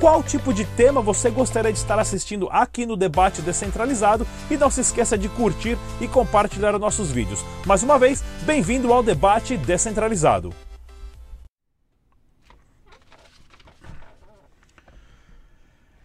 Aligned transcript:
qual 0.00 0.22
tipo 0.22 0.52
de 0.52 0.64
tema 0.64 1.00
você 1.00 1.30
gostaria 1.30 1.72
de 1.72 1.78
estar 1.78 1.98
assistindo 1.98 2.48
aqui 2.50 2.86
no 2.86 2.96
Debate 2.96 3.42
Descentralizado 3.42 4.26
e 4.50 4.56
não 4.56 4.70
se 4.70 4.80
esqueça 4.80 5.18
de 5.18 5.28
curtir 5.28 5.76
e 6.00 6.06
compartilhar 6.06 6.74
os 6.74 6.80
nossos 6.80 7.10
vídeos. 7.10 7.44
Mais 7.66 7.82
uma 7.82 7.98
vez, 7.98 8.22
bem-vindo 8.42 8.92
ao 8.92 9.02
Debate 9.02 9.56
Descentralizado. 9.56 10.67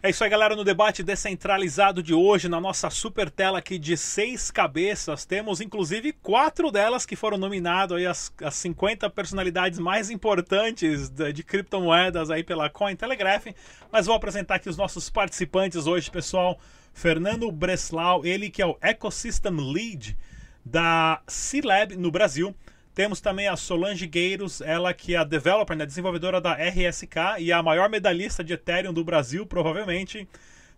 É 0.05 0.09
isso 0.09 0.21
aí, 0.21 0.29
galera. 0.29 0.53
No 0.53 0.65
debate 0.65 1.01
descentralizado 1.01 2.03
de 2.03 2.13
hoje, 2.13 2.49
na 2.49 2.59
nossa 2.59 2.89
super 2.89 3.29
tela 3.29 3.59
aqui 3.59 3.79
de 3.79 3.95
seis 3.95 4.51
cabeças, 4.51 5.23
temos 5.23 5.61
inclusive 5.61 6.11
quatro 6.11 6.69
delas 6.69 7.05
que 7.05 7.15
foram 7.15 7.37
nominadas 7.37 7.97
aí 7.97 8.05
as, 8.05 8.29
as 8.43 8.53
50 8.55 9.09
personalidades 9.09 9.79
mais 9.79 10.09
importantes 10.09 11.07
de, 11.07 11.31
de 11.31 11.41
criptomoedas 11.41 12.29
aí 12.29 12.43
pela 12.43 12.69
Cointelegraph. 12.69 13.47
Mas 13.89 14.05
vou 14.05 14.13
apresentar 14.13 14.55
aqui 14.55 14.67
os 14.67 14.75
nossos 14.75 15.09
participantes 15.09 15.87
hoje, 15.87 16.11
pessoal. 16.11 16.59
Fernando 16.93 17.49
Breslau, 17.49 18.25
ele 18.25 18.49
que 18.49 18.61
é 18.61 18.65
o 18.65 18.77
Ecosystem 18.81 19.55
Lead 19.55 20.17
da 20.65 21.21
C-Lab 21.29 21.95
no 21.95 22.11
Brasil. 22.11 22.53
Temos 22.93 23.19
também 23.19 23.47
a 23.47 23.55
Solange 23.55 24.05
Gueiros, 24.05 24.61
ela 24.61 24.93
que 24.93 25.15
é 25.15 25.17
a 25.17 25.23
developer, 25.23 25.75
né, 25.75 25.85
desenvolvedora 25.85 26.39
da 26.39 26.53
RSK 26.53 27.39
e 27.39 27.51
a 27.51 27.63
maior 27.63 27.89
medalhista 27.89 28.43
de 28.43 28.53
Ethereum 28.53 28.93
do 28.93 29.03
Brasil, 29.03 29.47
provavelmente. 29.47 30.27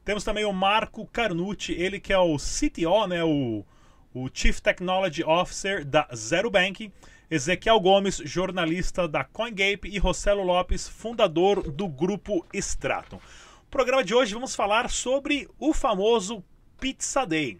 Temos 0.05 0.23
também 0.23 0.45
o 0.45 0.53
Marco 0.53 1.05
Carnucci, 1.08 1.73
ele 1.73 1.99
que 1.99 2.13
é 2.13 2.17
o 2.17 2.38
CTO, 2.38 3.05
né, 3.08 3.21
o, 3.23 3.66
o 4.13 4.30
Chief 4.33 4.61
Technology 4.61 5.23
Officer 5.25 5.83
da 5.83 6.08
Zero 6.16 6.49
Bank. 6.49 6.91
Ezequiel 7.30 7.80
Gomes, 7.80 8.17
jornalista 8.23 9.08
da 9.08 9.23
CoinGape, 9.23 9.89
e 9.89 9.97
Rossello 9.97 10.43
Lopes, 10.43 10.88
fundador 10.88 11.71
do 11.71 11.88
grupo 11.88 12.45
Stratum. 12.53 13.16
No 13.16 13.69
programa 13.71 14.03
de 14.03 14.13
hoje 14.13 14.36
vamos 14.36 14.55
falar 14.55 14.91
sobre 14.91 15.49
o 15.59 15.73
famoso 15.73 16.43
Pizza 16.80 17.25
Day, 17.25 17.59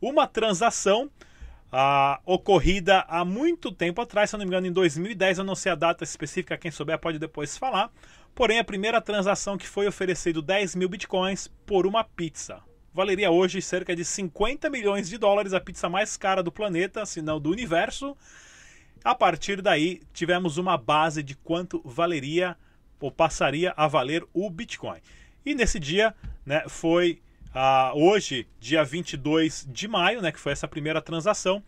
uma 0.00 0.28
transação 0.28 1.10
ah, 1.72 2.20
ocorrida 2.26 3.04
há 3.08 3.24
muito 3.24 3.70
tempo 3.70 4.00
atrás, 4.00 4.30
se 4.30 4.36
não 4.36 4.40
me 4.40 4.46
engano, 4.46 4.66
em 4.66 4.72
2010, 4.72 5.38
eu 5.38 5.44
não 5.44 5.54
sei 5.54 5.72
a 5.72 5.76
data 5.76 6.04
específica, 6.04 6.58
quem 6.58 6.70
souber 6.70 6.98
pode 6.98 7.18
depois 7.18 7.56
falar. 7.56 7.90
Porém, 8.34 8.58
a 8.58 8.64
primeira 8.64 9.00
transação 9.00 9.56
que 9.56 9.66
foi 9.66 9.86
oferecido 9.86 10.42
10 10.42 10.74
mil 10.74 10.88
bitcoins 10.88 11.48
por 11.66 11.86
uma 11.86 12.02
pizza. 12.02 12.60
Valeria 12.92 13.30
hoje 13.30 13.62
cerca 13.62 13.94
de 13.94 14.04
50 14.04 14.68
milhões 14.68 15.08
de 15.08 15.16
dólares, 15.16 15.52
a 15.52 15.60
pizza 15.60 15.88
mais 15.88 16.16
cara 16.16 16.42
do 16.42 16.50
planeta, 16.50 17.06
se 17.06 17.22
não 17.22 17.40
do 17.40 17.50
universo. 17.50 18.16
A 19.04 19.14
partir 19.14 19.62
daí, 19.62 20.00
tivemos 20.12 20.58
uma 20.58 20.76
base 20.76 21.22
de 21.22 21.36
quanto 21.36 21.80
valeria 21.84 22.56
ou 23.00 23.10
passaria 23.10 23.72
a 23.76 23.86
valer 23.86 24.24
o 24.34 24.50
Bitcoin. 24.50 25.00
E 25.46 25.54
nesse 25.54 25.78
dia, 25.78 26.14
né, 26.44 26.64
foi 26.68 27.20
Uh, 27.54 27.98
hoje, 27.98 28.46
dia 28.60 28.84
22 28.84 29.66
de 29.68 29.88
maio, 29.88 30.22
né, 30.22 30.30
que 30.30 30.38
foi 30.38 30.52
essa 30.52 30.68
primeira 30.68 31.02
transação, 31.02 31.62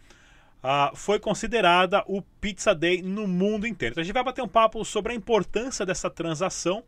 uh, 0.63 0.95
foi 0.95 1.19
considerada 1.19 2.05
o 2.07 2.23
Pizza 2.23 2.73
Day 2.73 3.03
no 3.03 3.27
mundo 3.27 3.67
inteiro. 3.67 3.95
Então 3.95 4.03
a 4.03 4.05
gente 4.05 4.15
vai 4.15 4.23
bater 4.23 4.43
um 4.43 4.49
papo 4.49 4.85
sobre 4.85 5.13
a 5.13 5.15
importância 5.15 5.85
dessa 5.85 6.09
transação, 6.09 6.85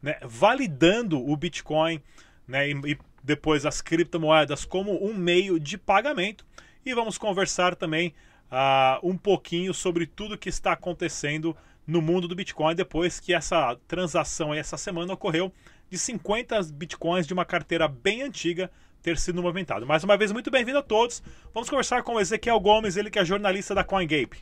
né, 0.00 0.18
validando 0.22 1.18
o 1.18 1.36
Bitcoin 1.36 2.00
né, 2.46 2.68
e, 2.70 2.92
e 2.92 2.98
depois 3.24 3.66
as 3.66 3.80
criptomoedas 3.80 4.64
como 4.64 5.04
um 5.04 5.14
meio 5.14 5.58
de 5.58 5.76
pagamento. 5.76 6.46
E 6.86 6.94
vamos 6.94 7.18
conversar 7.18 7.74
também 7.74 8.14
uh, 8.52 9.06
um 9.06 9.16
pouquinho 9.16 9.74
sobre 9.74 10.06
tudo 10.06 10.38
que 10.38 10.48
está 10.48 10.72
acontecendo 10.72 11.56
no 11.84 12.00
mundo 12.00 12.28
do 12.28 12.36
Bitcoin 12.36 12.74
depois 12.74 13.18
que 13.18 13.34
essa 13.34 13.74
transação 13.88 14.52
essa 14.54 14.76
semana 14.76 15.14
ocorreu 15.14 15.52
de 15.90 15.98
50 15.98 16.60
bitcoins 16.72 17.26
de 17.26 17.32
uma 17.32 17.44
carteira 17.44 17.88
bem 17.88 18.22
antiga 18.22 18.70
ter 19.02 19.16
sido 19.16 19.42
movimentado. 19.42 19.86
Mais 19.86 20.04
uma 20.04 20.16
vez, 20.16 20.32
muito 20.32 20.50
bem-vindo 20.50 20.78
a 20.78 20.82
todos. 20.82 21.22
Vamos 21.54 21.70
conversar 21.70 22.02
com 22.02 22.14
o 22.14 22.20
Ezequiel 22.20 22.60
Gomes, 22.60 22.96
ele 22.96 23.10
que 23.10 23.18
é 23.18 23.24
jornalista 23.24 23.74
da 23.74 23.84
CoinGape. 23.84 24.38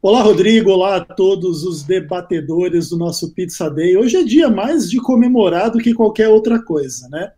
Olá, 0.00 0.22
Rodrigo. 0.22 0.70
Olá 0.70 0.96
a 0.96 1.04
todos 1.04 1.62
os 1.62 1.82
debatedores 1.82 2.88
do 2.88 2.96
nosso 2.96 3.34
Pizza 3.34 3.68
Day. 3.68 3.98
Hoje 3.98 4.16
é 4.16 4.24
dia 4.24 4.48
mais 4.48 4.88
de 4.88 4.98
comemorar 4.98 5.70
do 5.70 5.78
que 5.78 5.92
qualquer 5.92 6.28
outra 6.28 6.62
coisa, 6.62 7.06
né? 7.10 7.32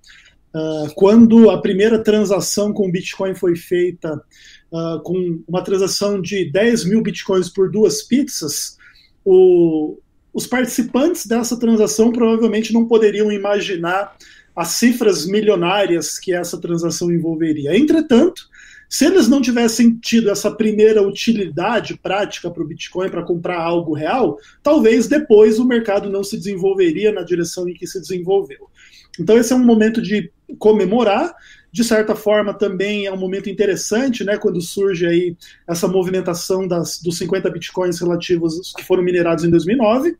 Uh, 0.54 0.94
quando 0.94 1.50
a 1.50 1.60
primeira 1.60 1.98
transação 1.98 2.72
com 2.72 2.90
Bitcoin 2.90 3.34
foi 3.34 3.56
feita, 3.56 4.14
uh, 4.70 5.02
com 5.02 5.42
uma 5.48 5.64
transação 5.64 6.20
de 6.20 6.52
10 6.52 6.84
mil 6.84 7.02
Bitcoins 7.02 7.48
por 7.48 7.68
duas 7.68 8.02
pizzas, 8.02 8.76
o, 9.24 9.98
os 10.32 10.46
participantes 10.46 11.26
dessa 11.26 11.58
transação 11.58 12.10
provavelmente 12.10 12.72
não 12.72 12.86
poderiam 12.86 13.30
imaginar 13.30 14.16
as 14.54 14.68
cifras 14.68 15.26
milionárias 15.26 16.18
que 16.18 16.32
essa 16.32 16.58
transação 16.58 17.10
envolveria. 17.10 17.76
Entretanto, 17.76 18.50
se 18.88 19.06
eles 19.06 19.26
não 19.26 19.40
tivessem 19.40 19.94
tido 19.94 20.30
essa 20.30 20.50
primeira 20.50 21.02
utilidade 21.02 21.96
prática 21.96 22.50
para 22.50 22.62
o 22.62 22.66
Bitcoin 22.66 23.08
para 23.08 23.22
comprar 23.22 23.58
algo 23.58 23.94
real, 23.94 24.36
talvez 24.62 25.06
depois 25.06 25.58
o 25.58 25.64
mercado 25.64 26.10
não 26.10 26.22
se 26.22 26.36
desenvolveria 26.36 27.10
na 27.10 27.22
direção 27.22 27.66
em 27.66 27.72
que 27.72 27.86
se 27.86 27.98
desenvolveu. 27.98 28.68
Então, 29.18 29.38
esse 29.38 29.52
é 29.52 29.56
um 29.56 29.64
momento 29.64 30.02
de 30.02 30.30
comemorar. 30.58 31.34
De 31.72 31.82
certa 31.82 32.14
forma, 32.14 32.52
também 32.52 33.06
é 33.06 33.12
um 33.12 33.16
momento 33.16 33.48
interessante, 33.48 34.22
né, 34.22 34.36
quando 34.36 34.60
surge 34.60 35.06
aí 35.06 35.36
essa 35.66 35.88
movimentação 35.88 36.68
das, 36.68 37.00
dos 37.00 37.16
50 37.16 37.48
bitcoins 37.48 37.98
relativos 37.98 38.74
que 38.76 38.84
foram 38.84 39.02
minerados 39.02 39.42
em 39.42 39.50
2009. 39.50 40.14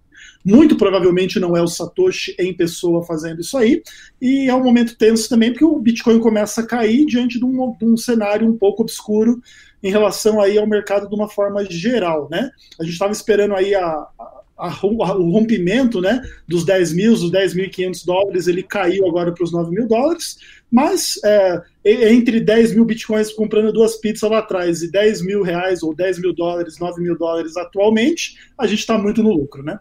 Muito 0.45 0.77
provavelmente 0.77 1.39
não 1.39 1.57
é 1.57 1.63
o 1.63 1.69
Satoshi 1.69 2.35
em 2.39 2.55
pessoa 2.55 3.05
fazendo 3.05 3.41
isso 3.41 3.57
aí. 3.59 3.83
E 4.21 4.49
é 4.49 4.55
um 4.55 4.65
momento 4.65 4.97
tenso 4.97 5.29
também, 5.29 5.51
porque 5.51 5.65
o 5.65 5.79
Bitcoin 5.79 6.19
começa 6.19 6.63
a 6.63 6.67
cair 6.67 7.05
diante 7.07 7.39
de 7.39 7.45
um, 7.45 7.77
de 7.77 7.85
um 7.85 7.97
cenário 7.97 8.49
um 8.49 8.57
pouco 8.57 8.83
obscuro 8.83 9.41
em 9.83 9.91
relação 9.91 10.41
aí 10.41 10.59
ao 10.59 10.67
mercado 10.67 11.09
de 11.09 11.15
uma 11.15 11.29
forma 11.29 11.65
geral, 11.65 12.29
né? 12.31 12.51
A 12.81 12.85
gente 12.85 12.93
estava 12.93 13.13
esperando 13.13 13.55
aí 13.55 13.75
a, 13.75 13.85
a, 13.85 14.43
a, 14.63 14.87
o 14.87 15.31
rompimento, 15.31 16.01
né, 16.01 16.23
dos 16.47 16.65
10 16.65 16.93
mil, 16.93 17.13
dos 17.13 17.33
10.500 17.33 18.07
dólares, 18.07 18.47
ele 18.47 18.63
caiu 18.63 19.07
agora 19.09 19.33
para 19.33 19.43
os 19.43 19.53
9 19.53 19.71
mil 19.71 19.89
dólares, 19.89 20.39
mas 20.71 21.19
é, 21.25 21.63
entre 21.85 22.41
10 22.41 22.75
mil 22.75 22.85
bitcoins 22.85 23.33
comprando 23.33 23.73
duas 23.73 23.97
pizzas 23.97 24.31
lá 24.31 24.39
atrás 24.39 24.83
e 24.83 24.91
10 24.91 25.23
mil 25.27 25.43
reais 25.43 25.83
ou 25.83 25.95
10 25.95 26.21
mil 26.21 26.33
dólares, 26.33 26.79
9 26.79 27.03
mil 27.03 27.19
dólares 27.19 27.57
atualmente, 27.57 28.39
a 28.57 28.67
gente 28.67 28.79
está 28.79 28.97
muito 28.97 29.23
no 29.23 29.33
lucro, 29.33 29.63
né? 29.63 29.81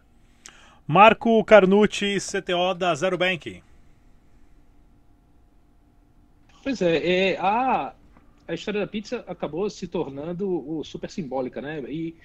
Marco 0.88 1.44
Carnucci, 1.46 2.18
CTO 2.20 2.74
da 2.74 2.94
Zero 2.96 3.18
Bank. 3.18 3.62
Pois 6.64 6.81
é, 6.81 7.31
é, 7.31 7.38
a, 7.40 7.94
a 8.47 8.53
história 8.53 8.82
da 8.82 8.88
pizza 8.88 9.23
acabou 9.28 9.70
se 9.70 9.88
tornando 9.88 10.47
o, 10.47 10.84
super 10.84 11.09
simbólica, 11.09 11.61
né? 11.61 11.82
E 11.88 12.16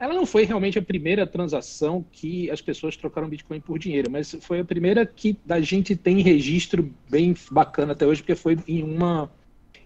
ela 0.00 0.14
não 0.14 0.24
foi 0.24 0.44
realmente 0.44 0.78
a 0.78 0.82
primeira 0.82 1.26
transação 1.26 2.02
que 2.10 2.50
as 2.50 2.62
pessoas 2.62 2.96
trocaram 2.96 3.28
Bitcoin 3.28 3.60
por 3.60 3.78
dinheiro, 3.78 4.10
mas 4.10 4.34
foi 4.40 4.60
a 4.60 4.64
primeira 4.64 5.04
que 5.04 5.36
a 5.46 5.60
gente 5.60 5.94
tem 5.94 6.22
registro 6.22 6.90
bem 7.08 7.36
bacana 7.50 7.92
até 7.92 8.06
hoje, 8.06 8.22
porque 8.22 8.34
foi 8.34 8.58
em 8.66 8.82
uma 8.82 9.30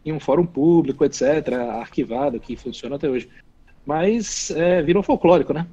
em 0.06 0.12
um 0.12 0.20
fórum 0.20 0.46
público, 0.46 1.02
etc., 1.05 1.55
arquivado, 1.81 2.38
que 2.38 2.56
funciona 2.56 2.96
até 2.96 3.08
hoje. 3.08 3.28
Mas 3.87 4.50
é, 4.50 4.82
virou 4.82 5.02
folclórico, 5.02 5.52
né? 5.52 5.66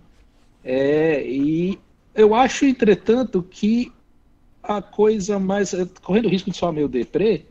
É, 0.63 1.21
e 1.27 1.77
eu 2.15 2.33
acho, 2.33 2.65
entretanto, 2.65 3.43
que 3.43 3.91
a 4.63 4.81
coisa 4.81 5.37
mais. 5.37 5.73
Eh, 5.73 5.85
correndo 6.01 6.25
o 6.25 6.29
risco 6.29 6.49
de 6.49 6.57
soar 6.57 6.71
meio 6.71 6.87
deprê, 6.87 7.45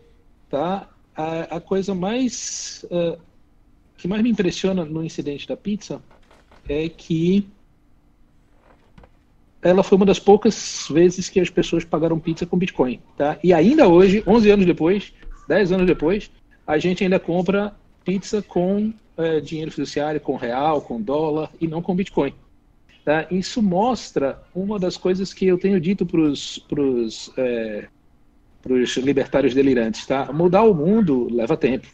tá? 0.49 0.89
A, 1.15 1.57
a 1.57 1.61
coisa 1.61 1.95
mais. 1.95 2.85
Uh, 2.91 3.21
que 3.99 4.09
mais 4.09 4.23
me 4.23 4.31
impressiona 4.31 4.85
no 4.85 5.05
incidente 5.05 5.47
da 5.47 5.57
pizza 5.57 6.01
é 6.69 6.89
que 6.89 7.47
ela 9.63 9.83
foi 9.83 9.97
uma 9.97 10.07
das 10.07 10.19
poucas 10.19 10.87
vezes 10.91 11.29
que 11.29 11.39
as 11.39 11.51
pessoas 11.51 11.85
pagaram 11.85 12.19
pizza 12.19 12.47
com 12.47 12.57
Bitcoin, 12.57 13.01
tá? 13.17 13.39
E 13.45 13.53
ainda 13.53 13.89
hoje, 13.89 14.23
11 14.27 14.51
anos 14.51 14.67
depois, 14.67 15.13
10 15.49 15.73
anos 15.73 15.87
depois, 15.87 16.31
a 16.67 16.79
gente 16.79 17.05
ainda 17.05 17.19
compra 17.19 17.75
pizza 18.05 18.41
com 18.43 18.93
é, 19.17 19.41
dinheiro 19.41 19.71
fiduciário, 19.71 20.21
com 20.21 20.37
real, 20.37 20.81
com 20.81 21.01
dólar 21.01 21.51
e 21.61 21.69
não 21.69 21.83
com 21.83 21.95
Bitcoin. 21.95 22.33
Tá? 23.05 23.27
Isso 23.31 23.63
mostra 23.63 24.43
uma 24.55 24.79
das 24.79 24.97
coisas 24.97 25.33
que 25.33 25.47
eu 25.47 25.59
tenho 25.59 25.81
dito 25.81 26.07
para 26.07 26.21
os 26.21 27.33
é, 27.37 27.89
libertários 28.99 29.55
delirantes. 29.55 30.07
Tá? 30.07 30.33
Mudar 30.33 30.63
o 30.63 30.75
mundo 30.75 31.29
leva 31.31 31.57
tempo. 31.57 31.89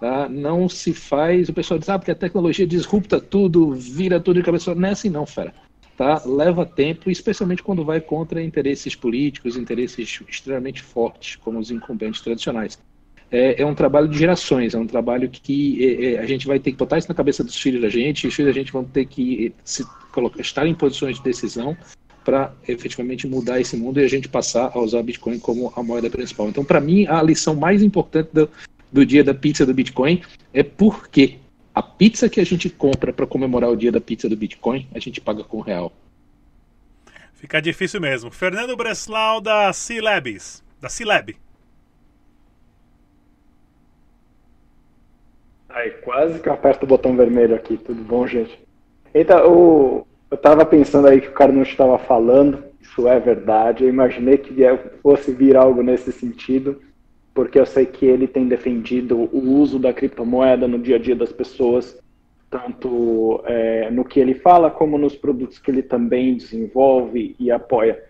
Tá? 0.00 0.28
Não 0.28 0.68
se 0.68 0.92
faz. 0.92 1.48
O 1.48 1.54
pessoal 1.54 1.78
diz 1.78 1.88
ah, 1.88 1.98
porque 1.98 2.10
a 2.10 2.14
tecnologia 2.14 2.66
disrupta 2.66 3.20
tudo, 3.20 3.72
vira 3.72 4.20
tudo 4.20 4.38
de 4.38 4.44
cabeça. 4.44 4.74
Não 4.74 4.88
é 4.88 4.92
assim, 4.92 5.08
não, 5.08 5.26
fera. 5.26 5.54
Tá? 5.96 6.22
Leva 6.26 6.66
tempo, 6.66 7.10
especialmente 7.10 7.62
quando 7.62 7.84
vai 7.84 8.00
contra 8.00 8.42
interesses 8.42 8.94
políticos, 8.94 9.56
interesses 9.56 10.20
extremamente 10.28 10.82
fortes, 10.82 11.36
como 11.36 11.58
os 11.58 11.70
incumbentes 11.70 12.20
tradicionais 12.20 12.78
é, 13.30 13.60
é, 13.60 13.66
um 13.66 13.74
trabalho 13.74 14.08
de 14.08 14.18
gerações, 14.18 14.74
é 14.74 14.78
um 14.78 14.86
trabalho 14.86 15.28
que 15.28 15.84
é, 15.84 16.12
é, 16.12 16.18
a 16.18 16.26
gente 16.26 16.46
vai 16.46 16.58
ter 16.58 16.72
que 16.72 16.78
botar 16.78 16.98
isso 16.98 17.08
na 17.08 17.14
cabeça 17.14 17.42
dos 17.42 17.56
filhos 17.56 17.82
da 17.82 17.88
gente, 17.88 18.24
e 18.24 18.28
os 18.28 18.34
filhos 18.34 18.54
da 18.54 18.58
gente 18.58 18.72
vão 18.72 18.84
ter 18.84 19.06
que 19.06 19.52
se 19.64 19.84
colocar, 20.12 20.40
estar 20.40 20.66
em 20.66 20.74
posições 20.74 21.16
de 21.16 21.22
decisão 21.22 21.76
para 22.24 22.52
efetivamente 22.66 23.26
mudar 23.26 23.60
esse 23.60 23.76
mundo 23.76 24.00
e 24.00 24.04
a 24.04 24.08
gente 24.08 24.28
passar 24.28 24.70
a 24.74 24.80
usar 24.80 25.02
Bitcoin 25.02 25.38
como 25.38 25.72
a 25.76 25.82
moeda 25.82 26.10
principal. 26.10 26.48
Então, 26.48 26.64
para 26.64 26.80
mim, 26.80 27.06
a 27.06 27.22
lição 27.22 27.54
mais 27.54 27.82
importante 27.82 28.30
do, 28.32 28.48
do 28.96 29.04
dia 29.04 29.22
da 29.22 29.34
pizza 29.34 29.66
do 29.66 29.74
Bitcoin 29.74 30.22
é 30.54 30.62
porque 30.62 31.38
a 31.74 31.82
pizza 31.82 32.30
que 32.30 32.40
a 32.40 32.44
gente 32.44 32.70
compra 32.70 33.12
para 33.12 33.26
comemorar 33.26 33.68
o 33.68 33.76
dia 33.76 33.92
da 33.92 34.00
pizza 34.00 34.26
do 34.26 34.36
Bitcoin, 34.36 34.88
a 34.94 34.98
gente 34.98 35.20
paga 35.20 35.44
com 35.44 35.60
real. 35.60 35.92
Fica 37.34 37.60
difícil 37.60 38.00
mesmo. 38.00 38.30
Fernando 38.30 38.74
Breslau 38.74 39.42
da 39.42 39.70
C-Labs, 39.70 40.64
da 40.80 40.88
C-Lab. 40.88 41.36
Aí, 45.68 45.90
quase 46.02 46.40
que 46.40 46.48
eu 46.48 46.54
aperto 46.54 46.86
o 46.86 46.88
botão 46.88 47.14
vermelho 47.14 47.54
aqui. 47.54 47.76
Tudo 47.76 48.02
bom, 48.02 48.26
gente? 48.26 48.58
Então, 49.14 49.38
eu, 49.38 50.06
eu 50.30 50.38
tava 50.38 50.64
pensando 50.64 51.06
aí 51.06 51.20
que 51.20 51.28
o 51.28 51.34
cara 51.34 51.52
não 51.52 51.62
estava 51.62 51.98
falando, 51.98 52.64
isso 52.80 53.06
é 53.06 53.20
verdade. 53.20 53.84
Eu 53.84 53.90
imaginei 53.90 54.38
que 54.38 54.54
fosse 55.02 55.32
vir 55.32 55.54
algo 55.54 55.82
nesse 55.82 56.10
sentido, 56.10 56.80
porque 57.36 57.60
eu 57.60 57.66
sei 57.66 57.84
que 57.84 58.06
ele 58.06 58.26
tem 58.26 58.48
defendido 58.48 59.28
o 59.30 59.60
uso 59.60 59.78
da 59.78 59.92
criptomoeda 59.92 60.66
no 60.66 60.78
dia 60.78 60.96
a 60.96 60.98
dia 60.98 61.14
das 61.14 61.30
pessoas, 61.30 62.02
tanto 62.48 63.42
é, 63.44 63.90
no 63.90 64.06
que 64.06 64.18
ele 64.18 64.34
fala, 64.34 64.70
como 64.70 64.96
nos 64.96 65.14
produtos 65.14 65.58
que 65.58 65.70
ele 65.70 65.82
também 65.82 66.34
desenvolve 66.34 67.36
e 67.38 67.50
apoia. 67.50 68.02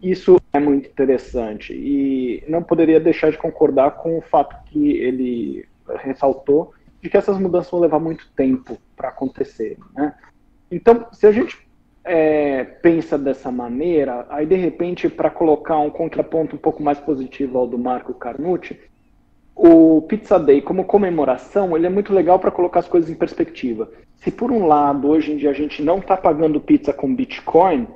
Isso 0.00 0.40
é 0.52 0.60
muito 0.60 0.88
interessante 0.88 1.72
e 1.74 2.44
não 2.46 2.62
poderia 2.62 3.00
deixar 3.00 3.32
de 3.32 3.36
concordar 3.36 3.96
com 3.96 4.16
o 4.16 4.22
fato 4.22 4.54
que 4.66 4.92
ele 4.92 5.66
ressaltou 5.96 6.72
de 7.02 7.10
que 7.10 7.16
essas 7.16 7.36
mudanças 7.36 7.72
vão 7.72 7.80
levar 7.80 7.98
muito 7.98 8.30
tempo 8.36 8.78
para 8.96 9.08
acontecer. 9.08 9.76
Né? 9.92 10.14
Então, 10.70 11.08
se 11.12 11.26
a 11.26 11.32
gente 11.32 11.67
é, 12.08 12.64
pensa 12.64 13.18
dessa 13.18 13.52
maneira, 13.52 14.26
aí 14.30 14.46
de 14.46 14.56
repente, 14.56 15.08
para 15.08 15.30
colocar 15.30 15.78
um 15.78 15.90
contraponto 15.90 16.56
um 16.56 16.58
pouco 16.58 16.82
mais 16.82 16.98
positivo 16.98 17.58
ao 17.58 17.66
do 17.66 17.78
Marco 17.78 18.14
Carnucci, 18.14 18.80
o 19.54 20.02
Pizza 20.02 20.38
Day, 20.38 20.62
como 20.62 20.84
comemoração, 20.84 21.76
ele 21.76 21.86
é 21.86 21.90
muito 21.90 22.14
legal 22.14 22.38
para 22.38 22.50
colocar 22.50 22.80
as 22.80 22.88
coisas 22.88 23.10
em 23.10 23.14
perspectiva. 23.14 23.90
Se 24.16 24.30
por 24.30 24.50
um 24.50 24.66
lado, 24.66 25.08
hoje 25.08 25.32
em 25.32 25.36
dia, 25.36 25.50
a 25.50 25.54
gente 25.54 25.82
não 25.82 25.98
está 25.98 26.16
pagando 26.16 26.60
pizza 26.60 26.92
com 26.92 27.14
Bitcoin, 27.14 27.86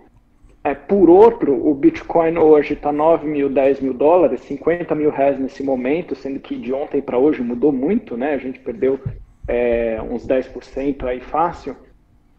é, 0.65 0.75
por 0.75 1.11
outro, 1.11 1.67
o 1.67 1.75
Bitcoin 1.75 2.39
hoje 2.39 2.75
está 2.75 2.93
9 2.93 3.27
mil, 3.27 3.49
10 3.49 3.81
mil 3.81 3.95
dólares, 3.95 4.43
50 4.43 4.95
mil 4.95 5.11
reais 5.11 5.39
nesse 5.39 5.63
momento, 5.63 6.15
sendo 6.15 6.39
que 6.39 6.57
de 6.57 6.73
ontem 6.73 7.01
para 7.03 7.19
hoje 7.19 7.43
mudou 7.43 7.73
muito, 7.73 8.17
né? 8.17 8.35
A 8.35 8.39
gente 8.39 8.61
perdeu 8.61 9.01
é, 9.49 10.01
uns 10.09 10.25
10% 10.27 11.05
aí 11.05 11.21
fácil. 11.21 11.77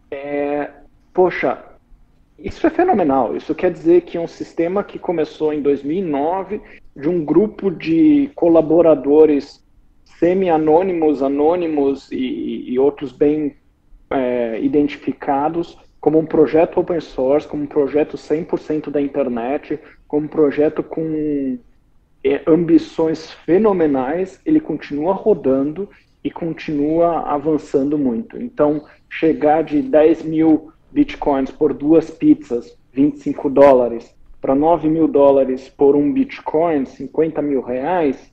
É, 0.10 0.70
poxa, 1.14 1.64
isso 2.38 2.66
é 2.66 2.70
fenomenal. 2.70 3.36
Isso 3.36 3.54
quer 3.56 3.72
dizer 3.72 4.02
que 4.02 4.18
um 4.18 4.28
sistema 4.28 4.84
que 4.84 5.00
começou 5.00 5.54
em 5.54 5.62
2009, 5.62 6.62
de 6.96 7.08
um 7.08 7.24
grupo 7.24 7.72
de 7.72 8.30
colaboradores 8.36 9.64
semi-anônimos, 10.20 11.22
anônimos 11.22 12.12
e, 12.12 12.72
e 12.72 12.80
outros 12.80 13.12
bem 13.12 13.56
é, 14.10 14.60
identificados, 14.62 15.78
como 16.02 16.20
um 16.20 16.26
projeto 16.26 16.80
open 16.80 17.00
source, 17.00 17.48
como 17.48 17.64
um 17.64 17.68
projeto 17.68 18.18
100% 18.18 18.90
da 18.90 19.02
internet, 19.02 19.80
como 20.06 20.26
um 20.26 20.30
projeto 20.30 20.84
com 20.84 21.58
é, 22.24 22.42
ambições 22.46 23.32
fenomenais, 23.32 24.42
ele 24.46 24.60
continua 24.60 25.14
rodando 25.14 25.90
e 26.22 26.30
continua 26.30 27.22
avançando 27.22 27.98
muito. 27.98 28.38
Então, 28.38 28.86
chegar 29.10 29.64
de 29.64 29.82
10 29.82 30.24
mil 30.24 30.73
bitcoins 30.94 31.52
por 31.52 31.74
duas 31.74 32.10
pizzas, 32.10 32.78
25 32.94 33.50
dólares, 33.50 34.14
para 34.40 34.54
9 34.54 34.90
mil 34.90 35.08
dólares 35.08 35.70
por 35.70 35.96
um 35.96 36.12
bitcoin, 36.12 36.86
50 36.86 37.42
mil 37.42 37.62
reais, 37.62 38.32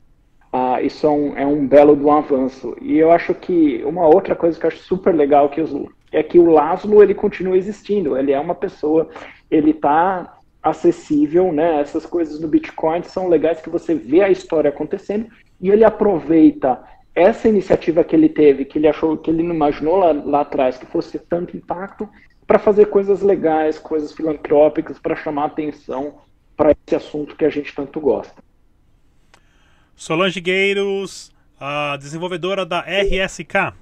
ah, 0.52 0.82
isso 0.82 1.06
é 1.06 1.10
um, 1.10 1.36
é 1.38 1.46
um 1.46 1.66
belo 1.66 1.94
do 1.94 2.10
avanço. 2.10 2.76
E 2.80 2.98
eu 2.98 3.10
acho 3.12 3.34
que 3.34 3.82
uma 3.84 4.06
outra 4.06 4.34
coisa 4.34 4.58
que 4.58 4.66
eu 4.66 4.68
acho 4.68 4.78
super 4.78 5.14
legal 5.14 5.48
que 5.48 5.60
os 5.60 5.72
é 6.12 6.24
que 6.24 6.40
o 6.40 6.50
Laszlo 6.50 7.02
ele 7.02 7.14
continua 7.14 7.56
existindo, 7.56 8.16
ele 8.16 8.32
é 8.32 8.40
uma 8.40 8.54
pessoa, 8.54 9.08
ele 9.48 9.70
está 9.70 10.38
acessível, 10.60 11.52
né? 11.52 11.80
Essas 11.80 12.04
coisas 12.04 12.40
no 12.40 12.48
Bitcoin 12.48 13.04
são 13.04 13.28
legais 13.28 13.60
que 13.60 13.70
você 13.70 13.94
vê 13.94 14.20
a 14.20 14.28
história 14.28 14.70
acontecendo 14.70 15.28
e 15.60 15.70
ele 15.70 15.84
aproveita 15.84 16.82
essa 17.14 17.48
iniciativa 17.48 18.02
que 18.02 18.14
ele 18.14 18.28
teve, 18.28 18.64
que 18.64 18.78
ele 18.78 18.88
achou, 18.88 19.16
que 19.16 19.30
ele 19.30 19.42
não 19.42 19.54
imaginou 19.54 19.96
lá, 19.96 20.12
lá 20.12 20.40
atrás 20.40 20.76
que 20.76 20.86
fosse 20.86 21.18
tanto 21.18 21.56
impacto, 21.56 22.08
para 22.50 22.58
fazer 22.58 22.86
coisas 22.86 23.22
legais, 23.22 23.78
coisas 23.78 24.10
filantrópicas, 24.10 24.98
para 24.98 25.14
chamar 25.14 25.44
atenção 25.44 26.14
para 26.56 26.72
esse 26.72 26.96
assunto 26.96 27.36
que 27.36 27.44
a 27.44 27.48
gente 27.48 27.72
tanto 27.72 28.00
gosta. 28.00 28.42
Solange 29.94 30.40
Gueiros, 30.40 31.30
a 31.60 31.96
desenvolvedora 31.96 32.66
da 32.66 32.80
RSK. 32.80 33.72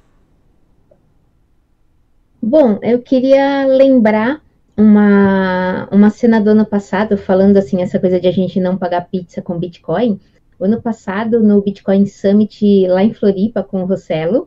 Bom, 2.42 2.78
eu 2.82 3.00
queria 3.00 3.64
lembrar 3.64 4.42
uma, 4.76 5.88
uma 5.90 6.10
cena 6.10 6.38
do 6.38 6.50
ano 6.50 6.66
passado, 6.66 7.16
falando 7.16 7.56
assim, 7.56 7.80
essa 7.80 7.98
coisa 7.98 8.20
de 8.20 8.28
a 8.28 8.32
gente 8.32 8.60
não 8.60 8.76
pagar 8.76 9.08
pizza 9.08 9.40
com 9.40 9.58
Bitcoin. 9.58 10.20
O 10.58 10.66
ano 10.66 10.82
passado, 10.82 11.42
no 11.42 11.62
Bitcoin 11.62 12.04
Summit 12.04 12.86
lá 12.86 13.02
em 13.02 13.14
Floripa, 13.14 13.62
com 13.62 13.82
o 13.82 13.86
Rossello, 13.86 14.46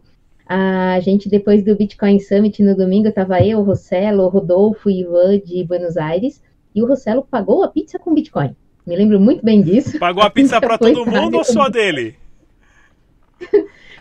a 0.53 0.99
gente, 0.99 1.29
depois 1.29 1.63
do 1.63 1.73
Bitcoin 1.77 2.19
Summit 2.19 2.61
no 2.61 2.75
domingo, 2.75 3.07
estava 3.07 3.39
eu, 3.39 3.59
o 3.59 3.63
Rossello, 3.63 4.23
o 4.23 4.27
Rodolfo 4.27 4.89
e 4.89 4.99
Ivan 4.99 5.39
de 5.39 5.63
Buenos 5.63 5.95
Aires, 5.95 6.43
e 6.75 6.81
o 6.83 6.85
Rossello 6.85 7.25
pagou 7.29 7.63
a 7.63 7.69
pizza 7.69 7.97
com 7.97 8.13
Bitcoin. 8.13 8.53
Me 8.85 8.97
lembro 8.97 9.17
muito 9.17 9.45
bem 9.45 9.61
disso. 9.61 9.97
Pagou 9.97 10.21
a 10.21 10.29
pizza 10.31 10.59
para 10.59 10.77
todo 10.77 11.05
mundo 11.05 11.37
ou 11.37 11.43
só 11.45 11.69
dele? 11.69 12.17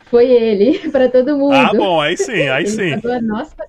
Foi 0.07 0.29
ele, 0.29 0.77
para 0.91 1.09
todo 1.09 1.37
mundo. 1.37 1.55
Ah, 1.55 1.71
bom, 1.73 2.01
aí 2.01 2.17
sim, 2.17 2.49
aí 2.49 2.65
ele 2.65 2.71
sim. 2.71 2.91
Pagou 2.97 3.13
a 3.13 3.23
nossa 3.23 3.65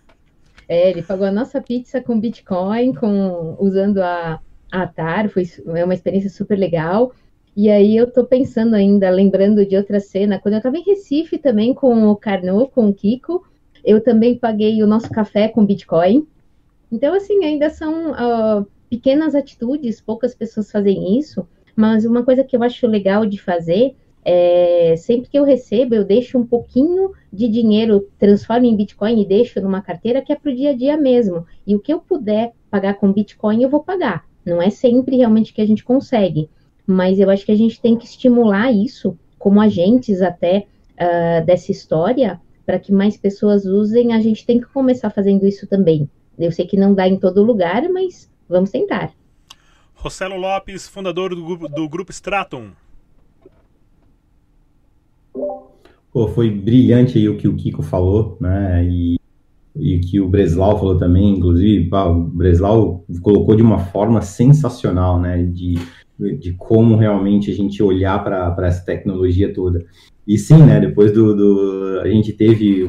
é, 0.67 0.89
ele 0.89 1.03
pagou 1.03 1.27
a 1.27 1.31
nossa 1.31 1.61
pizza 1.61 2.01
com 2.01 2.19
Bitcoin, 2.19 2.95
com, 2.95 3.57
usando 3.59 4.01
a, 4.01 4.39
a 4.71 4.81
Atar, 4.81 5.29
foi 5.29 5.43
é 5.75 5.83
uma 5.83 5.93
experiência 5.93 6.31
super 6.31 6.57
legal. 6.57 7.13
E 7.55 7.69
aí 7.69 7.97
eu 7.97 8.09
tô 8.09 8.25
pensando 8.25 8.75
ainda, 8.75 9.09
lembrando 9.09 9.65
de 9.65 9.75
outra 9.75 9.99
cena, 9.99 10.39
quando 10.39 10.53
eu 10.53 10.59
estava 10.59 10.77
em 10.77 10.83
Recife 10.83 11.37
também 11.37 11.73
com 11.73 12.09
o 12.09 12.15
Carnot, 12.15 12.71
com 12.71 12.89
o 12.89 12.93
Kiko, 12.93 13.45
eu 13.83 14.01
também 14.01 14.37
paguei 14.37 14.81
o 14.81 14.87
nosso 14.87 15.09
café 15.09 15.47
com 15.47 15.65
Bitcoin. 15.65 16.25
Então, 16.91 17.13
assim, 17.13 17.43
ainda 17.43 17.69
são 17.69 18.11
uh, 18.11 18.65
pequenas 18.89 19.35
atitudes, 19.35 19.99
poucas 19.99 20.33
pessoas 20.33 20.71
fazem 20.71 21.17
isso, 21.17 21.47
mas 21.75 22.05
uma 22.05 22.23
coisa 22.23 22.43
que 22.43 22.55
eu 22.55 22.63
acho 22.63 22.87
legal 22.87 23.25
de 23.25 23.37
fazer 23.37 23.95
é, 24.23 24.95
sempre 24.97 25.29
que 25.29 25.37
eu 25.37 25.43
recebo, 25.43 25.95
eu 25.95 26.05
deixo 26.05 26.37
um 26.37 26.45
pouquinho 26.45 27.11
de 27.33 27.47
dinheiro, 27.47 28.07
transformo 28.19 28.65
em 28.65 28.75
Bitcoin 28.75 29.19
e 29.19 29.25
deixo 29.25 29.59
numa 29.61 29.81
carteira 29.81 30.21
que 30.21 30.31
é 30.31 30.35
para 30.35 30.51
o 30.51 30.55
dia 30.55 30.71
a 30.71 30.75
dia 30.75 30.95
mesmo. 30.95 31.45
E 31.65 31.75
o 31.75 31.79
que 31.79 31.91
eu 31.91 31.99
puder 31.99 32.53
pagar 32.69 32.95
com 32.95 33.11
Bitcoin, 33.11 33.63
eu 33.63 33.69
vou 33.69 33.83
pagar. 33.83 34.25
Não 34.45 34.61
é 34.61 34.69
sempre 34.69 35.17
realmente 35.17 35.53
que 35.53 35.61
a 35.61 35.65
gente 35.65 35.83
consegue, 35.83 36.49
mas 36.85 37.19
eu 37.19 37.29
acho 37.29 37.45
que 37.45 37.51
a 37.51 37.57
gente 37.57 37.81
tem 37.81 37.97
que 37.97 38.05
estimular 38.05 38.71
isso, 38.71 39.17
como 39.37 39.61
agentes 39.61 40.21
até 40.21 40.67
uh, 40.93 41.45
dessa 41.45 41.71
história, 41.71 42.39
para 42.65 42.79
que 42.79 42.91
mais 42.91 43.17
pessoas 43.17 43.65
usem. 43.65 44.13
A 44.13 44.19
gente 44.19 44.45
tem 44.45 44.59
que 44.59 44.67
começar 44.67 45.09
fazendo 45.09 45.45
isso 45.45 45.67
também. 45.67 46.09
Eu 46.37 46.51
sei 46.51 46.65
que 46.65 46.77
não 46.77 46.93
dá 46.93 47.07
em 47.07 47.17
todo 47.17 47.43
lugar, 47.43 47.87
mas 47.89 48.29
vamos 48.47 48.71
tentar. 48.71 49.11
Rossello 49.93 50.37
Lopes, 50.37 50.87
fundador 50.87 51.35
do, 51.35 51.67
do 51.67 51.87
grupo 51.87 52.11
Stratum. 52.11 52.71
Pô, 56.11 56.27
foi 56.27 56.49
brilhante 56.49 57.17
aí 57.17 57.29
o 57.29 57.37
que 57.37 57.47
o 57.47 57.55
Kiko 57.55 57.81
falou, 57.81 58.37
né? 58.41 58.83
E, 58.83 59.17
e 59.75 59.99
que 59.99 60.19
o 60.19 60.27
Breslau 60.27 60.77
falou 60.77 60.97
também, 60.97 61.37
inclusive, 61.37 61.87
pá, 61.87 62.05
o 62.05 62.23
Breslau 62.23 63.05
colocou 63.21 63.55
de 63.55 63.61
uma 63.61 63.79
forma 63.79 64.21
sensacional, 64.21 65.19
né? 65.19 65.43
De, 65.43 65.75
de 66.39 66.53
como 66.53 66.95
realmente 66.95 67.51
a 67.51 67.53
gente 67.53 67.81
olhar 67.81 68.23
para 68.23 68.67
essa 68.67 68.85
tecnologia 68.85 69.53
toda. 69.53 69.83
E 70.27 70.37
sim, 70.37 70.57
né? 70.57 70.79
Depois 70.79 71.11
do, 71.11 71.35
do, 71.35 71.99
a 72.01 72.07
gente 72.07 72.31
teve 72.33 72.85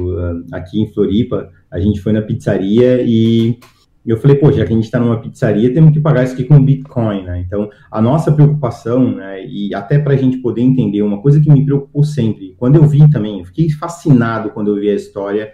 aqui 0.52 0.80
em 0.80 0.92
Floripa, 0.92 1.50
a 1.70 1.80
gente 1.80 2.00
foi 2.00 2.12
na 2.12 2.22
pizzaria 2.22 3.02
e 3.02 3.58
eu 4.04 4.16
falei, 4.16 4.36
pô, 4.36 4.50
já 4.50 4.64
que 4.64 4.72
a 4.72 4.76
gente 4.76 4.84
está 4.84 4.98
numa 4.98 5.20
pizzaria, 5.20 5.72
temos 5.72 5.92
que 5.92 6.00
pagar 6.00 6.24
isso 6.24 6.34
aqui 6.34 6.44
com 6.44 6.62
Bitcoin, 6.62 7.22
né? 7.22 7.40
Então, 7.46 7.70
a 7.90 8.02
nossa 8.02 8.32
preocupação, 8.32 9.14
né, 9.14 9.46
e 9.46 9.72
até 9.74 9.98
para 9.98 10.14
a 10.14 10.16
gente 10.16 10.38
poder 10.38 10.60
entender, 10.60 11.02
uma 11.02 11.22
coisa 11.22 11.40
que 11.40 11.50
me 11.50 11.64
preocupou 11.64 12.02
sempre, 12.02 12.54
quando 12.58 12.76
eu 12.76 12.84
vi 12.84 13.08
também, 13.10 13.38
eu 13.38 13.44
fiquei 13.44 13.70
fascinado 13.70 14.50
quando 14.50 14.74
eu 14.74 14.80
vi 14.80 14.90
a 14.90 14.94
história 14.94 15.52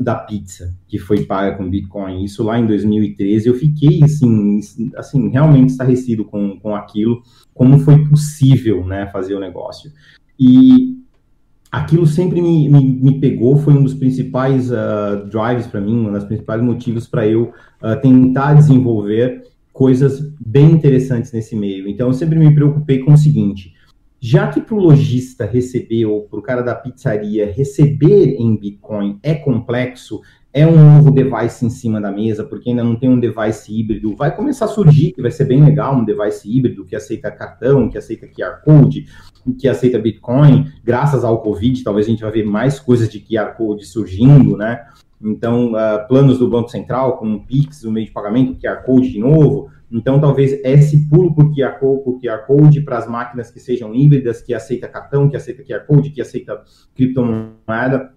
da 0.00 0.14
pizza, 0.14 0.74
que 0.86 0.98
foi 0.98 1.24
paga 1.24 1.56
com 1.56 1.68
Bitcoin, 1.68 2.24
isso 2.24 2.42
lá 2.42 2.58
em 2.58 2.66
2013, 2.66 3.48
eu 3.48 3.54
fiquei, 3.54 4.02
assim, 4.02 4.60
assim 4.96 5.28
realmente 5.28 5.70
estarrecido 5.70 6.24
com, 6.24 6.58
com 6.58 6.74
aquilo, 6.74 7.22
como 7.54 7.78
foi 7.78 8.04
possível, 8.08 8.84
né, 8.84 9.08
fazer 9.12 9.34
o 9.34 9.40
negócio. 9.40 9.90
E 10.38 10.96
aquilo 11.70 12.06
sempre 12.06 12.40
me, 12.40 12.68
me, 12.68 12.84
me, 12.84 13.20
pegou, 13.20 13.56
foi 13.56 13.74
um 13.74 13.82
dos 13.82 13.94
principais 13.94 14.70
uh, 14.70 15.26
drives 15.30 15.66
para 15.66 15.80
mim, 15.80 16.06
um 16.06 16.12
dos 16.12 16.24
principais 16.24 16.62
motivos 16.62 17.06
para 17.06 17.26
eu 17.26 17.52
uh, 17.82 18.00
tentar 18.00 18.54
desenvolver 18.54 19.42
coisas 19.72 20.20
bem 20.44 20.72
interessantes 20.72 21.32
nesse 21.32 21.54
meio. 21.54 21.88
Então, 21.88 22.08
eu 22.08 22.12
sempre 22.12 22.38
me 22.38 22.54
preocupei 22.54 22.98
com 23.00 23.12
o 23.12 23.18
seguinte: 23.18 23.74
já 24.20 24.48
que 24.48 24.60
para 24.60 24.74
o 24.74 24.78
lojista 24.78 25.46
receber 25.46 26.06
ou 26.06 26.22
para 26.22 26.38
o 26.38 26.42
cara 26.42 26.62
da 26.62 26.74
pizzaria 26.74 27.50
receber 27.50 28.36
em 28.38 28.56
Bitcoin 28.56 29.18
é 29.22 29.34
complexo, 29.34 30.20
é 30.52 30.66
um 30.66 30.96
novo 30.96 31.10
device 31.10 31.64
em 31.64 31.70
cima 31.70 32.00
da 32.00 32.10
mesa, 32.10 32.42
porque 32.42 32.70
ainda 32.70 32.82
não 32.82 32.96
tem 32.96 33.08
um 33.08 33.20
device 33.20 33.72
híbrido. 33.72 34.16
Vai 34.16 34.34
começar 34.34 34.64
a 34.64 34.68
surgir, 34.68 35.12
que 35.12 35.22
vai 35.22 35.30
ser 35.30 35.44
bem 35.44 35.62
legal, 35.62 35.94
um 35.94 36.04
device 36.04 36.48
híbrido 36.50 36.84
que 36.84 36.96
aceita 36.96 37.30
cartão, 37.30 37.88
que 37.88 37.98
aceita 37.98 38.26
QR 38.26 38.62
Code, 38.64 39.06
que 39.58 39.68
aceita 39.68 39.98
Bitcoin. 39.98 40.72
Graças 40.82 41.22
ao 41.22 41.42
Covid, 41.42 41.84
talvez 41.84 42.06
a 42.06 42.10
gente 42.10 42.22
vai 42.22 42.32
ver 42.32 42.44
mais 42.44 42.80
coisas 42.80 43.08
de 43.08 43.20
QR 43.20 43.56
Code 43.56 43.84
surgindo, 43.84 44.56
né? 44.56 44.84
Então, 45.20 45.72
uh, 45.72 46.06
planos 46.08 46.38
do 46.38 46.48
Banco 46.48 46.70
Central, 46.70 47.18
como 47.18 47.36
o 47.36 47.44
Pix, 47.44 47.84
o 47.84 47.90
meio 47.90 48.06
de 48.06 48.12
pagamento, 48.12 48.58
QR 48.60 48.84
Code 48.84 49.10
de 49.10 49.18
novo. 49.18 49.70
Então, 49.90 50.20
talvez 50.20 50.52
esse 50.64 51.08
pulo 51.08 51.34
por 51.34 51.54
QR 51.54 51.78
Code, 51.78 52.04
por 52.04 52.20
QR 52.20 52.46
Code 52.46 52.82
para 52.82 52.98
as 52.98 53.08
máquinas 53.08 53.50
que 53.50 53.58
sejam 53.58 53.94
híbridas, 53.94 54.42
que 54.42 54.52
aceita 54.52 54.86
cartão, 54.86 55.28
que 55.28 55.36
aceita 55.36 55.62
QR 55.62 55.86
Code, 55.86 56.10
que 56.10 56.20
aceita 56.20 56.62
criptomoeda, 56.94 58.12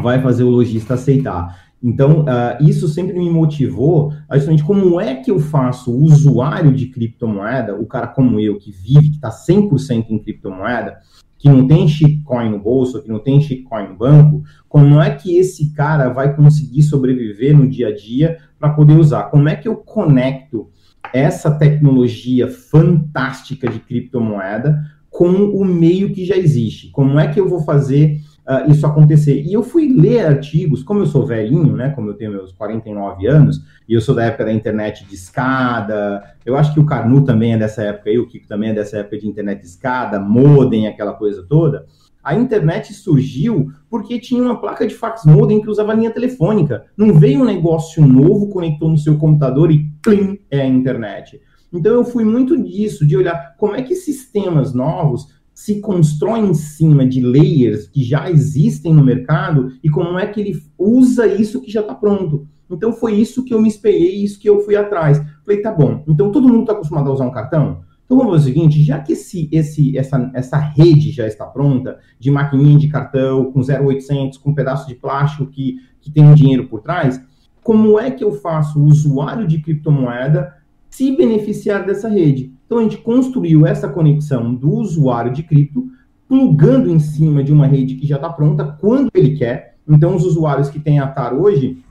vai 0.00 0.20
fazer 0.22 0.44
o 0.44 0.50
lojista 0.50 0.94
aceitar. 0.94 1.70
Então, 1.82 2.20
uh, 2.20 2.62
isso 2.62 2.86
sempre 2.86 3.18
me 3.18 3.28
motivou 3.28 4.12
a 4.28 4.36
justamente 4.36 4.62
como 4.62 5.00
é 5.00 5.16
que 5.16 5.30
eu 5.30 5.40
faço 5.40 5.90
o 5.90 6.04
usuário 6.04 6.72
de 6.72 6.86
criptomoeda, 6.86 7.74
o 7.74 7.86
cara 7.86 8.06
como 8.06 8.38
eu, 8.38 8.56
que 8.56 8.70
vive, 8.70 9.10
que 9.10 9.16
está 9.16 9.30
100% 9.30 10.06
em 10.08 10.18
criptomoeda, 10.18 10.98
que 11.36 11.48
não 11.48 11.66
tem 11.66 11.88
shitcoin 11.88 12.50
no 12.50 12.60
bolso, 12.60 13.02
que 13.02 13.08
não 13.08 13.18
tem 13.18 13.40
shitcoin 13.40 13.88
no 13.88 13.96
banco, 13.96 14.44
como 14.68 15.00
é 15.00 15.10
que 15.10 15.36
esse 15.36 15.74
cara 15.74 16.08
vai 16.08 16.36
conseguir 16.36 16.84
sobreviver 16.84 17.56
no 17.56 17.68
dia 17.68 17.88
a 17.88 17.94
dia 17.94 18.38
para 18.60 18.70
poder 18.70 18.96
usar? 18.96 19.24
Como 19.24 19.48
é 19.48 19.56
que 19.56 19.66
eu 19.66 19.74
conecto 19.74 20.70
essa 21.12 21.50
tecnologia 21.50 22.48
fantástica 22.48 23.68
de 23.68 23.78
criptomoeda 23.78 24.78
com 25.10 25.30
o 25.30 25.64
meio 25.64 26.12
que 26.12 26.24
já 26.24 26.36
existe? 26.36 26.90
Como 26.90 27.18
é 27.18 27.28
que 27.28 27.38
eu 27.38 27.48
vou 27.48 27.62
fazer 27.62 28.20
uh, 28.46 28.70
isso 28.70 28.86
acontecer. 28.86 29.42
E 29.42 29.52
eu 29.52 29.62
fui 29.62 29.88
ler 29.88 30.26
artigos, 30.26 30.82
como 30.82 31.00
eu 31.00 31.06
sou 31.06 31.26
velhinho, 31.26 31.76
né, 31.76 31.90
como 31.90 32.10
eu 32.10 32.14
tenho 32.14 32.32
meus 32.32 32.52
49 32.52 33.26
anos, 33.26 33.64
e 33.88 33.94
eu 33.94 34.00
sou 34.00 34.14
da 34.14 34.24
época 34.24 34.44
da 34.44 34.52
internet 34.52 35.06
de 35.06 35.14
escada, 35.14 36.22
eu 36.44 36.56
acho 36.56 36.72
que 36.72 36.80
o 36.80 36.86
Carnu 36.86 37.24
também 37.24 37.54
é 37.54 37.58
dessa 37.58 37.82
época 37.82 38.10
aí, 38.10 38.18
o 38.18 38.26
Kiko 38.26 38.46
também 38.46 38.70
é 38.70 38.74
dessa 38.74 38.98
época 38.98 39.18
de 39.18 39.28
internet 39.28 39.60
de 39.60 39.66
escada, 39.66 40.18
modem, 40.18 40.86
aquela 40.86 41.12
coisa 41.12 41.44
toda. 41.48 41.86
A 42.22 42.36
internet 42.36 42.94
surgiu 42.94 43.72
porque 43.90 44.18
tinha 44.20 44.42
uma 44.42 44.60
placa 44.60 44.86
de 44.86 44.94
fax 44.94 45.24
modem 45.24 45.60
que 45.60 45.68
usava 45.68 45.94
linha 45.94 46.10
telefônica. 46.10 46.84
Não 46.96 47.12
veio 47.14 47.40
um 47.40 47.44
negócio 47.44 48.06
novo, 48.06 48.48
conectou 48.48 48.88
no 48.88 48.96
seu 48.96 49.18
computador 49.18 49.72
e 49.72 49.90
plim, 50.00 50.38
é 50.50 50.60
a 50.60 50.66
internet. 50.66 51.40
Então 51.72 51.92
eu 51.92 52.04
fui 52.04 52.24
muito 52.24 52.56
disso, 52.62 53.06
de 53.06 53.16
olhar 53.16 53.56
como 53.56 53.74
é 53.74 53.82
que 53.82 53.96
sistemas 53.96 54.72
novos 54.72 55.26
se 55.54 55.80
constrói 55.80 56.40
em 56.40 56.54
cima 56.54 57.06
de 57.06 57.20
layers 57.20 57.86
que 57.88 58.02
já 58.02 58.30
existem 58.30 58.94
no 58.94 59.04
mercado 59.04 59.72
e 59.82 59.90
como 59.90 60.18
é 60.18 60.26
que 60.26 60.40
ele 60.40 60.62
usa 60.78 61.26
isso 61.26 61.60
que 61.60 61.70
já 61.70 61.80
está 61.80 61.94
pronto. 61.94 62.46
Então 62.70 62.92
foi 62.92 63.14
isso 63.14 63.44
que 63.44 63.52
eu 63.52 63.60
me 63.60 63.68
espelhei, 63.68 64.24
isso 64.24 64.38
que 64.38 64.48
eu 64.48 64.60
fui 64.60 64.76
atrás. 64.76 65.20
Falei, 65.44 65.60
tá 65.60 65.72
bom, 65.72 66.02
então 66.06 66.30
todo 66.30 66.48
mundo 66.48 66.62
está 66.62 66.72
acostumado 66.72 67.10
a 67.10 67.12
usar 67.12 67.26
um 67.26 67.32
cartão? 67.32 67.82
Então 68.04 68.16
vamos 68.16 68.32
fazer 68.32 68.50
o 68.50 68.54
seguinte, 68.54 68.82
já 68.82 68.98
que 68.98 69.12
esse, 69.12 69.48
esse, 69.50 69.96
essa, 69.96 70.30
essa 70.34 70.58
rede 70.58 71.10
já 71.10 71.26
está 71.26 71.46
pronta, 71.46 71.98
de 72.18 72.30
maquininha 72.30 72.78
de 72.78 72.88
cartão, 72.88 73.50
com 73.52 73.60
0800, 73.60 74.38
com 74.38 74.50
um 74.50 74.54
pedaço 74.54 74.86
de 74.86 74.94
plástico 74.94 75.46
que, 75.46 75.76
que 76.00 76.10
tem 76.10 76.24
um 76.24 76.34
dinheiro 76.34 76.68
por 76.68 76.80
trás, 76.80 77.22
como 77.62 77.98
é 77.98 78.10
que 78.10 78.24
eu 78.24 78.32
faço 78.32 78.80
o 78.80 78.84
usuário 78.84 79.46
de 79.46 79.60
criptomoeda 79.60 80.54
se 80.90 81.16
beneficiar 81.16 81.86
dessa 81.86 82.08
rede? 82.08 82.52
Então 82.66 82.78
a 82.78 82.82
gente 82.82 82.98
construiu 82.98 83.64
essa 83.64 83.88
conexão 83.88 84.54
do 84.54 84.70
usuário 84.72 85.32
de 85.32 85.42
cripto, 85.42 85.88
plugando 86.28 86.90
em 86.90 86.98
cima 86.98 87.44
de 87.44 87.52
uma 87.52 87.66
rede 87.66 87.94
que 87.94 88.06
já 88.06 88.16
está 88.16 88.30
pronta 88.30 88.64
quando 88.80 89.10
ele 89.14 89.36
quer. 89.36 89.76
Então 89.88 90.16
os 90.16 90.24
usuários 90.24 90.70
que 90.70 90.80
têm 90.80 90.98
a 90.98 91.06
TAR 91.06 91.34
hoje, 91.34 91.82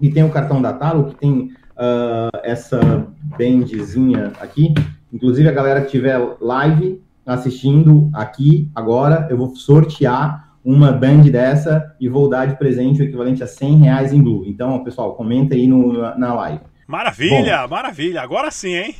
e 0.00 0.10
tem 0.10 0.24
o 0.24 0.30
cartão 0.30 0.60
da 0.60 0.72
TAR, 0.72 0.96
ou 0.96 1.04
que 1.04 1.14
tem 1.14 1.52
uh, 1.76 2.38
essa 2.42 3.06
bandzinha 3.38 4.32
aqui, 4.40 4.74
inclusive 5.12 5.48
a 5.48 5.52
galera 5.52 5.80
que 5.80 5.86
estiver 5.86 6.18
live 6.40 7.02
assistindo 7.26 8.10
aqui 8.12 8.68
agora, 8.74 9.26
eu 9.30 9.36
vou 9.36 9.54
sortear 9.54 10.50
uma 10.64 10.92
band 10.92 11.22
dessa 11.22 11.94
e 12.00 12.08
vou 12.08 12.28
dar 12.28 12.46
de 12.46 12.56
presente 12.56 13.00
o 13.00 13.04
equivalente 13.04 13.42
a 13.42 13.46
100 13.46 13.76
reais 13.76 14.12
em 14.12 14.22
Blue. 14.22 14.44
Então, 14.46 14.82
pessoal, 14.84 15.14
comenta 15.14 15.54
aí 15.54 15.66
no, 15.66 15.92
na 16.18 16.34
live. 16.34 16.60
Maravilha, 16.86 17.62
Bom, 17.62 17.68
maravilha. 17.68 18.20
Agora 18.20 18.50
sim, 18.50 18.74
hein? 18.74 18.94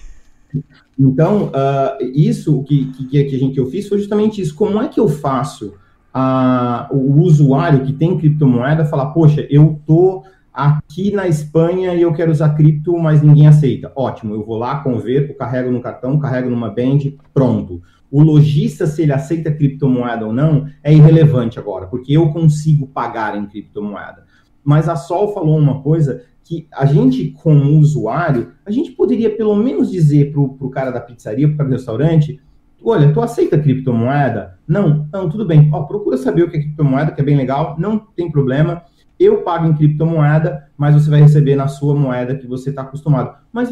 Então, 0.98 1.46
uh, 1.48 2.04
isso 2.14 2.62
que, 2.64 2.86
que, 2.92 3.04
que, 3.06 3.36
a 3.36 3.38
gente, 3.38 3.54
que 3.54 3.60
eu 3.60 3.66
fiz 3.66 3.88
foi 3.88 3.98
justamente 3.98 4.40
isso. 4.40 4.54
Como 4.54 4.80
é 4.80 4.88
que 4.88 5.00
eu 5.00 5.08
faço 5.08 5.74
a, 6.12 6.88
o 6.90 7.20
usuário 7.20 7.84
que 7.84 7.92
tem 7.92 8.18
criptomoeda 8.18 8.84
falar, 8.84 9.06
poxa, 9.06 9.46
eu 9.50 9.80
tô 9.86 10.24
aqui 10.52 11.12
na 11.12 11.28
Espanha 11.28 11.94
e 11.94 12.02
eu 12.02 12.12
quero 12.12 12.30
usar 12.30 12.50
cripto, 12.50 12.96
mas 12.98 13.22
ninguém 13.22 13.46
aceita. 13.46 13.92
Ótimo, 13.96 14.34
eu 14.34 14.44
vou 14.44 14.58
lá, 14.58 14.80
converto, 14.82 15.34
carrego 15.34 15.70
no 15.70 15.80
cartão, 15.80 16.18
carrego 16.18 16.50
numa 16.50 16.70
band, 16.70 16.98
pronto. 17.32 17.80
O 18.10 18.22
lojista, 18.22 18.86
se 18.86 19.02
ele 19.02 19.12
aceita 19.12 19.52
criptomoeda 19.52 20.26
ou 20.26 20.32
não, 20.32 20.66
é 20.82 20.92
irrelevante 20.92 21.58
agora, 21.58 21.86
porque 21.86 22.12
eu 22.12 22.30
consigo 22.30 22.86
pagar 22.86 23.36
em 23.36 23.46
criptomoeda. 23.46 24.24
Mas 24.64 24.88
a 24.88 24.96
Sol 24.96 25.32
falou 25.32 25.56
uma 25.56 25.80
coisa 25.80 26.24
que 26.42 26.66
a 26.72 26.84
gente, 26.84 27.30
como 27.30 27.78
usuário, 27.78 28.52
a 28.66 28.70
gente 28.72 28.90
poderia 28.90 29.30
pelo 29.30 29.54
menos 29.54 29.90
dizer 29.90 30.32
para 30.32 30.40
o 30.40 30.70
cara 30.70 30.90
da 30.90 31.00
pizzaria, 31.00 31.48
para 31.54 31.64
o 31.64 31.70
restaurante, 31.70 32.40
olha, 32.82 33.12
tu 33.12 33.20
aceita 33.20 33.56
criptomoeda? 33.56 34.58
Não, 34.66 35.08
não, 35.12 35.28
tudo 35.28 35.46
bem. 35.46 35.70
Ó, 35.72 35.84
procura 35.84 36.16
saber 36.16 36.42
o 36.42 36.50
que 36.50 36.56
é 36.56 36.60
criptomoeda, 36.60 37.12
que 37.12 37.20
é 37.20 37.24
bem 37.24 37.36
legal, 37.36 37.76
não 37.78 37.98
tem 37.98 38.28
problema. 38.28 38.82
Eu 39.20 39.42
pago 39.42 39.66
em 39.66 39.74
criptomoeda, 39.74 40.66
mas 40.78 40.94
você 40.94 41.10
vai 41.10 41.20
receber 41.20 41.54
na 41.54 41.68
sua 41.68 41.94
moeda 41.94 42.34
que 42.34 42.46
você 42.46 42.70
está 42.70 42.80
acostumado. 42.80 43.36
Mas 43.52 43.70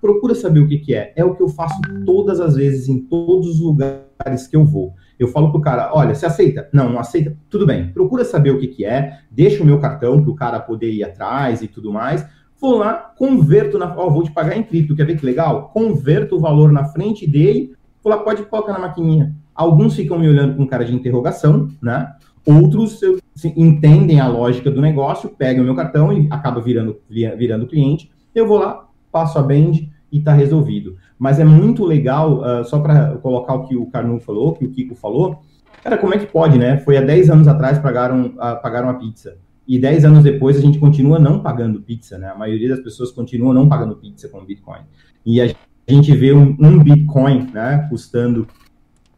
procura 0.00 0.34
saber 0.34 0.58
o 0.58 0.66
que, 0.66 0.76
que 0.78 0.92
é. 0.92 1.12
É 1.14 1.24
o 1.24 1.36
que 1.36 1.42
eu 1.42 1.48
faço 1.48 1.80
todas 2.04 2.40
as 2.40 2.56
vezes, 2.56 2.88
em 2.88 2.98
todos 2.98 3.48
os 3.48 3.60
lugares 3.60 4.48
que 4.50 4.56
eu 4.56 4.64
vou. 4.64 4.94
Eu 5.16 5.28
falo 5.28 5.52
pro 5.52 5.60
cara, 5.60 5.92
olha, 5.94 6.16
você 6.16 6.26
aceita? 6.26 6.68
Não, 6.72 6.90
não 6.90 6.98
aceita? 6.98 7.36
Tudo 7.48 7.64
bem. 7.64 7.92
Procura 7.92 8.24
saber 8.24 8.50
o 8.50 8.58
que, 8.58 8.66
que 8.66 8.84
é, 8.84 9.20
deixa 9.30 9.62
o 9.62 9.66
meu 9.66 9.78
cartão 9.78 10.20
para 10.20 10.32
o 10.32 10.34
cara 10.34 10.58
poder 10.58 10.90
ir 10.90 11.04
atrás 11.04 11.62
e 11.62 11.68
tudo 11.68 11.92
mais. 11.92 12.26
Vou 12.60 12.78
lá, 12.78 12.94
converto 13.16 13.78
na. 13.78 13.96
Ó, 13.96 14.10
vou 14.10 14.24
te 14.24 14.32
pagar 14.32 14.56
em 14.56 14.64
cripto, 14.64 14.96
quer 14.96 15.06
ver 15.06 15.16
que 15.16 15.24
legal? 15.24 15.68
Converto 15.68 16.34
o 16.34 16.40
valor 16.40 16.72
na 16.72 16.84
frente 16.86 17.24
dele, 17.24 17.72
vou 18.02 18.12
lá, 18.12 18.18
pode 18.18 18.42
colocar 18.42 18.72
na 18.72 18.80
maquininha. 18.80 19.32
Alguns 19.54 19.94
ficam 19.94 20.18
me 20.18 20.28
olhando 20.28 20.56
com 20.56 20.66
cara 20.66 20.84
de 20.84 20.92
interrogação, 20.92 21.68
né? 21.80 22.12
Outros 22.48 22.98
assim, 23.36 23.52
entendem 23.54 24.20
a 24.20 24.26
lógica 24.26 24.70
do 24.70 24.80
negócio, 24.80 25.28
pegam 25.28 25.62
o 25.62 25.66
meu 25.66 25.74
cartão 25.74 26.10
e 26.10 26.26
acaba 26.30 26.62
virando, 26.62 26.98
virando 27.10 27.66
cliente. 27.66 28.10
Eu 28.34 28.46
vou 28.46 28.58
lá, 28.58 28.88
passo 29.12 29.38
a 29.38 29.42
bend 29.42 29.92
e 30.10 30.18
está 30.18 30.32
resolvido. 30.32 30.96
Mas 31.18 31.38
é 31.38 31.44
muito 31.44 31.84
legal, 31.84 32.40
uh, 32.40 32.64
só 32.64 32.78
para 32.78 33.18
colocar 33.18 33.52
o 33.52 33.68
que 33.68 33.76
o 33.76 33.84
Carnu 33.90 34.18
falou, 34.18 34.54
que 34.54 34.64
o 34.64 34.70
Kiko 34.70 34.94
falou, 34.94 35.42
cara, 35.84 35.98
como 35.98 36.14
é 36.14 36.18
que 36.18 36.24
pode, 36.24 36.56
né? 36.56 36.78
Foi 36.78 36.96
há 36.96 37.02
10 37.02 37.28
anos 37.28 37.48
atrás 37.48 37.78
pagaram, 37.78 38.28
uh, 38.28 38.62
pagaram 38.62 38.88
a 38.88 38.94
pizza. 38.94 39.36
E 39.66 39.78
10 39.78 40.06
anos 40.06 40.24
depois 40.24 40.56
a 40.56 40.60
gente 40.62 40.78
continua 40.78 41.18
não 41.18 41.40
pagando 41.40 41.82
pizza, 41.82 42.16
né? 42.16 42.30
A 42.30 42.34
maioria 42.34 42.70
das 42.70 42.80
pessoas 42.80 43.10
continua 43.10 43.52
não 43.52 43.68
pagando 43.68 43.96
pizza 43.96 44.26
com 44.26 44.42
Bitcoin. 44.42 44.80
E 45.26 45.38
a 45.42 45.52
gente 45.86 46.16
vê 46.16 46.32
um, 46.32 46.56
um 46.58 46.82
Bitcoin, 46.82 47.50
né, 47.52 47.86
custando 47.90 48.48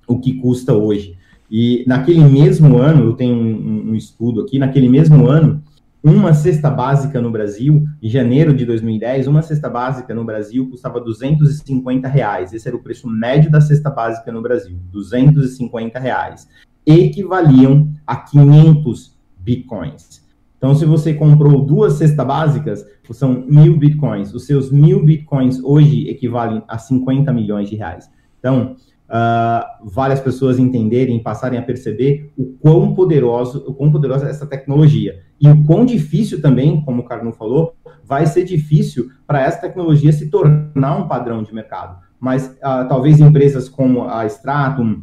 o 0.08 0.18
que 0.18 0.32
custa 0.34 0.72
hoje. 0.74 1.16
E 1.50 1.84
naquele 1.86 2.22
mesmo 2.24 2.78
ano, 2.78 3.04
eu 3.04 3.14
tenho 3.14 3.34
um, 3.34 3.90
um 3.90 3.94
estudo 3.94 4.42
aqui, 4.42 4.58
naquele 4.58 4.88
mesmo 4.88 5.26
ano, 5.26 5.62
uma 6.02 6.32
cesta 6.32 6.70
básica 6.70 7.20
no 7.20 7.30
Brasil, 7.30 7.84
em 8.00 8.08
janeiro 8.08 8.54
de 8.54 8.64
2010, 8.64 9.26
uma 9.26 9.42
cesta 9.42 9.68
básica 9.68 10.14
no 10.14 10.24
Brasil 10.24 10.70
custava 10.70 11.00
250 11.00 12.08
reais. 12.08 12.54
Esse 12.54 12.68
era 12.68 12.76
o 12.76 12.82
preço 12.82 13.06
médio 13.06 13.50
da 13.50 13.60
cesta 13.60 13.90
básica 13.90 14.32
no 14.32 14.40
Brasil, 14.40 14.78
250 14.90 15.98
reais. 15.98 16.48
Equivaliam 16.86 17.92
a 18.06 18.16
500 18.16 19.18
bitcoins. 19.38 20.26
Então, 20.56 20.74
se 20.74 20.84
você 20.84 21.12
comprou 21.12 21.64
duas 21.64 21.94
cestas 21.94 22.26
básicas, 22.26 22.86
são 23.12 23.44
mil 23.46 23.76
bitcoins. 23.76 24.32
Os 24.32 24.46
seus 24.46 24.70
mil 24.70 25.04
bitcoins 25.04 25.62
hoje 25.62 26.08
equivalem 26.08 26.62
a 26.68 26.78
50 26.78 27.32
milhões 27.32 27.68
de 27.68 27.76
reais. 27.76 28.10
Então, 28.38 28.76
uh, 29.10 29.88
vale 29.90 30.14
as 30.14 30.20
pessoas 30.20 30.58
entenderem, 30.58 31.22
passarem 31.22 31.58
a 31.58 31.62
perceber 31.62 32.32
o 32.38 32.54
quão 32.60 32.94
poderoso, 32.94 33.64
o 33.66 33.74
quão 33.74 33.90
poderosa 33.90 34.26
é 34.26 34.30
essa 34.30 34.46
tecnologia. 34.46 35.20
E 35.40 35.48
o 35.48 35.64
quão 35.64 35.84
difícil 35.84 36.40
também, 36.40 36.82
como 36.82 37.02
o 37.02 37.04
Carlos 37.04 37.36
falou, 37.36 37.74
vai 38.04 38.26
ser 38.26 38.44
difícil 38.44 39.10
para 39.26 39.42
essa 39.42 39.60
tecnologia 39.60 40.12
se 40.12 40.30
tornar 40.30 40.96
um 40.96 41.08
padrão 41.08 41.42
de 41.42 41.52
mercado. 41.52 41.98
Mas 42.18 42.46
uh, 42.46 42.88
talvez 42.88 43.18
empresas 43.18 43.68
como 43.68 44.04
a 44.04 44.26
Stratum, 44.26 45.02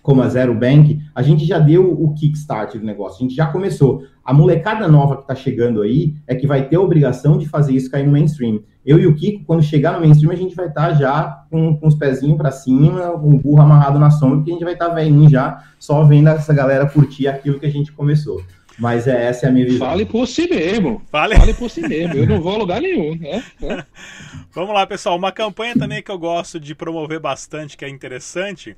como 0.00 0.22
a 0.22 0.28
Zero 0.28 0.54
Bank, 0.54 1.00
a 1.14 1.22
gente 1.22 1.44
já 1.44 1.58
deu 1.58 1.92
o 1.92 2.12
kickstart 2.14 2.76
do 2.76 2.84
negócio, 2.84 3.18
a 3.18 3.22
gente 3.22 3.36
já 3.36 3.46
começou. 3.46 4.02
A 4.24 4.32
molecada 4.32 4.88
nova 4.88 5.16
que 5.16 5.22
está 5.22 5.34
chegando 5.34 5.82
aí 5.82 6.14
é 6.26 6.34
que 6.34 6.46
vai 6.46 6.68
ter 6.68 6.76
a 6.76 6.80
obrigação 6.80 7.38
de 7.38 7.48
fazer 7.48 7.72
isso 7.72 7.90
cair 7.90 8.04
no 8.04 8.12
mainstream. 8.12 8.60
Eu 8.84 8.98
e 8.98 9.06
o 9.06 9.14
Kiko, 9.14 9.44
quando 9.44 9.62
chegar 9.62 9.92
no 9.92 10.00
mainstream, 10.00 10.32
a 10.32 10.36
gente 10.36 10.56
vai 10.56 10.66
estar 10.66 10.88
tá 10.88 10.94
já 10.94 11.44
com, 11.50 11.76
com, 11.76 11.86
os 11.86 11.94
pezinhos 11.94 12.36
para 12.36 12.50
cima, 12.50 13.10
com 13.10 13.34
o 13.34 13.38
burro 13.38 13.62
amarrado 13.62 13.98
na 13.98 14.10
sombra, 14.10 14.38
porque 14.38 14.50
a 14.50 14.54
gente 14.54 14.64
vai 14.64 14.72
estar 14.72 14.88
tá 14.88 14.94
velhinho 14.94 15.30
já, 15.30 15.62
só 15.78 16.02
vendo 16.04 16.28
essa 16.28 16.52
galera 16.52 16.88
curtir 16.88 17.28
aquilo 17.28 17.60
que 17.60 17.66
a 17.66 17.70
gente 17.70 17.92
começou. 17.92 18.42
Mas 18.78 19.06
é, 19.06 19.26
essa 19.26 19.46
é 19.46 19.48
a 19.48 19.52
minha 19.52 19.66
visão. 19.66 19.86
Fale 19.86 20.04
por 20.04 20.26
si 20.26 20.48
mesmo. 20.48 21.02
Fale, 21.10 21.36
Fale 21.36 21.54
por 21.54 21.70
si 21.70 21.82
mesmo. 21.82 22.14
Eu 22.16 22.26
não 22.26 22.40
vou 22.40 22.54
a 22.54 22.58
lugar 22.58 22.80
nenhum. 22.80 23.16
Né? 23.16 23.42
É. 23.62 23.84
Vamos 24.52 24.74
lá, 24.74 24.86
pessoal. 24.86 25.16
Uma 25.16 25.30
campanha 25.30 25.74
também 25.74 26.02
que 26.02 26.10
eu 26.10 26.18
gosto 26.18 26.58
de 26.58 26.74
promover 26.74 27.20
bastante, 27.20 27.76
que 27.76 27.84
é 27.84 27.88
interessante, 27.88 28.76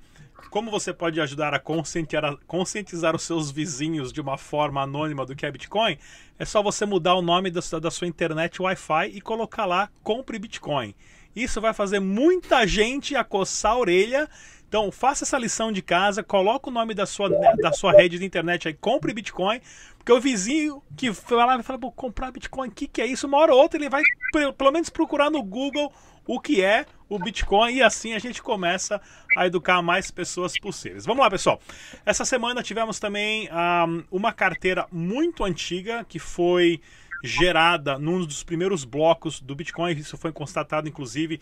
como 0.54 0.70
você 0.70 0.94
pode 0.94 1.20
ajudar 1.20 1.52
a 1.52 1.58
conscientizar, 1.58 2.38
conscientizar, 2.46 3.16
os 3.16 3.25
seus 3.25 3.50
vizinhos 3.50 4.12
de 4.12 4.20
uma 4.20 4.38
forma 4.38 4.80
anônima 4.80 5.26
do 5.26 5.34
que 5.34 5.44
é 5.44 5.50
Bitcoin? 5.50 5.99
É 6.38 6.44
só 6.44 6.62
você 6.62 6.87
mudar 6.87 7.16
o 7.16 7.23
nome 7.23 7.50
da 7.50 7.61
sua, 7.61 7.80
da 7.80 7.90
sua 7.90 8.06
internet 8.06 8.62
Wi-Fi 8.62 9.11
e 9.12 9.20
colocar 9.20 9.66
lá 9.66 9.90
Compre 10.00 10.38
Bitcoin. 10.38 10.94
Isso 11.34 11.61
vai 11.61 11.75
fazer 11.75 11.99
muita 11.99 12.64
gente 12.68 13.16
acossar 13.16 13.73
a 13.73 13.78
orelha. 13.78 14.30
Então, 14.75 14.90
faça 14.90 15.23
essa 15.23 15.38
lição 15.38 15.71
de 15.71 15.81
casa, 15.81 16.21
coloque 16.21 16.69
o 16.69 16.73
nome 16.73 16.95
da 16.95 17.07
sua, 17.07 17.28
da 17.28 17.73
sua 17.73 17.93
rede 17.93 18.19
de 18.19 18.25
internet 18.25 18.66
aí, 18.66 18.75
compre 18.75 19.14
Bitcoin, 19.14 19.61
porque 19.97 20.12
o 20.12 20.21
vizinho 20.21 20.83
que 20.97 21.11
vai 21.11 21.47
lá 21.47 21.57
e 21.57 21.62
fala, 21.62 21.78
comprar 21.93 22.33
Bitcoin, 22.33 22.71
o 22.71 22.73
que, 22.73 22.88
que 22.88 23.00
é 23.00 23.07
isso? 23.07 23.28
Uma 23.28 23.38
hora 23.38 23.54
ou 23.54 23.61
outra 23.61 23.78
ele 23.78 23.88
vai, 23.88 24.02
pelo 24.59 24.73
menos, 24.73 24.90
procurar 24.90 25.31
no 25.31 25.40
Google 25.45 25.93
o 26.26 26.40
que 26.40 26.61
é 26.61 26.87
o 27.09 27.21
Bitcoin 27.21 27.75
e 27.75 27.83
assim 27.85 28.14
a 28.14 28.19
gente 28.19 28.43
começa 28.43 29.00
a 29.37 29.47
educar 29.47 29.81
mais 29.81 30.11
pessoas 30.11 30.59
possíveis. 30.59 31.07
Vamos 31.07 31.23
lá, 31.23 31.31
pessoal. 31.31 31.61
Essa 32.04 32.25
semana 32.25 32.61
tivemos 32.61 32.99
também 32.99 33.49
um, 33.52 34.02
uma 34.11 34.33
carteira 34.33 34.88
muito 34.90 35.45
antiga 35.45 36.04
que 36.04 36.19
foi 36.19 36.81
gerada 37.23 37.97
num 37.97 38.26
dos 38.26 38.43
primeiros 38.43 38.85
blocos 38.85 39.40
do 39.40 39.54
Bitcoin. 39.54 39.93
Isso 39.93 40.19
foi 40.19 40.33
constatado, 40.33 40.88
inclusive, 40.88 41.40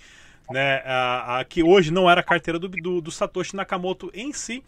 né, 0.51 0.79
uh, 0.79 1.43
uh, 1.43 1.49
que 1.49 1.63
hoje 1.63 1.93
não 1.93 2.11
era 2.11 2.21
a 2.21 2.25
carteira 2.25 2.59
do, 2.59 2.69
do, 2.69 3.01
do 3.01 3.11
Satoshi 3.11 3.57
Nakamoto 3.57 4.11
em 4.15 4.33
si, 4.33 4.63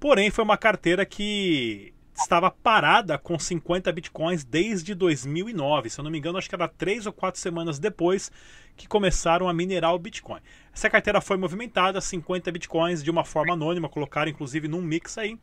porém 0.00 0.30
foi 0.30 0.44
uma 0.44 0.56
carteira 0.56 1.04
que 1.04 1.92
estava 2.14 2.50
parada 2.50 3.16
com 3.16 3.38
50 3.38 3.92
bitcoins 3.92 4.44
desde 4.44 4.94
2009. 4.94 5.90
Se 5.90 6.00
eu 6.00 6.04
não 6.04 6.10
me 6.10 6.18
engano, 6.18 6.38
acho 6.38 6.48
que 6.48 6.54
era 6.54 6.66
três 6.66 7.06
ou 7.06 7.12
quatro 7.12 7.40
semanas 7.40 7.78
depois 7.78 8.30
que 8.76 8.88
começaram 8.88 9.48
a 9.48 9.52
minerar 9.52 9.94
o 9.94 9.98
Bitcoin. 9.98 10.40
Essa 10.72 10.88
carteira 10.88 11.20
foi 11.20 11.36
movimentada, 11.36 12.00
50 12.00 12.50
bitcoins 12.52 13.02
de 13.02 13.10
uma 13.10 13.24
forma 13.24 13.54
anônima, 13.54 13.88
colocaram 13.88 14.30
inclusive 14.30 14.68
num 14.68 14.80
mix 14.80 15.18
aí. 15.18 15.38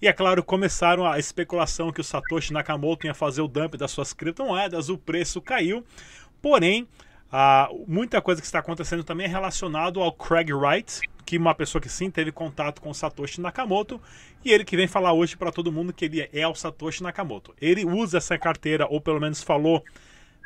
E 0.00 0.08
é 0.08 0.12
claro, 0.14 0.42
começaram 0.42 1.04
a 1.04 1.18
especulação 1.18 1.92
que 1.92 2.00
o 2.00 2.04
Satoshi 2.04 2.54
Nakamoto 2.54 3.06
ia 3.06 3.12
fazer 3.12 3.42
o 3.42 3.48
dump 3.48 3.74
das 3.76 3.90
suas 3.90 4.14
criptomoedas, 4.14 4.88
o 4.88 4.96
preço 4.96 5.42
caiu. 5.42 5.84
Porém, 6.40 6.88
Uh, 7.32 7.84
muita 7.86 8.20
coisa 8.20 8.40
que 8.40 8.46
está 8.46 8.58
acontecendo 8.58 9.04
também 9.04 9.26
é 9.26 9.28
relacionado 9.28 10.00
ao 10.00 10.12
Craig 10.12 10.52
Wright, 10.52 11.00
que 11.24 11.38
uma 11.38 11.54
pessoa 11.54 11.80
que 11.80 11.88
sim 11.88 12.10
teve 12.10 12.32
contato 12.32 12.82
com 12.82 12.92
Satoshi 12.92 13.40
Nakamoto, 13.40 14.00
e 14.44 14.52
ele 14.52 14.64
que 14.64 14.76
vem 14.76 14.88
falar 14.88 15.12
hoje 15.12 15.36
para 15.36 15.52
todo 15.52 15.70
mundo 15.70 15.92
que 15.92 16.06
ele 16.06 16.28
é 16.32 16.46
o 16.46 16.54
Satoshi 16.54 17.02
Nakamoto. 17.02 17.54
Ele 17.60 17.84
usa 17.84 18.18
essa 18.18 18.36
carteira, 18.36 18.86
ou 18.90 19.00
pelo 19.00 19.20
menos 19.20 19.42
falou 19.42 19.84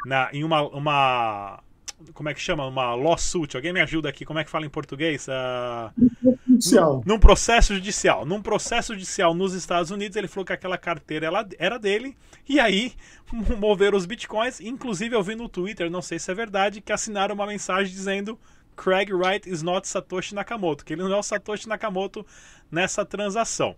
na, 0.05 0.29
em 0.33 0.45
uma, 0.45 0.61
uma 0.63 1.63
como 2.13 2.29
é 2.29 2.35
que 2.35 2.41
chama? 2.41 2.67
Uma 2.67 2.95
lawsuit. 2.95 3.57
Alguém 3.57 3.73
me 3.73 3.81
ajuda 3.81 4.09
aqui? 4.09 4.25
Como 4.25 4.39
é 4.39 4.45
que 4.45 4.51
fala 4.51 4.67
em 4.67 4.71
português? 4.71 5.27
Uh, 5.29 5.93
judicial. 6.47 7.03
Num, 7.07 7.15
num, 7.15 7.19
processo 7.19 7.75
judicial. 7.75 8.27
Num 8.27 8.43
processo 8.43 8.93
judicial 8.93 9.35
nos 9.35 9.55
Estados 9.55 9.91
Unidos, 9.91 10.17
ele 10.17 10.29
falou 10.29 10.45
que 10.45 10.53
aquela 10.53 10.77
carteira 10.77 11.27
ela, 11.27 11.47
era 11.59 11.79
dele. 11.79 12.17
E 12.49 12.61
aí, 12.61 12.93
moveram 13.59 13.97
os 13.97 14.07
bitcoins. 14.07 14.61
Inclusive, 14.61 15.15
eu 15.15 15.23
vi 15.23 15.35
no 15.35 15.49
Twitter, 15.49 15.91
não 15.91 16.03
sei 16.03 16.19
se 16.19 16.31
é 16.31 16.35
verdade, 16.35 16.81
que 16.81 16.93
assinaram 16.93 17.35
uma 17.35 17.47
mensagem 17.47 17.93
dizendo 17.93 18.39
Craig 18.77 19.13
Wright 19.13 19.49
is 19.49 19.63
not 19.63 19.87
Satoshi 19.89 20.35
Nakamoto. 20.35 20.85
Que 20.85 20.95
ele 20.95 21.03
não 21.03 21.13
é 21.13 21.19
o 21.19 21.23
Satoshi 21.23 21.69
Nakamoto 21.69 22.27
nessa 22.71 23.05
transação. 23.05 23.75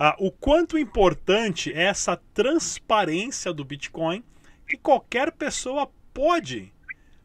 Uh, 0.00 0.26
o 0.26 0.32
quanto 0.32 0.78
importante 0.78 1.72
é 1.72 1.84
essa 1.84 2.16
transparência 2.32 3.52
do 3.52 3.64
Bitcoin 3.64 4.24
que 4.66 4.76
qualquer 4.76 5.30
pessoa 5.32 5.88
pode 6.14 6.72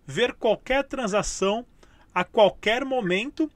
ver 0.08 0.34
qualquer 0.34 0.86
transação 0.86 1.66
a 2.16 2.24
qualquer 2.24 2.86
momento 2.86 3.52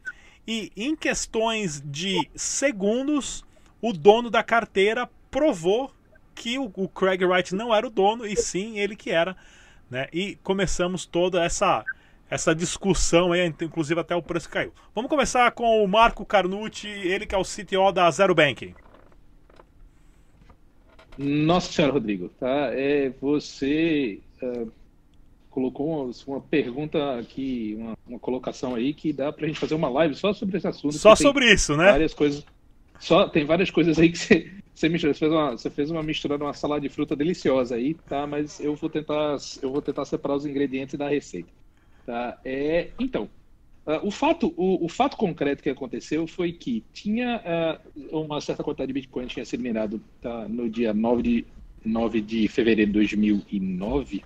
e 0.46 0.72
em 0.76 0.96
questões 0.96 1.82
de 1.84 2.30
segundos 2.36 3.44
o 3.82 3.94
dono 3.94 4.30
da 4.30 4.44
carteira 4.44 5.10
provou 5.32 5.92
que 6.36 6.60
o, 6.60 6.72
o, 6.76 6.88
Craig 6.90 7.24
Wright 7.24 7.56
não 7.56 7.74
era 7.74 7.88
o 7.88 7.90
dono 7.90 8.26
e 8.26 8.36
sim 8.36 8.78
ele 8.78 8.96
que 8.96 9.10
era, 9.10 9.36
né? 9.90 10.08
E 10.12 10.38
começamos 10.44 11.06
toda 11.06 11.44
essa 11.44 11.84
essa 12.30 12.56
discussão 12.56 13.34
aí, 13.34 13.46
inclusive 13.46 14.00
até 14.00 14.16
o 14.16 14.22
preço 14.22 14.50
caiu. 14.50 14.72
Vamos 14.96 15.10
começar 15.10 15.52
com 15.52 15.84
o 15.84 15.88
Marco 15.88 16.26
Carnucci, 16.26 16.88
ele 16.88 17.26
que 17.26 17.36
é 17.36 17.38
o 17.38 17.44
CTO 17.44 17.92
da 17.92 18.10
Zero 18.10 18.34
Bank. 18.34 18.74
Nossa 21.18 21.72
senhora, 21.74 21.94
Rodrigo, 21.94 22.30
tá? 22.40 22.70
É, 22.72 23.10
você 23.20 24.22
uh, 24.42 24.72
colocou 25.52 26.06
uma, 26.06 26.12
uma 26.26 26.42
pergunta 26.42 27.20
aqui, 27.20 27.76
uma, 27.78 27.98
uma, 28.08 28.20
colocação 28.20 28.74
aí 28.74 28.94
que 28.94 29.14
dá 29.14 29.32
pra 29.32 29.46
gente 29.46 29.60
fazer 29.60 29.76
uma 29.76 29.90
live 29.90 30.16
só 30.16 30.34
sobre 30.34 30.58
esse 30.58 30.68
assunto. 30.68 30.94
Só 30.98 31.16
sobre 31.16 31.54
isso, 31.54 31.76
né? 31.76 31.92
Várias 31.92 32.14
coisas. 32.14 32.44
Só, 33.00 33.28
tem 33.28 33.46
várias 33.46 33.70
coisas 33.70 34.00
aí 34.00 34.10
que 34.10 34.18
você, 34.18 34.52
você 34.74 34.90
misturou. 34.90 35.14
Você 35.14 35.20
fez 35.20 35.32
uma, 35.32 35.52
você 35.52 35.70
fez 35.70 35.92
uma 35.92 36.02
mistura 36.02 36.38
de 36.38 36.44
uma 36.44 36.54
salada 36.54 36.82
de 36.82 36.90
fruta 36.90 37.16
deliciosa 37.16 37.76
aí, 37.76 37.94
tá? 37.94 38.26
Mas 38.26 38.60
eu 38.60 38.76
vou 38.76 38.90
tentar, 38.90 39.36
eu 39.62 39.72
vou 39.72 39.82
tentar 39.82 40.06
separar 40.06 40.36
os 40.36 40.46
ingredientes 40.46 40.98
da 40.98 41.10
receita. 41.10 41.50
Tá? 42.06 42.40
É, 42.46 42.90
então, 43.00 43.30
uh, 43.86 44.08
o, 44.08 44.10
fato, 44.10 44.54
o, 44.56 44.86
o, 44.86 44.90
fato 44.90 45.18
concreto 45.18 45.62
que 45.62 45.70
aconteceu 45.70 46.26
foi 46.26 46.52
que 46.54 46.84
tinha 46.94 47.82
uh, 47.94 48.20
uma 48.22 48.40
certa 48.40 48.64
quantidade 48.64 48.88
de 48.88 48.94
Bitcoin 48.94 49.28
tinha 49.28 49.46
sido 49.46 49.62
minerado 49.62 50.02
tá, 50.22 50.48
no 50.48 50.70
dia 50.70 50.94
9 50.94 51.22
de, 51.22 51.46
9 51.86 52.22
de 52.22 52.48
fevereiro 52.48 52.92
de 52.92 53.00
2009 53.00 54.24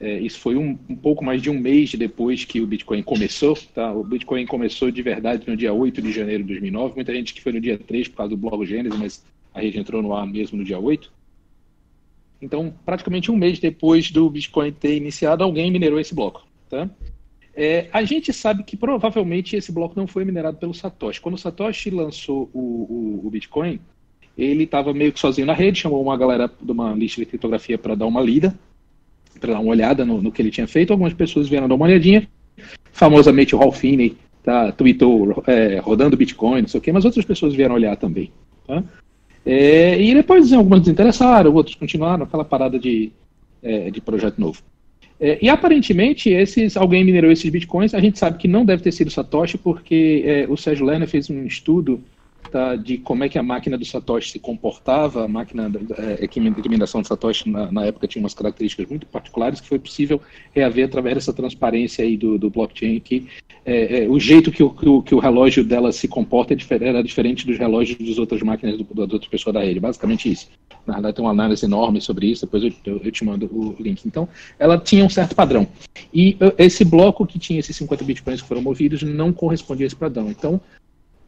é, 0.00 0.18
isso 0.18 0.40
foi 0.40 0.56
um, 0.56 0.78
um, 0.88 0.96
pouco 0.96 1.24
mais 1.24 1.40
de 1.40 1.48
um 1.48 1.58
mês 1.58 1.94
depois 1.94 2.44
que 2.44 2.60
o 2.60 2.66
Bitcoin 2.66 3.02
começou. 3.02 3.56
Tá? 3.74 3.92
O 3.92 4.02
Bitcoin 4.02 4.44
começou 4.46 4.90
de 4.90 5.02
verdade 5.02 5.48
no 5.48 5.56
dia 5.56 5.72
8 5.72 6.02
de 6.02 6.12
janeiro 6.12 6.42
de 6.42 6.48
2009. 6.50 6.94
Muita 6.96 7.14
gente 7.14 7.32
que 7.32 7.40
foi 7.40 7.52
no 7.52 7.60
dia 7.60 7.78
3 7.78 8.08
por 8.08 8.16
causa 8.16 8.30
do 8.30 8.36
blog 8.36 8.66
Gênesis, 8.66 8.98
mas 8.98 9.24
a 9.52 9.60
rede 9.60 9.78
entrou 9.78 10.02
no 10.02 10.14
ar 10.14 10.26
mesmo 10.26 10.58
no 10.58 10.64
dia 10.64 10.78
8. 10.78 11.12
Então, 12.42 12.74
praticamente 12.84 13.30
um 13.30 13.36
mês 13.36 13.58
depois 13.58 14.10
do 14.10 14.28
Bitcoin 14.28 14.72
ter 14.72 14.96
iniciado, 14.96 15.44
alguém 15.44 15.70
minerou 15.70 16.00
esse 16.00 16.14
bloco. 16.14 16.44
Tá? 16.68 16.90
É, 17.54 17.88
a 17.92 18.02
gente 18.02 18.32
sabe 18.32 18.64
que 18.64 18.76
provavelmente 18.76 19.54
esse 19.54 19.70
bloco 19.70 19.94
não 19.96 20.08
foi 20.08 20.24
minerado 20.24 20.58
pelo 20.58 20.74
Satoshi. 20.74 21.20
Quando 21.20 21.36
o 21.36 21.38
Satoshi 21.38 21.88
lançou 21.90 22.50
o, 22.52 22.58
o, 22.58 23.26
o 23.26 23.30
Bitcoin, 23.30 23.80
ele 24.36 24.64
estava 24.64 24.92
meio 24.92 25.12
que 25.12 25.20
sozinho 25.20 25.46
na 25.46 25.54
rede, 25.54 25.78
chamou 25.78 26.02
uma 26.02 26.16
galera 26.16 26.50
de 26.60 26.72
uma 26.72 26.92
lista 26.92 27.20
de 27.20 27.26
criptografia 27.26 27.78
para 27.78 27.94
dar 27.94 28.06
uma 28.06 28.20
lida 28.20 28.58
para 29.38 29.52
dar 29.52 29.60
uma 29.60 29.70
olhada 29.70 30.04
no, 30.04 30.20
no, 30.20 30.32
que 30.32 30.40
ele 30.40 30.50
tinha 30.50 30.66
feito. 30.66 30.92
Algumas 30.92 31.12
pessoas 31.12 31.48
vieram 31.48 31.68
dar 31.68 31.74
uma 31.74 31.86
olhadinha. 31.86 32.28
Famosamente 32.92 33.54
o 33.54 33.58
Ralph 33.58 33.78
Finney 33.78 34.16
tá, 34.42 34.72
tweetou 34.72 35.42
é, 35.46 35.78
rodando 35.78 36.16
Bitcoin, 36.16 36.62
não 36.62 36.68
sei 36.68 36.78
o 36.78 36.80
quê, 36.82 36.92
mas 36.92 37.04
outras 37.04 37.24
pessoas 37.24 37.54
vieram 37.54 37.74
olhar 37.74 37.96
também. 37.96 38.30
Tá? 38.66 38.82
É, 39.44 40.00
e 40.00 40.14
depois 40.14 40.52
algumas 40.52 40.80
desinteressaram, 40.80 41.52
outros 41.52 41.76
continuaram, 41.76 42.24
aquela 42.24 42.44
parada 42.44 42.78
de, 42.78 43.12
é, 43.62 43.90
de 43.90 44.00
projeto 44.00 44.40
novo. 44.40 44.62
É, 45.20 45.38
e 45.40 45.48
aparentemente, 45.48 46.30
esses, 46.30 46.76
alguém 46.76 47.04
minerou 47.04 47.30
esses 47.30 47.48
bitcoins. 47.50 47.94
A 47.94 48.00
gente 48.00 48.18
sabe 48.18 48.38
que 48.38 48.48
não 48.48 48.64
deve 48.64 48.82
ter 48.82 48.92
sido 48.92 49.10
Satoshi, 49.10 49.58
porque 49.58 50.22
é, 50.26 50.46
o 50.48 50.56
Sérgio 50.56 50.86
Lerner 50.86 51.08
fez 51.08 51.30
um 51.30 51.44
estudo 51.44 52.02
tá, 52.50 52.76
de 52.76 52.98
como 52.98 53.24
é 53.24 53.28
que 53.28 53.38
a 53.38 53.42
máquina 53.42 53.76
do 53.76 53.84
Satoshi 53.84 54.30
se 54.30 54.38
comportava. 54.38 55.24
A 55.24 55.28
máquina 55.28 55.70
é, 55.98 56.26
de 56.26 56.68
mineração 56.68 57.02
do 57.02 57.08
Satoshi 57.08 57.48
na, 57.48 57.70
na, 57.70 57.84
época 57.84 58.06
tinha 58.06 58.22
umas 58.22 58.34
características 58.34 58.88
muito 58.88 59.06
particulares 59.06 59.60
que 59.60 59.68
foi 59.68 59.78
possível 59.78 60.20
reaver 60.52 60.86
através 60.86 61.16
dessa 61.16 61.32
transparência 61.32 62.04
aí 62.04 62.16
do, 62.16 62.38
do 62.38 62.50
blockchain 62.50 63.00
que 63.00 63.26
é, 63.66 64.04
é, 64.04 64.08
o 64.08 64.18
jeito 64.20 64.52
que 64.52 64.62
o, 64.62 64.70
que 64.70 64.88
o, 64.88 65.02
que, 65.02 65.14
o, 65.14 65.18
relógio 65.18 65.64
dela 65.64 65.90
se 65.90 66.06
comporta 66.06 66.52
é 66.52 66.56
diferente, 66.56 66.88
era 66.88 67.02
diferente 67.02 67.46
dos 67.46 67.58
relógios 67.58 67.98
das 67.98 68.18
outras 68.18 68.42
máquinas 68.42 68.76
do, 68.76 68.84
das 68.84 69.12
outras 69.12 69.28
pessoas 69.28 69.54
da 69.54 69.62
rede. 69.62 69.80
Basicamente 69.80 70.30
isso. 70.30 70.48
na 70.86 70.94
verdade 70.94 71.16
tem 71.16 71.24
uma 71.24 71.30
análise 71.30 71.64
enorme 71.64 72.00
sobre 72.00 72.26
isso, 72.26 72.44
depois 72.44 72.62
eu, 72.62 72.72
eu, 72.84 73.00
eu, 73.02 73.12
te 73.12 73.24
mando 73.24 73.46
o 73.46 73.74
link. 73.80 74.04
Então, 74.04 74.28
ela 74.58 74.78
tinha 74.78 75.04
um 75.04 75.08
certo 75.08 75.34
padrão. 75.34 75.66
E 76.12 76.36
esse 76.58 76.84
bloco 76.84 77.26
que 77.26 77.38
tinha 77.38 77.58
esses 77.58 77.74
50 77.76 78.04
bitcoins 78.04 78.42
que 78.42 78.48
foram 78.48 78.60
movidos 78.60 79.02
não 79.02 79.32
correspondia 79.32 79.86
a 79.86 79.88
esse 79.88 79.96
padrão. 79.96 80.28
Então, 80.30 80.60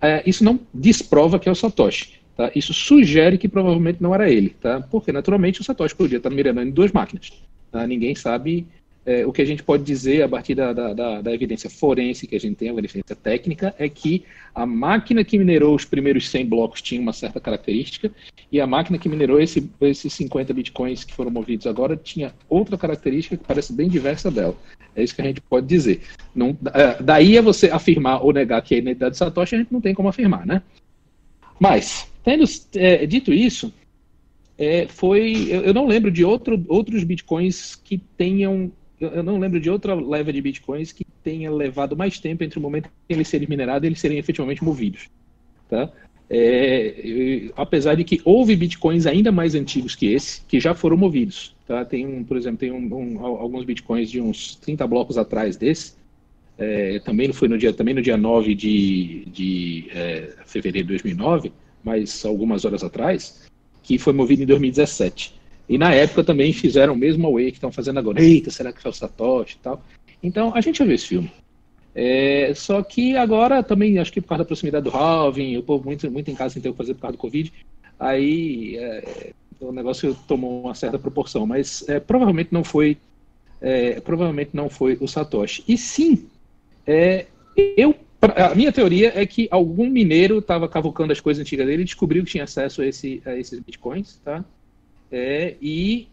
é, 0.01 0.23
isso 0.27 0.45
não 0.45 0.61
desprova 0.73 1.39
que 1.39 1.49
é 1.49 1.53
o 1.53 1.55
Satoshi. 1.55 2.21
Tá? 2.37 2.51
Isso 2.55 2.75
sugere 2.75 3.39
que 3.39 3.49
provavelmente 3.49 4.03
não 4.03 4.15
era 4.15 4.31
ele, 4.31 4.51
tá? 4.51 4.81
porque 4.91 5.11
naturalmente 5.11 5.61
o 5.61 5.65
Satoshi 5.65 5.95
podia 5.95 6.19
estar 6.19 6.31
mirando 6.31 6.61
em 6.61 6.71
duas 6.71 6.93
máquinas. 6.93 7.33
Tá? 7.73 7.87
Ninguém 7.87 8.15
sabe 8.15 8.67
é, 9.07 9.25
o 9.25 9.33
que 9.33 9.41
a 9.41 9.45
gente 9.45 9.63
pode 9.63 9.85
dizer 9.85 10.23
a 10.23 10.29
partir 10.29 10.57
da, 10.57 10.73
da, 10.73 10.93
da, 10.93 11.23
da, 11.23 11.33
evidência 11.33 11.71
forense 11.71 12.27
que 12.27 12.35
a 12.35 12.41
gente 12.41 12.57
tem, 12.57 12.71
a 12.71 12.73
evidência 12.73 13.15
técnica, 13.15 13.73
é 13.79 13.89
que 13.89 14.25
a 14.53 14.67
máquina 14.67 15.25
que 15.25 15.39
minerou 15.39 15.77
os 15.77 15.85
primeiros 15.85 16.29
100 16.29 16.47
blocos 16.47 16.83
tinha 16.83 17.01
uma 17.01 17.13
certa 17.13 17.39
característica 17.39 18.11
e 18.51 18.61
a 18.61 18.67
máquina 18.67 18.99
que 18.99 19.09
minerou 19.09 19.41
esse, 19.41 19.71
esses 19.81 20.13
50 20.13 20.53
bitcoins 20.53 21.05
que 21.05 21.15
foram 21.15 21.31
movidos 21.31 21.69
agora 21.69 21.97
tinha 21.97 22.35
outra 22.49 22.77
característica 22.77 23.37
que 23.37 23.45
parece 23.45 23.73
bem 23.73 23.89
diversa 23.89 24.29
dela. 24.29 24.57
É 24.97 25.05
isso 25.05 25.15
que 25.15 25.23
a 25.23 25.27
gente 25.27 25.41
pode 25.41 25.67
dizer. 25.69 26.01
Não, 26.35 26.57
é, 26.75 27.01
daí 27.01 27.39
a 27.39 27.43
você 27.43 27.71
afirmar 27.71 28.25
ou 28.25 28.33
negar 28.33 28.61
que 28.61 28.75
é 28.75 28.79
a 28.79 28.81
identidade 28.81 29.13
de 29.13 29.19
Satoshi, 29.19 29.55
a 29.55 29.59
gente 29.59 29.73
não 29.73 29.81
tem 29.81 29.95
como 29.95 30.09
afirmar, 30.09 30.45
né? 30.45 30.63
Mas, 31.61 32.11
tendo 32.25 32.45
é, 32.75 33.07
dito 33.07 33.33
isso, 33.33 33.73
é, 34.59 34.89
foi. 34.89 35.47
Eu, 35.49 35.63
eu, 35.63 35.75
não 35.75 35.87
lembro 35.87 36.11
de 36.11 36.25
outro, 36.25 36.65
outros 36.69 37.05
bitcoins 37.05 37.77
que 37.77 37.99
tenham 37.99 38.73
eu 39.01 39.23
não 39.23 39.39
lembro 39.39 39.61
de 39.61 39.69
outra 39.69 39.95
leva 39.95 40.33
de 40.33 40.41
bitcoins 40.41 40.93
que 40.93 41.05
tenha 41.23 41.51
levado 41.51 41.97
mais 41.97 42.19
tempo 42.19 42.43
entre 42.43 42.59
o 42.59 42.63
momento 42.63 42.89
em 43.09 43.15
eles 43.15 43.29
serem 43.29 43.49
minerados 43.49 43.85
e 43.85 43.89
eles 43.89 44.01
serem 44.01 44.19
efetivamente 44.19 44.65
movidos. 44.65 45.09
Tá? 45.69 45.91
É, 46.29 47.51
apesar 47.57 47.95
de 47.95 48.05
que 48.05 48.21
houve 48.25 48.57
bitcoins 48.57 49.07
ainda 49.07 49.31
mais 49.31 49.55
antigos 49.55 49.95
que 49.95 50.07
esse, 50.07 50.43
que 50.47 50.59
já 50.59 50.75
foram 50.75 50.97
movidos. 50.97 51.55
Tá? 51.67 51.85
Tem, 51.85 52.07
um, 52.07 52.25
por 52.25 52.37
exemplo, 52.37 52.59
tem 52.59 52.73
um, 52.73 52.95
um, 52.95 53.25
alguns 53.25 53.65
bitcoins 53.65 54.11
de 54.11 54.21
uns 54.21 54.57
30 54.57 54.87
blocos 54.87 55.19
atrás 55.19 55.57
desse. 55.57 55.95
É, 56.59 56.99
também, 57.01 57.31
foi 57.33 57.49
no 57.49 57.59
dia, 57.59 57.73
também 57.73 57.95
no 57.95 58.01
dia 58.01 58.17
9 58.17 58.55
de, 58.55 59.27
de 59.27 59.89
é, 59.91 60.35
fevereiro 60.47 60.89
de 60.89 60.95
2009, 60.95 61.53
mas 61.85 62.25
algumas 62.25 62.65
horas 62.65 62.83
atrás, 62.83 63.47
que 63.83 63.99
foi 63.99 64.15
movido 64.15 64.43
em 64.43 64.47
2017. 64.47 65.36
E 65.69 65.77
na 65.77 65.93
época 65.93 66.23
também 66.23 66.53
fizeram 66.53 66.95
o 66.95 66.97
mesmo 66.97 67.27
Away 67.27 67.51
que 67.51 67.57
estão 67.57 67.73
fazendo 67.73 67.99
agora. 67.99 68.23
Eita, 68.23 68.51
será 68.51 68.73
que 68.73 68.81
foi 68.81 68.91
o 68.91 68.95
Satoshi 68.95 69.57
e 69.57 69.59
tal? 69.59 69.83
Então, 70.23 70.53
a 70.55 70.61
gente 70.61 70.79
já 70.79 70.85
viu 70.85 70.95
esse 70.95 71.07
filme. 71.07 71.31
É, 71.95 72.53
só 72.55 72.83
que 72.83 73.17
agora 73.17 73.63
também, 73.63 73.99
acho 73.99 74.13
que 74.13 74.21
por 74.21 74.29
causa 74.29 74.45
da 74.45 74.47
proximidade 74.47 74.85
do 74.85 74.97
halving, 74.97 75.57
o 75.57 75.63
povo 75.63 75.85
muito, 75.85 76.11
muito 76.11 76.31
em 76.31 76.35
casa 76.35 76.55
sem 76.55 76.63
ter 76.63 76.69
o 76.69 76.73
que 76.73 76.79
fazer 76.79 76.95
por 76.95 77.01
causa 77.01 77.17
do 77.17 77.21
Covid, 77.21 77.53
aí 77.99 78.77
é, 78.77 79.33
o 79.61 79.73
negócio 79.73 80.17
tomou 80.29 80.63
uma 80.65 80.75
certa 80.75 80.99
proporção. 80.99 81.47
Mas 81.47 81.89
é, 81.89 81.99
provavelmente 81.99 82.51
não 82.53 82.63
foi 82.63 82.99
é, 83.61 84.01
provavelmente 84.01 84.51
não 84.53 84.69
foi 84.69 84.99
o 85.01 85.09
Satoshi. 85.09 85.65
E 85.67 85.79
sim, 85.79 86.29
é, 86.87 87.27
eu 87.77 87.95
a 88.21 88.55
minha 88.55 88.73
teoria 88.73 89.13
é 89.15 89.25
que 89.27 89.47
algum 89.51 89.89
mineiro 89.89 90.39
estava 90.39 90.69
cavucando 90.69 91.13
as 91.13 91.21
coisas 91.21 91.41
antigas 91.41 91.67
dele 91.67 91.83
e 91.83 91.85
descobriu 91.85 92.25
que 92.25 92.33
tinha 92.33 92.45
acesso 92.45 92.83
a, 92.83 92.87
esse, 92.87 93.23
a 93.25 93.37
esses 93.37 93.59
bitcoins, 93.61 94.19
tá? 94.25 94.45
É, 95.11 95.57
e 95.61 96.09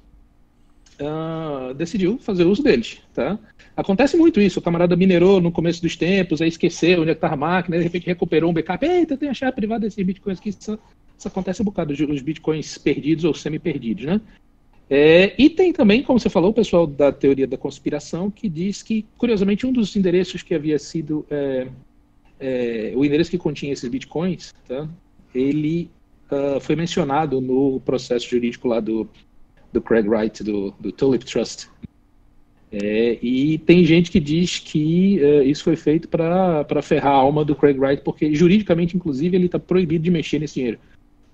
uh, 1.00 1.74
decidiu 1.74 2.18
fazer 2.20 2.46
uso 2.46 2.64
deles. 2.64 3.00
Tá? 3.14 3.38
Acontece 3.76 4.18
muito 4.18 4.40
isso, 4.40 4.60
o 4.60 4.62
camarada 4.62 4.96
minerou 4.96 5.42
no 5.42 5.52
começo 5.52 5.82
dos 5.82 5.96
tempos, 5.96 6.42
aí 6.42 6.48
esqueceu 6.48 7.02
onde 7.02 7.12
é 7.12 7.14
estava 7.14 7.34
a 7.34 7.38
máquina, 7.38 7.78
de 7.78 7.84
repente 7.84 8.06
recuperou 8.06 8.50
um 8.50 8.54
backup, 8.54 8.86
eita, 8.86 9.18
tem 9.18 9.30
a 9.30 9.34
chave 9.34 9.56
privada 9.56 9.82
desses 9.82 10.06
bitcoins 10.06 10.40
aqui, 10.40 10.50
isso, 10.50 10.80
isso 11.18 11.28
acontece 11.28 11.62
um 11.62 11.66
bocado, 11.66 11.94
os 11.94 12.22
bitcoins 12.22 12.78
perdidos 12.78 13.24
ou 13.24 13.34
semi-perdidos, 13.34 14.06
né? 14.06 14.22
É, 14.90 15.34
e 15.42 15.50
tem 15.50 15.72
também, 15.72 16.04
como 16.04 16.20
você 16.20 16.30
falou, 16.30 16.52
o 16.52 16.54
pessoal 16.54 16.86
da 16.86 17.12
teoria 17.12 17.48
da 17.48 17.58
conspiração 17.58 18.30
que 18.30 18.50
diz 18.50 18.84
que, 18.84 19.06
curiosamente, 19.18 19.66
um 19.66 19.72
dos 19.72 19.96
endereços 19.96 20.44
que 20.44 20.54
havia 20.54 20.78
sido 20.78 21.26
é, 21.32 21.68
é, 22.40 22.94
o 22.96 23.04
endereço 23.04 23.32
que 23.32 23.38
continha 23.38 23.74
esses 23.74 23.90
bitcoins, 23.90 24.54
tá? 24.68 24.88
ele 25.34 25.90
uh, 26.32 26.60
foi 26.60 26.76
mencionado 26.76 27.40
no 27.42 27.80
processo 27.82 28.30
jurídico 28.30 28.68
lá 28.68 28.80
do, 28.80 29.08
do 29.72 29.82
Craig 29.82 30.08
Wright, 30.08 30.44
do, 30.44 30.72
do 30.80 30.92
Tulip 30.92 31.26
Trust. 31.26 31.70
É, 32.72 33.20
e 33.22 33.60
tem 33.60 33.86
gente 33.86 34.10
que 34.10 34.20
diz 34.20 34.58
que 34.58 35.20
uh, 35.22 35.44
isso 35.44 35.64
foi 35.64 35.76
feito 35.76 36.08
para 36.08 36.82
ferrar 36.82 37.14
a 37.14 37.18
alma 37.18 37.46
do 37.46 37.56
Craig 37.56 37.78
Wright, 37.78 38.02
porque 38.04 38.34
juridicamente, 38.34 38.98
inclusive, 38.98 39.36
ele 39.36 39.46
está 39.46 39.60
proibido 39.60 40.04
de 40.04 40.10
mexer 40.10 40.40
nesse 40.40 40.56
dinheiro. 40.56 40.80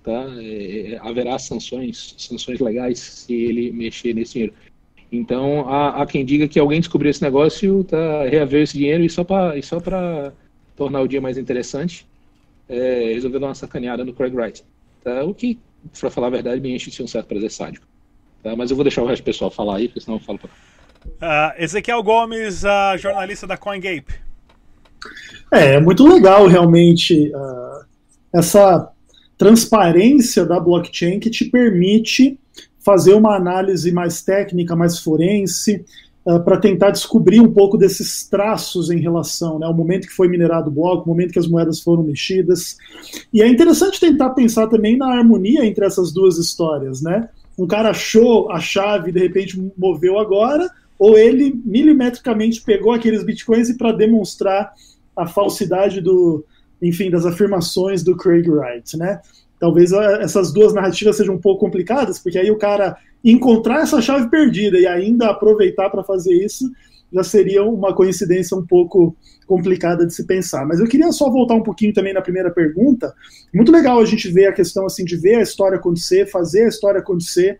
Tá? 0.02 0.26
É, 0.38 0.98
haverá 1.00 1.38
sanções, 1.38 2.14
sanções 2.18 2.60
legais 2.60 2.98
se 2.98 3.32
ele 3.32 3.72
mexer 3.72 4.14
nesse 4.14 4.34
dinheiro. 4.34 4.54
Então, 5.10 5.68
há, 5.68 6.02
há 6.02 6.06
quem 6.06 6.24
diga 6.24 6.46
que 6.46 6.58
alguém 6.58 6.78
descobriu 6.78 7.10
esse 7.10 7.22
negócio, 7.22 7.84
tá, 7.84 8.24
reaver 8.26 8.62
esse 8.62 8.76
dinheiro 8.76 9.02
e 9.02 9.10
só 9.10 9.24
para 9.24 10.32
tornar 10.76 11.00
o 11.00 11.08
dia 11.08 11.20
mais 11.20 11.36
interessante, 11.36 12.06
é, 12.68 13.12
resolveu 13.14 13.40
dar 13.40 13.48
uma 13.48 13.54
sacaneada 13.54 14.04
no 14.04 14.12
Craig 14.12 14.34
Wright. 14.34 14.62
Tá? 15.02 15.24
O 15.24 15.34
que, 15.34 15.58
para 15.98 16.10
falar 16.10 16.28
a 16.28 16.30
verdade, 16.30 16.60
me 16.60 16.74
enche 16.74 16.90
de 16.90 17.02
um 17.02 17.06
certo 17.06 17.26
prazer 17.26 17.50
sádico. 17.50 17.86
Tá? 18.42 18.54
Mas 18.56 18.70
eu 18.70 18.76
vou 18.76 18.84
deixar 18.84 19.02
o 19.02 19.06
resto 19.06 19.22
do 19.22 19.26
pessoal 19.26 19.50
falar 19.50 19.76
aí, 19.76 19.88
porque 19.88 20.00
senão 20.00 20.18
eu 20.18 20.22
falo 20.22 20.38
para. 20.38 20.50
Uh, 21.04 21.62
Ezequiel 21.62 22.02
Gomes, 22.02 22.64
uh, 22.64 22.98
jornalista 22.98 23.46
da 23.46 23.56
CoinGape. 23.56 24.12
É, 25.50 25.74
é 25.74 25.80
muito 25.80 26.06
legal 26.06 26.46
realmente 26.46 27.32
uh, 27.34 27.84
essa 28.32 28.92
transparência 29.36 30.44
da 30.44 30.60
blockchain 30.60 31.18
que 31.18 31.30
te 31.30 31.46
permite 31.46 32.38
fazer 32.78 33.14
uma 33.14 33.34
análise 33.34 33.90
mais 33.92 34.22
técnica, 34.22 34.76
mais 34.76 34.98
forense, 34.98 35.84
uh, 36.24 36.40
para 36.42 36.58
tentar 36.58 36.90
descobrir 36.90 37.40
um 37.40 37.52
pouco 37.52 37.76
desses 37.76 38.26
traços 38.28 38.90
em 38.90 38.98
relação 38.98 39.58
né, 39.58 39.66
ao 39.66 39.74
momento 39.74 40.06
que 40.06 40.14
foi 40.14 40.28
minerado 40.28 40.68
o 40.68 40.72
bloco, 40.72 41.04
o 41.04 41.08
momento 41.08 41.32
que 41.32 41.38
as 41.38 41.46
moedas 41.46 41.80
foram 41.80 42.02
mexidas. 42.02 42.76
E 43.32 43.42
é 43.42 43.48
interessante 43.48 44.00
tentar 44.00 44.30
pensar 44.30 44.66
também 44.68 44.96
na 44.96 45.06
harmonia 45.06 45.64
entre 45.64 45.84
essas 45.84 46.12
duas 46.12 46.38
histórias. 46.38 47.02
Né? 47.02 47.28
Um 47.58 47.66
cara 47.66 47.90
achou 47.90 48.50
a 48.50 48.60
chave 48.60 49.10
e 49.10 49.12
de 49.12 49.20
repente 49.20 49.62
moveu 49.76 50.18
agora, 50.18 50.70
ou 50.98 51.16
ele 51.16 51.58
milimetricamente 51.64 52.62
pegou 52.62 52.92
aqueles 52.92 53.24
bitcoins 53.24 53.70
e 53.70 53.76
para 53.76 53.92
demonstrar 53.92 54.72
a 55.16 55.26
falsidade 55.26 56.00
do, 56.00 56.44
enfim, 56.80 57.10
das 57.10 57.26
afirmações 57.26 58.02
do 58.02 58.16
Craig 58.16 58.48
Wright, 58.48 58.96
né? 58.96 59.20
Talvez 59.58 59.92
essas 59.92 60.52
duas 60.52 60.72
narrativas 60.72 61.16
sejam 61.16 61.34
um 61.34 61.40
pouco 61.40 61.60
complicadas, 61.60 62.18
porque 62.18 62.38
aí 62.38 62.50
o 62.50 62.56
cara 62.56 62.96
encontrar 63.24 63.82
essa 63.82 64.00
chave 64.00 64.28
perdida 64.28 64.78
e 64.78 64.86
ainda 64.86 65.30
aproveitar 65.30 65.90
para 65.90 66.02
fazer 66.02 66.34
isso 66.34 66.70
já 67.12 67.24
seria 67.24 67.64
uma 67.64 67.94
coincidência 67.94 68.56
um 68.56 68.64
pouco 68.64 69.16
complicada 69.46 70.06
de 70.06 70.14
se 70.14 70.24
pensar. 70.26 70.64
Mas 70.64 70.78
eu 70.78 70.86
queria 70.86 71.10
só 71.10 71.28
voltar 71.28 71.54
um 71.54 71.62
pouquinho 71.62 71.92
também 71.92 72.14
na 72.14 72.22
primeira 72.22 72.50
pergunta. 72.50 73.12
Muito 73.52 73.72
legal 73.72 73.98
a 73.98 74.04
gente 74.04 74.28
ver 74.30 74.46
a 74.46 74.52
questão 74.52 74.86
assim 74.86 75.04
de 75.04 75.16
ver 75.16 75.36
a 75.36 75.42
história 75.42 75.76
acontecer, 75.76 76.30
fazer 76.30 76.64
a 76.64 76.68
história 76.68 77.00
acontecer. 77.00 77.58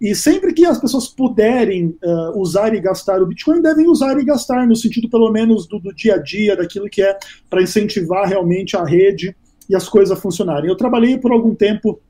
E 0.00 0.14
sempre 0.14 0.52
que 0.52 0.64
as 0.64 0.78
pessoas 0.78 1.08
puderem 1.08 1.96
uh, 2.02 2.38
usar 2.38 2.74
e 2.74 2.80
gastar 2.80 3.22
o 3.22 3.26
Bitcoin, 3.26 3.60
devem 3.60 3.86
usar 3.86 4.18
e 4.18 4.24
gastar, 4.24 4.66
no 4.66 4.74
sentido 4.74 5.10
pelo 5.10 5.30
menos 5.30 5.66
do, 5.66 5.78
do 5.78 5.94
dia 5.94 6.14
a 6.14 6.18
dia, 6.18 6.56
daquilo 6.56 6.88
que 6.88 7.02
é 7.02 7.18
para 7.48 7.62
incentivar 7.62 8.26
realmente 8.26 8.76
a 8.76 8.84
rede 8.84 9.34
e 9.68 9.74
as 9.74 9.88
coisas 9.88 10.16
a 10.16 10.20
funcionarem. 10.20 10.70
Eu 10.70 10.76
trabalhei 10.76 11.18
por 11.18 11.32
algum 11.32 11.54
tempo 11.54 12.00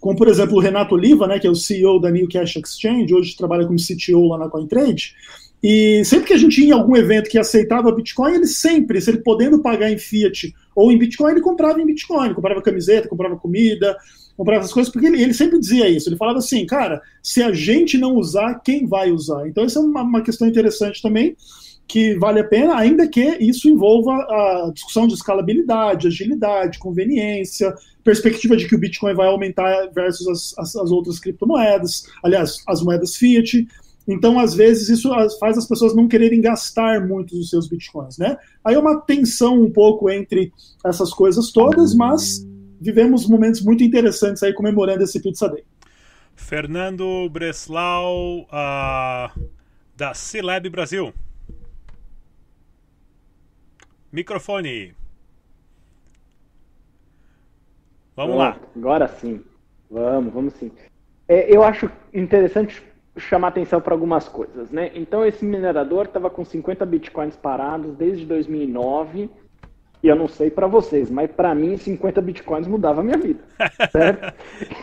como 0.00 0.16
por 0.16 0.28
exemplo 0.28 0.56
o 0.56 0.60
Renato 0.60 0.94
Oliva, 0.94 1.26
né, 1.26 1.38
que 1.38 1.46
é 1.46 1.50
o 1.50 1.54
CEO 1.54 2.00
da 2.00 2.10
New 2.10 2.28
Cash 2.28 2.56
Exchange, 2.56 3.14
hoje 3.14 3.36
trabalha 3.36 3.66
como 3.66 3.78
CTO 3.78 4.28
lá 4.28 4.38
na 4.38 4.48
CoinTrade, 4.48 5.14
e 5.62 6.04
sempre 6.04 6.28
que 6.28 6.34
a 6.34 6.38
gente 6.38 6.60
ia 6.60 6.68
em 6.68 6.72
algum 6.72 6.96
evento 6.96 7.28
que 7.28 7.38
aceitava 7.38 7.90
Bitcoin, 7.90 8.34
ele 8.34 8.46
sempre, 8.46 9.00
se 9.00 9.10
ele 9.10 9.18
podendo 9.18 9.60
pagar 9.60 9.90
em 9.90 9.98
Fiat 9.98 10.54
ou 10.74 10.92
em 10.92 10.98
Bitcoin, 10.98 11.32
ele 11.32 11.40
comprava 11.40 11.80
em 11.80 11.86
Bitcoin, 11.86 12.32
comprava 12.32 12.62
camiseta, 12.62 13.08
comprava 13.08 13.36
comida, 13.36 13.96
comprava 14.36 14.60
essas 14.60 14.72
coisas, 14.72 14.92
porque 14.92 15.08
ele, 15.08 15.20
ele 15.20 15.34
sempre 15.34 15.58
dizia 15.58 15.88
isso. 15.88 16.08
Ele 16.08 16.16
falava 16.16 16.38
assim, 16.38 16.64
cara, 16.64 17.02
se 17.20 17.42
a 17.42 17.52
gente 17.52 17.98
não 17.98 18.14
usar, 18.14 18.60
quem 18.60 18.86
vai 18.86 19.10
usar? 19.10 19.48
Então, 19.48 19.64
essa 19.64 19.80
é 19.80 19.82
uma, 19.82 20.02
uma 20.02 20.22
questão 20.22 20.46
interessante 20.46 21.02
também 21.02 21.36
que 21.88 22.14
vale 22.16 22.38
a 22.38 22.44
pena, 22.44 22.76
ainda 22.76 23.08
que 23.08 23.38
isso 23.40 23.68
envolva 23.68 24.12
a 24.12 24.70
discussão 24.72 25.08
de 25.08 25.14
escalabilidade, 25.14 26.06
agilidade, 26.06 26.78
conveniência, 26.78 27.74
perspectiva 28.08 28.56
de 28.56 28.66
que 28.66 28.74
o 28.74 28.78
Bitcoin 28.78 29.12
vai 29.12 29.26
aumentar 29.26 29.90
versus 29.94 30.26
as, 30.26 30.58
as, 30.58 30.76
as 30.76 30.90
outras 30.90 31.20
criptomoedas, 31.20 32.04
aliás, 32.24 32.56
as 32.66 32.82
moedas 32.82 33.16
fiat. 33.16 33.68
Então, 34.06 34.40
às 34.40 34.54
vezes, 34.54 34.88
isso 34.88 35.10
faz 35.38 35.58
as 35.58 35.66
pessoas 35.66 35.94
não 35.94 36.08
quererem 36.08 36.40
gastar 36.40 37.06
muito 37.06 37.36
dos 37.36 37.50
seus 37.50 37.68
bitcoins, 37.68 38.16
né? 38.16 38.38
Aí 38.64 38.74
é 38.74 38.78
uma 38.78 39.02
tensão 39.02 39.62
um 39.62 39.70
pouco 39.70 40.08
entre 40.08 40.50
essas 40.82 41.12
coisas 41.12 41.52
todas, 41.52 41.94
mas 41.94 42.46
vivemos 42.80 43.28
momentos 43.28 43.60
muito 43.60 43.84
interessantes 43.84 44.42
aí 44.42 44.54
comemorando 44.54 45.04
esse 45.04 45.20
Pizza 45.20 45.46
Day. 45.46 45.62
Fernando 46.34 47.28
Breslau, 47.28 48.44
uh, 48.44 49.40
da 49.94 50.14
C-Lab 50.14 50.66
Brasil. 50.70 51.12
Microfone. 54.10 54.94
Vamos 58.18 58.36
lá. 58.36 58.56
Agora 58.74 59.06
sim. 59.06 59.40
Vamos, 59.88 60.34
vamos 60.34 60.54
sim. 60.54 60.72
é, 61.28 61.54
eu 61.54 61.62
acho 61.62 61.88
interessante 62.12 62.82
chamar 63.16 63.48
atenção 63.48 63.80
para 63.80 63.94
algumas 63.94 64.28
coisas, 64.28 64.72
né? 64.72 64.90
Então 64.92 65.24
esse 65.24 65.44
minerador 65.44 66.06
estava 66.06 66.28
com 66.28 66.44
50 66.44 66.84
bitcoins 66.84 67.36
parados 67.36 67.94
desde 67.94 68.26
2009 68.26 69.30
e 70.02 70.08
eu 70.08 70.16
não 70.16 70.26
sei 70.26 70.50
para 70.50 70.66
vocês, 70.66 71.08
mas 71.08 71.30
para 71.30 71.54
mim 71.54 71.76
50 71.76 72.20
bitcoins 72.20 72.66
mudava 72.66 73.00
a 73.00 73.04
minha 73.04 73.18
vida, 73.18 73.40
certo? 73.90 74.34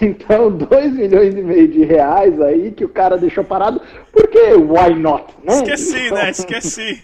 então 0.01 0.49
2 0.49 0.93
milhões 0.93 1.35
e 1.35 1.41
meio 1.41 1.67
de 1.67 1.83
reais 1.83 2.39
aí 2.39 2.71
que 2.71 2.85
o 2.85 2.89
cara 2.89 3.17
deixou 3.17 3.43
parado, 3.43 3.81
porque 4.13 4.53
why 4.53 4.95
not, 4.95 5.25
né? 5.43 5.55
Esqueci, 5.55 6.05
então... 6.05 6.17
né? 6.17 6.29
Esqueci. 6.29 7.03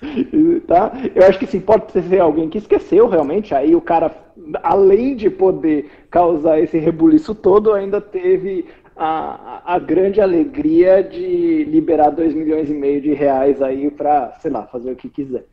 tá? 0.66 0.92
Eu 1.14 1.26
acho 1.26 1.38
que 1.38 1.46
sim, 1.46 1.60
pode 1.60 1.92
ser 1.92 2.20
alguém 2.20 2.48
que 2.48 2.58
esqueceu 2.58 3.08
realmente, 3.08 3.54
aí 3.54 3.74
o 3.74 3.80
cara, 3.80 4.14
além 4.62 5.16
de 5.16 5.30
poder 5.30 5.90
causar 6.10 6.60
esse 6.60 6.78
rebuliço 6.78 7.34
todo, 7.34 7.72
ainda 7.72 8.00
teve 8.00 8.66
a, 8.96 9.74
a 9.74 9.78
grande 9.78 10.20
alegria 10.20 11.02
de 11.02 11.64
liberar 11.64 12.10
2 12.10 12.34
milhões 12.34 12.68
e 12.68 12.74
meio 12.74 13.00
de 13.00 13.12
reais 13.12 13.62
aí 13.62 13.90
para, 13.90 14.32
sei 14.40 14.50
lá, 14.50 14.66
fazer 14.66 14.92
o 14.92 14.96
que 14.96 15.08
quiser. 15.08 15.44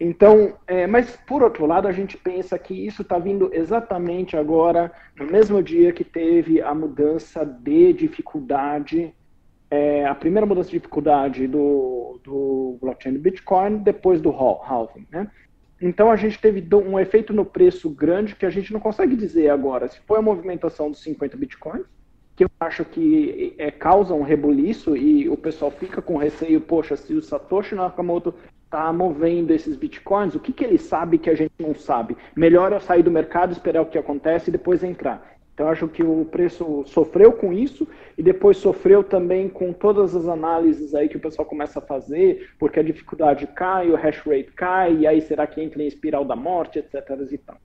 Então, 0.00 0.54
é, 0.66 0.86
mas 0.86 1.18
por 1.26 1.42
outro 1.42 1.66
lado, 1.66 1.88
a 1.88 1.92
gente 1.92 2.16
pensa 2.16 2.56
que 2.56 2.72
isso 2.72 3.02
está 3.02 3.18
vindo 3.18 3.50
exatamente 3.52 4.36
agora, 4.36 4.92
no 5.18 5.26
mesmo 5.26 5.60
dia 5.60 5.92
que 5.92 6.04
teve 6.04 6.62
a 6.62 6.72
mudança 6.72 7.44
de 7.44 7.92
dificuldade, 7.92 9.12
é, 9.68 10.06
a 10.06 10.14
primeira 10.14 10.46
mudança 10.46 10.70
de 10.70 10.78
dificuldade 10.78 11.48
do, 11.48 12.20
do 12.22 12.78
blockchain 12.80 13.14
do 13.14 13.18
Bitcoin, 13.18 13.78
depois 13.78 14.20
do 14.20 14.30
halving, 14.30 15.06
né? 15.10 15.28
Então 15.80 16.10
a 16.10 16.16
gente 16.16 16.38
teve 16.40 16.66
um 16.74 16.98
efeito 16.98 17.32
no 17.32 17.44
preço 17.44 17.88
grande 17.88 18.34
que 18.34 18.44
a 18.44 18.50
gente 18.50 18.72
não 18.72 18.80
consegue 18.80 19.14
dizer 19.14 19.48
agora 19.50 19.88
se 19.88 20.00
foi 20.00 20.18
a 20.18 20.22
movimentação 20.22 20.90
dos 20.90 21.02
50 21.02 21.36
bitcoins, 21.36 21.86
que 22.34 22.44
eu 22.44 22.50
acho 22.60 22.84
que 22.84 23.54
é, 23.58 23.70
causa 23.70 24.14
um 24.14 24.22
rebuliço 24.22 24.96
e 24.96 25.28
o 25.28 25.36
pessoal 25.36 25.70
fica 25.70 26.00
com 26.00 26.16
receio, 26.16 26.60
poxa, 26.60 26.96
se 26.96 27.12
o 27.14 27.22
Satoshi 27.22 27.74
Nakamoto 27.74 28.34
está 28.64 28.92
movendo 28.92 29.50
esses 29.50 29.74
bitcoins, 29.76 30.34
o 30.34 30.40
que, 30.40 30.52
que 30.52 30.62
ele 30.62 30.78
sabe 30.78 31.18
que 31.18 31.30
a 31.30 31.34
gente 31.34 31.54
não 31.58 31.74
sabe? 31.74 32.16
Melhor 32.36 32.72
eu 32.72 32.80
sair 32.80 33.02
do 33.02 33.10
mercado, 33.10 33.52
esperar 33.52 33.82
o 33.82 33.86
que 33.86 33.98
acontece 33.98 34.50
e 34.50 34.52
depois 34.52 34.84
entrar. 34.84 35.37
Então, 35.58 35.68
acho 35.68 35.88
que 35.88 36.04
o 36.04 36.24
preço 36.24 36.84
sofreu 36.86 37.32
com 37.32 37.52
isso 37.52 37.84
e 38.16 38.22
depois 38.22 38.58
sofreu 38.58 39.02
também 39.02 39.48
com 39.48 39.72
todas 39.72 40.14
as 40.14 40.28
análises 40.28 40.94
aí 40.94 41.08
que 41.08 41.16
o 41.16 41.20
pessoal 41.20 41.44
começa 41.44 41.80
a 41.80 41.82
fazer, 41.82 42.50
porque 42.60 42.78
a 42.78 42.82
dificuldade 42.82 43.44
cai, 43.48 43.90
o 43.90 43.96
hash 43.96 44.18
rate 44.18 44.52
cai, 44.52 44.98
e 44.98 45.04
aí 45.04 45.20
será 45.20 45.48
que 45.48 45.60
entra 45.60 45.82
em 45.82 45.88
espiral 45.88 46.24
da 46.24 46.36
morte, 46.36 46.78
etc. 46.78 46.94
E 47.28 47.38
tal. 47.38 47.56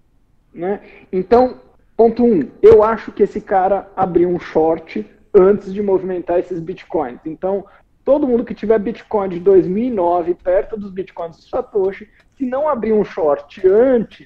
Né? 0.52 0.82
Então, 1.12 1.60
Ponto 1.96 2.24
1. 2.24 2.26
Um, 2.26 2.50
eu 2.64 2.82
acho 2.82 3.12
que 3.12 3.22
esse 3.22 3.40
cara 3.40 3.88
abriu 3.96 4.28
um 4.28 4.40
short 4.40 5.06
antes 5.32 5.72
de 5.72 5.80
movimentar 5.80 6.40
esses 6.40 6.60
bitcoins. 6.60 7.20
Então, 7.24 7.64
todo 8.04 8.26
mundo 8.26 8.44
que 8.44 8.56
tiver 8.56 8.80
bitcoin 8.80 9.30
de 9.30 9.40
2009 9.40 10.34
perto 10.34 10.76
dos 10.76 10.90
bitcoins 10.90 11.38
do 11.38 11.44
Satoshi, 11.44 12.10
se 12.36 12.44
não 12.48 12.68
abrir 12.68 12.92
um 12.92 13.04
short 13.04 13.62
antes, 13.68 14.26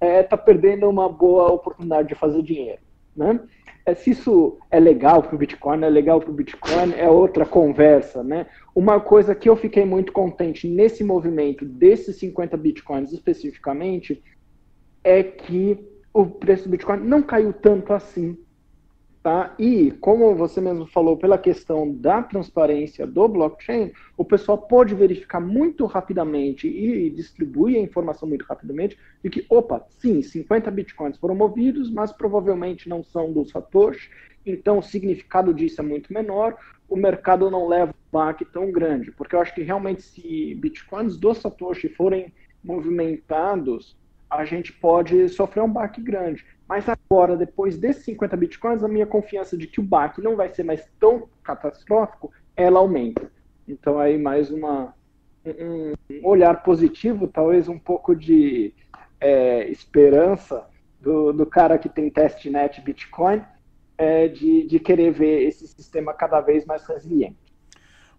é, 0.00 0.22
tá 0.22 0.36
perdendo 0.36 0.88
uma 0.88 1.08
boa 1.08 1.50
oportunidade 1.50 2.06
de 2.06 2.14
fazer 2.14 2.40
dinheiro. 2.42 2.81
Né? 3.16 3.40
É, 3.84 3.94
se 3.94 4.10
isso 4.10 4.58
é 4.70 4.78
legal 4.78 5.22
para 5.22 5.34
o 5.34 5.38
Bitcoin, 5.38 5.82
é 5.82 5.90
legal 5.90 6.20
para 6.20 6.30
o 6.30 6.34
Bitcoin, 6.34 6.94
é 6.96 7.08
outra 7.08 7.44
conversa. 7.44 8.22
Né? 8.22 8.46
Uma 8.74 9.00
coisa 9.00 9.34
que 9.34 9.48
eu 9.48 9.56
fiquei 9.56 9.84
muito 9.84 10.12
contente 10.12 10.68
nesse 10.68 11.02
movimento 11.02 11.64
desses 11.64 12.16
50 12.16 12.56
Bitcoins 12.56 13.12
especificamente 13.12 14.22
é 15.04 15.22
que 15.22 15.78
o 16.14 16.26
preço 16.26 16.64
do 16.64 16.70
Bitcoin 16.70 17.00
não 17.00 17.22
caiu 17.22 17.52
tanto 17.52 17.92
assim. 17.92 18.38
Tá? 19.22 19.54
E, 19.56 19.92
como 20.00 20.34
você 20.34 20.60
mesmo 20.60 20.84
falou, 20.84 21.16
pela 21.16 21.38
questão 21.38 21.94
da 21.94 22.20
transparência 22.24 23.06
do 23.06 23.28
blockchain, 23.28 23.92
o 24.16 24.24
pessoal 24.24 24.58
pode 24.58 24.96
verificar 24.96 25.38
muito 25.38 25.86
rapidamente 25.86 26.66
e 26.66 27.08
distribuir 27.08 27.76
a 27.76 27.82
informação 27.82 28.28
muito 28.28 28.44
rapidamente 28.44 28.98
de 29.22 29.30
que, 29.30 29.46
opa, 29.48 29.86
sim, 29.90 30.22
50 30.22 30.68
bitcoins 30.72 31.16
foram 31.18 31.36
movidos, 31.36 31.88
mas 31.88 32.10
provavelmente 32.10 32.88
não 32.88 33.04
são 33.04 33.32
do 33.32 33.44
Satoshi, 33.44 34.10
então 34.44 34.78
o 34.78 34.82
significado 34.82 35.54
disso 35.54 35.80
é 35.80 35.84
muito 35.84 36.12
menor, 36.12 36.56
o 36.88 36.96
mercado 36.96 37.48
não 37.48 37.68
leva 37.68 37.92
um 37.92 38.10
baque 38.10 38.44
tão 38.44 38.72
grande, 38.72 39.12
porque 39.12 39.36
eu 39.36 39.40
acho 39.40 39.54
que 39.54 39.62
realmente 39.62 40.02
se 40.02 40.56
bitcoins 40.56 41.16
do 41.16 41.32
Satoshi 41.32 41.88
forem 41.88 42.34
movimentados, 42.62 43.96
a 44.28 44.44
gente 44.44 44.72
pode 44.72 45.28
sofrer 45.28 45.62
um 45.62 45.72
baque 45.72 46.00
grande. 46.00 46.44
Mas 46.72 46.88
agora, 46.88 47.36
depois 47.36 47.76
desses 47.76 48.02
50 48.06 48.34
bitcoins, 48.34 48.82
a 48.82 48.88
minha 48.88 49.04
confiança 49.04 49.58
de 49.58 49.66
que 49.66 49.78
o 49.78 49.82
baque 49.82 50.22
não 50.22 50.36
vai 50.36 50.48
ser 50.48 50.62
mais 50.62 50.82
tão 50.98 51.28
catastrófico, 51.42 52.32
ela 52.56 52.78
aumenta. 52.78 53.30
Então 53.68 53.98
aí 53.98 54.16
mais 54.16 54.50
uma, 54.50 54.94
um 55.44 55.92
olhar 56.26 56.62
positivo, 56.62 57.28
talvez 57.28 57.68
um 57.68 57.78
pouco 57.78 58.16
de 58.16 58.72
é, 59.20 59.68
esperança 59.68 60.66
do, 60.98 61.30
do, 61.34 61.44
cara 61.44 61.76
que 61.76 61.90
tem 61.90 62.08
testnet 62.08 62.80
Bitcoin, 62.80 63.42
é, 63.98 64.28
de, 64.28 64.66
de 64.66 64.80
querer 64.80 65.12
ver 65.12 65.42
esse 65.42 65.68
sistema 65.68 66.14
cada 66.14 66.40
vez 66.40 66.64
mais 66.64 66.86
resiliente. 66.86 67.36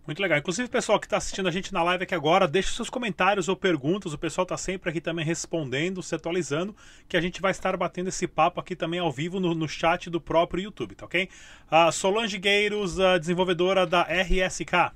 Muito 0.06 0.22
legal. 0.22 0.38
Inclusive, 0.38 0.68
pessoal 0.68 1.00
que 1.00 1.06
está 1.06 1.16
assistindo 1.16 1.48
a 1.48 1.52
gente 1.52 1.72
na 1.72 1.82
live 1.82 2.04
aqui 2.04 2.14
agora, 2.14 2.46
deixe 2.46 2.76
seus 2.76 2.90
comentários 2.90 3.48
ou 3.48 3.56
perguntas. 3.56 4.12
O 4.12 4.18
pessoal 4.18 4.44
está 4.44 4.58
sempre 4.58 4.90
aqui 4.90 5.00
também 5.00 5.24
respondendo, 5.24 6.04
se 6.04 6.14
atualizando, 6.14 6.76
que 7.08 7.16
a 7.16 7.22
gente 7.22 7.42
vai 7.42 7.52
estar 7.52 7.78
batendo 7.78 8.10
esse 8.10 8.28
papo 8.28 8.60
aqui 8.60 8.76
também 8.76 9.00
ao 9.00 9.10
vivo 9.10 9.40
no, 9.40 9.56
no 9.56 9.68
chat 9.68 10.10
do 10.10 10.20
próprio 10.20 10.64
YouTube, 10.64 10.96
tá 10.96 11.06
ok? 11.06 11.30
Solange 11.94 12.38
Gueiros, 12.38 12.98
desenvolvedora 13.22 13.88
da 13.88 14.02
RSK. 14.02 14.92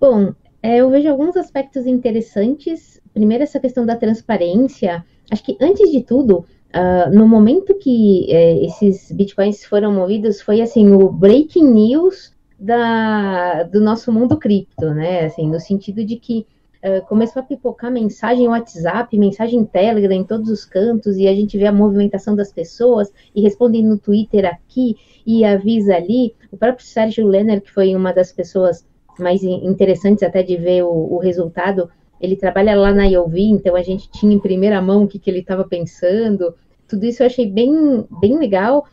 Bom, 0.00 0.34
é, 0.60 0.78
eu 0.78 0.90
vejo 0.90 1.08
alguns 1.08 1.36
aspectos 1.36 1.86
interessantes. 1.86 3.00
Primeiro, 3.14 3.44
essa 3.44 3.60
questão 3.60 3.86
da 3.86 3.94
transparência. 3.94 5.04
Acho 5.30 5.44
que, 5.44 5.56
antes 5.60 5.92
de 5.92 6.02
tudo, 6.02 6.44
Uh, 6.74 7.14
no 7.14 7.28
momento 7.28 7.74
que 7.74 8.26
é, 8.30 8.64
esses 8.64 9.12
bitcoins 9.12 9.62
foram 9.62 9.92
movidos, 9.92 10.40
foi 10.40 10.62
assim 10.62 10.90
o 10.90 11.10
breaking 11.12 11.70
news 11.70 12.31
da, 12.62 13.64
do 13.64 13.80
nosso 13.80 14.12
mundo 14.12 14.38
cripto, 14.38 14.94
né? 14.94 15.24
Assim, 15.24 15.48
no 15.48 15.58
sentido 15.58 16.04
de 16.04 16.16
que 16.16 16.46
uh, 16.84 17.04
começou 17.06 17.40
a 17.40 17.44
pipocar 17.44 17.90
mensagem 17.90 18.46
WhatsApp, 18.48 19.18
mensagem 19.18 19.64
Telegram 19.64 20.14
em 20.14 20.22
todos 20.22 20.48
os 20.48 20.64
cantos, 20.64 21.16
e 21.16 21.26
a 21.26 21.34
gente 21.34 21.58
vê 21.58 21.66
a 21.66 21.72
movimentação 21.72 22.36
das 22.36 22.52
pessoas 22.52 23.12
e 23.34 23.42
responde 23.42 23.82
no 23.82 23.98
Twitter 23.98 24.46
aqui 24.46 24.96
e 25.26 25.44
avisa 25.44 25.96
ali. 25.96 26.34
O 26.52 26.56
próprio 26.56 26.86
Sérgio 26.86 27.26
Lenner, 27.26 27.60
que 27.60 27.70
foi 27.70 27.96
uma 27.96 28.12
das 28.12 28.30
pessoas 28.30 28.86
mais 29.18 29.42
interessantes 29.42 30.22
até 30.22 30.42
de 30.42 30.56
ver 30.56 30.84
o, 30.84 31.14
o 31.14 31.18
resultado, 31.18 31.90
ele 32.20 32.36
trabalha 32.36 32.76
lá 32.76 32.94
na 32.94 33.06
IOV, 33.06 33.40
então 33.40 33.74
a 33.74 33.82
gente 33.82 34.08
tinha 34.08 34.32
em 34.32 34.38
primeira 34.38 34.80
mão 34.80 35.02
o 35.02 35.08
que, 35.08 35.18
que 35.18 35.28
ele 35.28 35.40
estava 35.40 35.64
pensando. 35.64 36.54
Tudo 36.86 37.04
isso 37.04 37.24
eu 37.24 37.26
achei 37.26 37.50
bem, 37.50 38.06
bem 38.20 38.38
legal, 38.38 38.86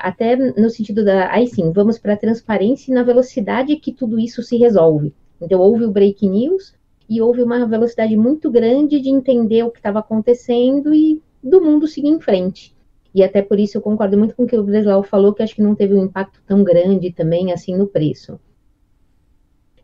até 0.00 0.36
no 0.36 0.68
sentido 0.68 1.04
da. 1.04 1.32
Aí 1.32 1.46
sim, 1.46 1.70
vamos 1.72 1.98
para 1.98 2.14
a 2.14 2.16
transparência 2.16 2.90
e 2.90 2.94
na 2.94 3.02
velocidade 3.02 3.76
que 3.76 3.92
tudo 3.92 4.18
isso 4.18 4.42
se 4.42 4.56
resolve. 4.56 5.14
Então, 5.40 5.60
houve 5.60 5.84
o 5.84 5.90
break 5.90 6.28
news 6.28 6.74
e 7.08 7.20
houve 7.20 7.42
uma 7.42 7.66
velocidade 7.66 8.16
muito 8.16 8.50
grande 8.50 9.00
de 9.00 9.08
entender 9.08 9.64
o 9.64 9.70
que 9.70 9.78
estava 9.78 9.98
acontecendo 9.98 10.94
e 10.94 11.20
do 11.42 11.60
mundo 11.60 11.86
seguir 11.86 12.08
em 12.08 12.20
frente. 12.20 12.74
E 13.14 13.24
até 13.24 13.42
por 13.42 13.58
isso 13.58 13.76
eu 13.76 13.82
concordo 13.82 14.16
muito 14.16 14.36
com 14.36 14.44
o 14.44 14.46
que 14.46 14.56
o 14.56 14.62
Breslau 14.62 15.02
falou, 15.02 15.34
que 15.34 15.42
acho 15.42 15.54
que 15.54 15.62
não 15.62 15.74
teve 15.74 15.94
um 15.94 16.04
impacto 16.04 16.40
tão 16.46 16.62
grande 16.62 17.10
também 17.10 17.52
assim 17.52 17.76
no 17.76 17.86
preço. 17.86 18.38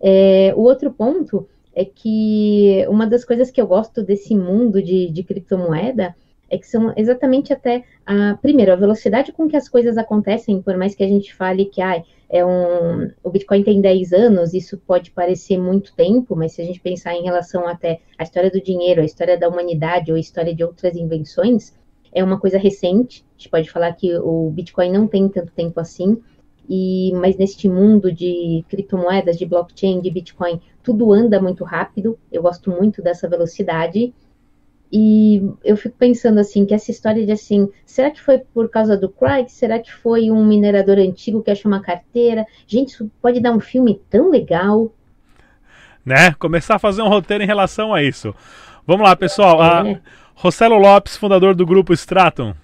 É, 0.01 0.53
o 0.55 0.61
outro 0.61 0.93
ponto 0.93 1.49
é 1.75 1.85
que 1.85 2.87
uma 2.89 3.07
das 3.07 3.25
coisas 3.25 3.51
que 3.51 3.61
eu 3.61 3.67
gosto 3.67 4.03
desse 4.03 4.35
mundo 4.35 4.81
de, 4.83 5.11
de 5.11 5.23
criptomoeda 5.25 6.15
é 6.49 6.59
que 6.59 6.67
são 6.67 6.93
exatamente 6.97 7.53
até 7.53 7.85
a 8.05 8.37
primeiro 8.41 8.73
a 8.73 8.77
velocidade 8.77 9.33
com 9.33 9.49
que 9.49 9.57
as 9.57 9.69
coisas 9.69 9.99
acontecem, 9.99 10.63
por 10.63 10.77
mais 10.77 10.95
que 10.95 11.03
a 11.03 11.09
gente 11.09 11.35
fale 11.35 11.67
que 11.67 11.83
ah, 11.83 12.03
é 12.29 12.45
um, 12.45 13.11
o 13.23 13.31
Bitcoin 13.31 13.63
tem 13.63 13.81
10 13.81 14.13
anos, 14.13 14.55
isso 14.55 14.79
pode 14.79 15.11
parecer 15.11 15.59
muito 15.59 15.95
tempo, 15.95 16.35
mas 16.37 16.53
se 16.53 16.63
a 16.63 16.65
gente 16.65 16.81
pensar 16.81 17.15
em 17.15 17.23
relação 17.23 17.67
até 17.67 18.01
a 18.19 18.23
história 18.23 18.51
do 18.51 18.61
dinheiro, 18.61 19.01
a 19.01 19.05
história 19.05 19.39
da 19.39 19.49
humanidade 19.49 20.11
ou 20.11 20.17
a 20.17 20.21
história 20.21 20.55
de 20.55 20.65
outras 20.65 20.97
invenções, 20.97 21.73
é 22.13 22.25
uma 22.25 22.41
coisa 22.41 22.59
recente. 22.59 23.25
A 23.31 23.39
gente 23.39 23.49
pode 23.49 23.71
falar 23.71 23.93
que 23.93 24.17
o 24.17 24.51
Bitcoin 24.51 24.91
não 24.91 25.07
tem 25.07 25.29
tanto 25.29 25.53
tempo 25.53 25.79
assim, 25.79 26.21
e 26.69 27.13
mas 27.15 27.37
neste 27.37 27.69
mundo 27.69 28.13
de 28.13 28.65
criptomoedas, 28.69 29.39
de 29.39 29.47
blockchain, 29.47 30.01
de 30.01 30.11
Bitcoin, 30.11 30.61
tudo 30.83 31.13
anda 31.13 31.41
muito 31.41 31.63
rápido. 31.63 32.19
Eu 32.31 32.43
gosto 32.43 32.71
muito 32.71 33.03
dessa 33.03 33.29
velocidade. 33.29 34.13
E 34.91 35.43
eu 35.65 35.77
fico 35.77 35.97
pensando 35.99 36.39
assim, 36.39 36.65
que 36.65 36.73
essa 36.75 36.91
história 36.91 37.27
de 37.27 37.33
assim, 37.33 37.69
será 37.85 38.11
que 38.11 38.21
foi 38.21 38.39
por 38.39 38.69
causa 38.69 38.97
do 38.97 39.09
Craig? 39.09 39.51
Será 39.51 39.79
que 39.79 39.93
foi 39.93 40.31
um 40.31 40.45
minerador 40.47 40.99
antigo 40.99 41.43
que 41.43 41.51
achou 41.51 41.71
uma 41.71 41.81
carteira? 41.81 42.47
Gente, 42.67 42.91
isso 42.91 43.11
pode 43.21 43.41
dar 43.41 43.53
um 43.53 43.61
filme 43.61 44.01
tão 44.09 44.31
legal. 44.31 44.93
Né? 46.05 46.33
Começar 46.39 46.77
a 46.77 46.79
fazer 46.79 47.03
um 47.03 47.09
roteiro 47.09 47.43
em 47.43 47.47
relação 47.49 47.93
a 47.93 48.03
isso. 48.03 48.35
Vamos 48.87 49.03
lá, 49.03 49.17
pessoal. 49.17 49.87
É. 49.87 50.01
Rossello 50.35 50.79
Lopes, 50.79 51.17
fundador 51.17 51.55
do 51.55 51.67
grupo 51.67 51.93
Stratum. 51.93 52.55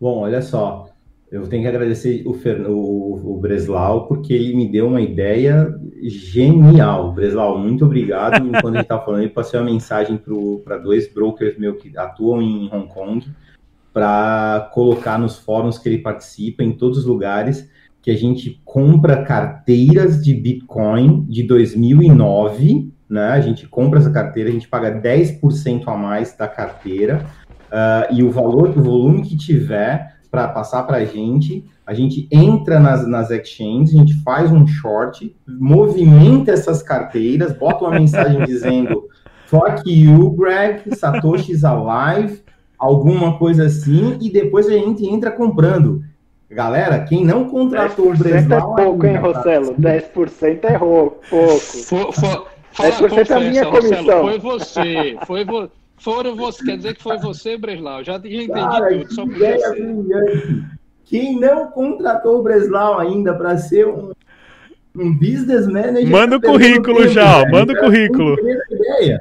Bom, 0.00 0.20
olha 0.20 0.40
só, 0.40 0.88
eu 1.30 1.46
tenho 1.48 1.62
que 1.62 1.68
agradecer 1.68 2.22
o, 2.26 2.34
Fer... 2.34 2.64
o, 2.68 3.34
o 3.34 3.38
Breslau, 3.40 4.06
porque 4.06 4.32
ele 4.32 4.54
me 4.54 4.70
deu 4.70 4.86
uma 4.86 5.00
ideia 5.00 5.74
genial. 6.02 7.12
Breslau, 7.12 7.58
muito 7.58 7.84
obrigado. 7.84 8.46
Enquanto 8.46 8.74
gente 8.74 8.82
estava 8.82 9.04
falando, 9.04 9.22
ele 9.22 9.30
passei 9.30 9.58
uma 9.58 9.66
mensagem 9.66 10.20
para 10.64 10.78
dois 10.78 11.12
brokers 11.12 11.58
meus 11.58 11.82
que 11.82 11.96
atuam 11.96 12.40
em 12.40 12.70
Hong 12.72 12.88
Kong, 12.88 13.26
para 13.92 14.70
colocar 14.72 15.18
nos 15.18 15.38
fóruns 15.38 15.78
que 15.78 15.88
ele 15.88 15.98
participa, 15.98 16.62
em 16.62 16.72
todos 16.72 16.98
os 16.98 17.04
lugares, 17.04 17.68
que 18.02 18.10
a 18.10 18.16
gente 18.16 18.60
compra 18.64 19.24
carteiras 19.24 20.22
de 20.22 20.34
Bitcoin 20.34 21.24
de 21.24 21.42
2009, 21.44 22.92
né? 23.08 23.28
A 23.28 23.40
gente 23.40 23.66
compra 23.66 23.98
essa 23.98 24.10
carteira, 24.10 24.50
a 24.50 24.52
gente 24.52 24.68
paga 24.68 25.00
10% 25.00 25.84
a 25.86 25.96
mais 25.96 26.36
da 26.36 26.46
carteira, 26.46 27.24
uh, 27.70 28.14
e 28.14 28.22
o 28.22 28.30
valor, 28.30 28.70
o 28.70 28.82
volume 28.82 29.22
que 29.22 29.36
tiver 29.36 30.13
para 30.34 30.48
passar 30.48 30.82
para 30.82 30.96
a 30.96 31.04
gente. 31.04 31.64
A 31.86 31.94
gente 31.94 32.26
entra 32.32 32.80
nas, 32.80 33.06
nas 33.06 33.30
exchanges, 33.30 33.94
a 33.94 33.98
gente 33.98 34.14
faz 34.24 34.50
um 34.50 34.66
short, 34.66 35.34
movimenta 35.46 36.50
essas 36.50 36.82
carteiras, 36.82 37.56
bota 37.56 37.84
uma 37.84 37.92
mensagem 37.92 38.42
dizendo 38.44 39.08
fuck 39.46 39.88
you, 39.88 40.30
Greg, 40.32 40.92
Satoshi's 40.96 41.62
alive, 41.62 42.42
alguma 42.76 43.38
coisa 43.38 43.66
assim, 43.66 44.18
e 44.20 44.28
depois 44.28 44.66
a 44.66 44.72
gente 44.72 45.06
entra 45.06 45.30
comprando. 45.30 46.02
Galera, 46.50 47.04
quem 47.04 47.24
não 47.24 47.48
contratou 47.48 48.10
o 48.10 48.16
Breslau... 48.16 48.74
10% 48.74 48.80
é 48.80 48.84
pouco, 48.84 49.06
hein, 49.06 49.16
Rossello? 49.16 49.74
10% 49.74 50.64
é 50.64 50.78
pouco. 50.78 51.16
For, 51.22 52.12
for, 52.12 52.48
10% 52.76 53.30
é 53.30 53.34
a 53.34 53.40
minha 53.40 53.66
comissão. 53.66 54.22
Foi 54.22 54.38
você, 54.38 55.16
foi 55.26 55.44
você. 55.44 55.83
Foram 55.96 56.36
você, 56.36 56.64
quer 56.64 56.76
dizer 56.76 56.94
que 56.94 57.02
foi 57.02 57.18
você, 57.18 57.56
Breslau. 57.56 58.02
Já, 58.04 58.14
já 58.14 58.18
entendi 58.18 58.48
Cara, 58.48 58.98
tudo. 58.98 59.14
Só 59.14 59.24
Quem 61.04 61.38
não 61.38 61.68
contratou 61.68 62.40
o 62.40 62.42
Breslau 62.42 62.98
ainda 62.98 63.34
para 63.34 63.56
ser 63.58 63.86
um, 63.86 64.12
um 64.96 65.16
business 65.16 65.66
manager. 65.66 66.10
Manda 66.10 66.36
o 66.36 66.40
currículo 66.40 66.98
tempo, 66.98 67.08
já, 67.08 67.44
né? 67.44 67.50
manda 67.50 67.72
o 67.72 67.76
currículo. 67.76 68.36
Ideia. 68.70 69.20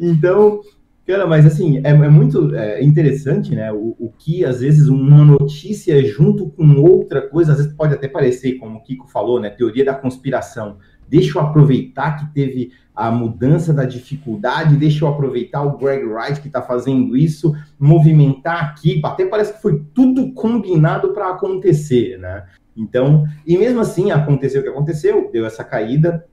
Então, 0.00 0.60
cara, 1.06 1.26
mas 1.26 1.44
assim, 1.44 1.78
é, 1.78 1.90
é 1.90 2.08
muito 2.08 2.54
é, 2.54 2.82
interessante, 2.82 3.54
né? 3.54 3.72
O, 3.72 3.96
o, 3.98 4.12
que 4.18 4.44
às 4.44 4.60
vezes 4.60 4.88
uma 4.88 5.24
notícia 5.24 6.02
junto 6.04 6.48
com 6.50 6.80
outra 6.80 7.20
coisa, 7.22 7.52
às 7.52 7.58
vezes 7.58 7.72
pode 7.74 7.94
até 7.94 8.08
parecer, 8.08 8.54
como 8.54 8.78
o 8.78 8.82
Kiko 8.82 9.08
falou, 9.08 9.38
né? 9.38 9.50
Teoria 9.50 9.84
da 9.84 9.94
conspiração. 9.94 10.78
Deixa 11.08 11.38
eu 11.38 11.42
aproveitar 11.42 12.16
que 12.16 12.32
teve 12.32 12.72
a 13.00 13.10
mudança 13.10 13.72
da 13.72 13.86
dificuldade, 13.86 14.76
deixa 14.76 15.04
eu 15.04 15.08
aproveitar 15.08 15.62
o 15.62 15.78
Greg 15.78 16.04
Wright 16.04 16.38
que 16.38 16.48
está 16.48 16.60
fazendo 16.60 17.16
isso, 17.16 17.56
movimentar 17.78 18.62
aqui, 18.62 19.00
até 19.02 19.24
parece 19.24 19.54
que 19.54 19.62
foi 19.62 19.82
tudo 19.94 20.32
combinado 20.34 21.14
para 21.14 21.30
acontecer, 21.30 22.18
né? 22.18 22.44
Então, 22.76 23.24
e 23.46 23.56
mesmo 23.56 23.80
assim 23.80 24.10
aconteceu 24.10 24.60
o 24.60 24.64
que 24.64 24.68
aconteceu, 24.68 25.30
deu 25.32 25.46
essa 25.46 25.64
caída, 25.64 26.26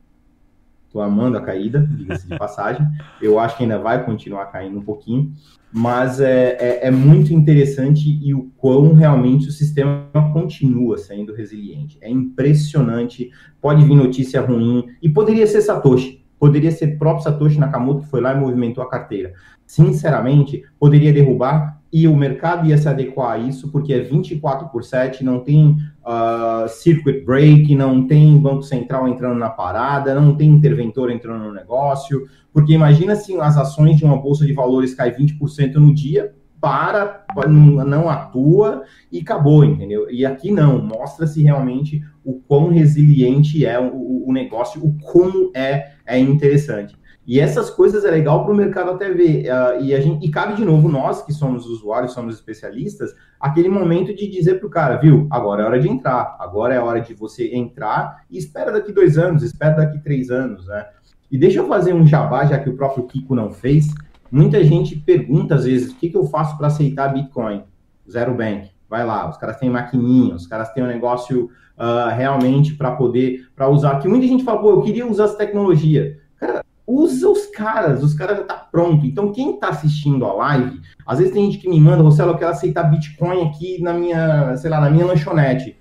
Tô 0.90 1.02
amando 1.02 1.38
a 1.38 1.42
caída, 1.42 1.86
diga-se 1.92 2.28
de 2.28 2.36
passagem. 2.40 2.88
Eu 3.22 3.40
acho 3.40 3.58
que 3.58 3.64
ainda 3.64 3.78
vai 3.78 4.06
continuar 4.06 4.46
caindo 4.48 4.80
um 4.80 4.84
pouquinho, 4.84 5.34
mas 5.72 6.20
é, 6.20 6.58
é, 6.60 6.88
é, 6.88 6.92
muito 6.92 7.34
interessante 7.34 8.20
e 8.24 8.34
o 8.34 8.50
quão 8.58 8.94
realmente 8.94 9.50
o 9.50 9.52
sistema 9.52 10.08
continua 10.32 10.98
sendo 10.98 11.34
resiliente. 11.34 11.98
É 12.02 12.10
impressionante. 12.10 13.30
Pode 13.62 13.84
vir 13.84 13.96
notícia 13.96 14.42
ruim 14.42 14.88
e 15.02 15.10
poderia 15.10 15.46
ser 15.46 15.62
Satoshi. 15.62 16.26
Poderia 16.40 16.72
ser 16.72 16.98
próprio 16.98 17.24
Satoshi 17.24 17.60
Nakamoto 17.60 18.02
que 18.02 18.10
foi 18.10 18.22
lá 18.22 18.34
e 18.34 18.40
movimentou 18.40 18.84
a 18.84 18.90
carteira. 18.90 19.34
Sinceramente, 19.66 20.64
poderia 20.80 21.12
derrubar 21.12 21.78
e 21.92 22.08
o 22.08 22.16
mercado 22.16 22.68
ia 22.68 22.78
se 22.78 22.88
adequar 22.88 23.32
a 23.32 23.38
isso, 23.38 23.72
porque 23.72 23.94
é 23.94 24.00
24 24.00 24.68
por 24.70 24.84
7, 24.84 25.24
não 25.24 25.40
tem 25.40 25.78
uh, 26.06 26.68
circuit 26.68 27.24
break, 27.24 27.74
não 27.76 28.06
tem 28.06 28.38
Banco 28.38 28.64
Central 28.64 29.08
entrando 29.08 29.40
na 29.40 29.50
parada, 29.50 30.14
não 30.14 30.36
tem 30.36 30.50
interventor 30.50 31.10
entrando 31.10 31.46
no 31.46 31.54
negócio, 31.54 32.28
porque 32.52 32.74
imagina 32.74 33.16
se 33.16 33.40
as 33.40 33.58
ações 33.58 33.98
de 33.98 34.04
uma 34.04 34.18
bolsa 34.18 34.46
de 34.46 34.54
valores 34.54 34.94
caem 34.94 35.14
20% 35.14 35.76
no 35.76 35.94
dia, 35.94 36.34
para, 36.60 37.24
não 37.48 38.10
atua 38.10 38.84
e 39.12 39.20
acabou, 39.20 39.64
entendeu? 39.64 40.10
E 40.10 40.26
aqui 40.26 40.52
não, 40.52 40.82
mostra-se 40.82 41.42
realmente 41.44 42.04
o 42.26 42.34
quão 42.34 42.70
resiliente 42.70 43.66
é 43.66 43.80
o, 43.80 44.28
o 44.28 44.34
negócio, 44.34 44.84
o 44.84 44.94
como 45.00 45.52
é, 45.56 45.94
é 46.08 46.18
interessante. 46.18 46.98
E 47.28 47.42
essas 47.42 47.70
coisas 47.70 48.06
é 48.06 48.10
legal 48.10 48.46
para 48.46 48.54
o 48.54 48.56
mercado 48.56 48.92
até 48.92 49.12
ver. 49.12 49.44
Uh, 49.44 49.84
e, 49.84 49.94
a 49.94 50.00
gente, 50.00 50.26
e 50.26 50.32
cabe 50.32 50.56
de 50.56 50.64
novo 50.64 50.88
nós, 50.88 51.22
que 51.22 51.34
somos 51.34 51.66
usuários, 51.66 52.14
somos 52.14 52.34
especialistas, 52.36 53.14
aquele 53.38 53.68
momento 53.68 54.16
de 54.16 54.30
dizer 54.30 54.60
para 54.60 54.68
o 54.68 54.70
cara, 54.70 54.96
viu, 54.96 55.28
agora 55.30 55.62
é 55.62 55.66
hora 55.66 55.80
de 55.80 55.90
entrar, 55.90 56.38
agora 56.40 56.74
é 56.74 56.80
hora 56.80 57.02
de 57.02 57.14
você 57.14 57.54
entrar 57.54 58.24
e 58.32 58.38
espera 58.38 58.72
daqui 58.72 58.94
dois 58.94 59.18
anos, 59.18 59.44
espera 59.44 59.76
daqui 59.76 60.00
três 60.00 60.32
anos, 60.32 60.66
né? 60.68 60.86
E 61.30 61.38
deixa 61.38 61.60
eu 61.60 61.68
fazer 61.68 61.94
um 61.94 62.08
jabá, 62.08 62.46
já 62.46 62.58
que 62.58 62.70
o 62.70 62.78
próprio 62.78 63.06
Kiko 63.06 63.36
não 63.36 63.52
fez. 63.52 63.88
Muita 64.32 64.64
gente 64.64 64.96
pergunta 64.96 65.56
às 65.56 65.66
vezes, 65.66 65.92
o 65.92 65.96
que, 65.96 66.10
que 66.10 66.18
eu 66.18 66.26
faço 66.28 66.58
para 66.58 66.68
aceitar 66.68 67.14
Bitcoin? 67.14 67.64
Zero 68.10 68.34
Bank. 68.34 68.70
Vai 68.90 69.06
lá, 69.06 69.30
os 69.30 69.38
caras 69.38 69.58
têm 69.58 69.70
maquininha, 69.70 70.36
os 70.36 70.48
caras 70.48 70.72
têm 70.72 70.84
um 70.84 70.88
negócio 70.88 71.50
uh, 71.78 72.10
realmente 72.16 72.74
para 72.76 72.92
poder, 72.92 73.48
para 73.56 73.70
usar. 73.70 74.00
Que 74.00 74.08
muita 74.08 74.28
gente 74.28 74.44
fala, 74.44 74.62
pô, 74.62 74.72
eu 74.72 74.82
queria 74.82 75.06
usar 75.06 75.26
essa 75.26 75.38
tecnologia. 75.38 76.20
Cara, 76.40 76.64
usa 76.86 77.30
os 77.30 77.48
caras, 77.48 78.02
os 78.02 78.14
caras 78.14 78.38
já 78.38 78.44
tá 78.46 78.56
pronto. 78.56 79.06
Então, 79.06 79.32
quem 79.32 79.56
está 79.56 79.70
assistindo 79.70 80.26
a 80.26 80.34
live, 80.34 80.82
às 81.06 81.20
vezes 81.20 81.34
tem 81.34 81.46
gente 81.46 81.58
que 81.58 81.70
me 81.70 81.80
manda, 81.80 82.02
você 82.02 82.22
eu 82.22 82.38
quero 82.38 82.52
aceitar 82.52 82.84
Bitcoin 82.84 83.44
aqui 83.44 83.82
na 83.82 83.94
minha, 83.94 84.56
sei 84.56 84.70
lá, 84.70 84.80
na 84.80 84.90
minha 84.90 85.06
lanchonete. 85.06 85.78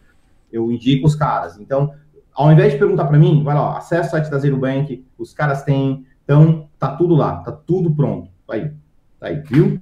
Eu 0.53 0.71
indico 0.73 1.07
os 1.07 1.15
caras. 1.15 1.59
Então, 1.59 1.93
ao 2.35 2.53
invés 2.53 2.73
de 2.73 2.79
perguntar 2.79 3.07
para 3.07 3.19
mim, 3.19 3.43
vai 3.43 3.55
lá, 3.55 3.79
acessa 3.79 4.09
o 4.09 4.11
site 4.11 4.31
da 4.31 4.39
Zero 4.39 4.59
Bank, 4.59 5.05
os 5.17 5.33
caras 5.33 5.63
têm, 5.63 6.05
então 6.25 6.69
tá 6.79 6.95
tudo 6.95 7.15
lá, 7.15 7.37
tá 7.37 7.53
tudo 7.53 7.95
pronto. 7.95 8.31
Aí, 8.49 8.71
tá 9.19 9.29
aí, 9.29 9.41
viu? 9.41 9.81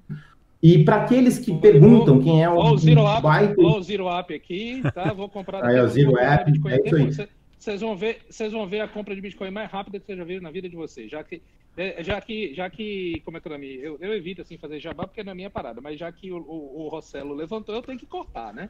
E 0.65 0.83
para 0.83 0.97
aqueles 0.97 1.39
que 1.39 1.55
perguntam 1.59 2.23
quem 2.23 2.43
é 2.43 2.49
o, 2.49 2.57
o 2.57 2.77
Zero 2.79 3.07
App, 3.07 3.55
o 3.61 3.83
Zero 3.83 4.09
App 4.09 4.35
aqui, 4.35 4.83
tá? 4.95 5.13
Vou 5.13 5.29
comprar 5.29 5.63
aí, 5.63 5.79
o 5.79 5.89
Zero 5.89 6.19
App, 6.19 6.51
é 6.51 7.11
isso 7.11 7.23
aí 7.23 7.29
vocês 7.65 7.81
vão 7.81 7.97
ver, 7.97 8.19
vocês 8.29 8.53
vão 8.53 8.67
ver 8.67 8.81
a 8.81 8.89
compra 8.89 9.15
de 9.15 9.23
Bitcoin 9.23 9.51
mais 9.51 9.71
rápida 9.71 9.99
que 9.99 10.05
vocês 10.05 10.19
já 10.19 10.25
viram 10.25 10.43
na 10.43 10.51
vida 10.51 10.69
de 10.69 10.77
vocês. 10.77 11.11
Já 11.11 11.25
que, 11.25 11.41
é, 11.77 12.03
já 12.03 12.21
que, 12.21 12.53
já 12.55 12.69
que, 12.69 13.23
como 13.25 13.39
é 13.39 13.41
que 13.41 13.49
é 13.49 13.51
o 13.51 13.53
nome? 13.55 13.79
Eu, 13.81 13.97
eu 14.01 14.15
evito 14.15 14.43
assim 14.43 14.59
fazer 14.59 14.79
jabá 14.79 15.07
porque 15.07 15.23
é 15.23 15.25
na 15.25 15.35
minha 15.35 15.49
parada, 15.49 15.81
mas 15.81 15.99
já 15.99 16.13
que 16.13 16.31
o, 16.31 16.37
o, 16.37 16.85
o 16.85 16.89
Rossello 16.89 17.35
levantou, 17.35 17.75
eu 17.75 17.83
tenho 17.83 17.99
que 17.99 18.07
cortar, 18.07 18.53
né? 18.53 18.69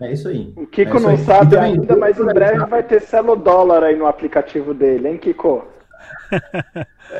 É 0.00 0.12
isso 0.12 0.28
aí. 0.28 0.52
O 0.56 0.66
Kiko 0.66 0.96
é 0.96 1.00
não 1.00 1.16
sabe 1.18 1.56
ainda, 1.56 1.94
mas 1.94 2.18
em 2.18 2.24
breve 2.24 2.64
vai 2.66 2.82
ter 2.82 3.00
celo 3.02 3.36
dólar 3.36 3.84
aí 3.84 3.96
no 3.96 4.06
aplicativo 4.06 4.72
dele, 4.72 5.08
hein, 5.08 5.18
Kiko? 5.18 5.66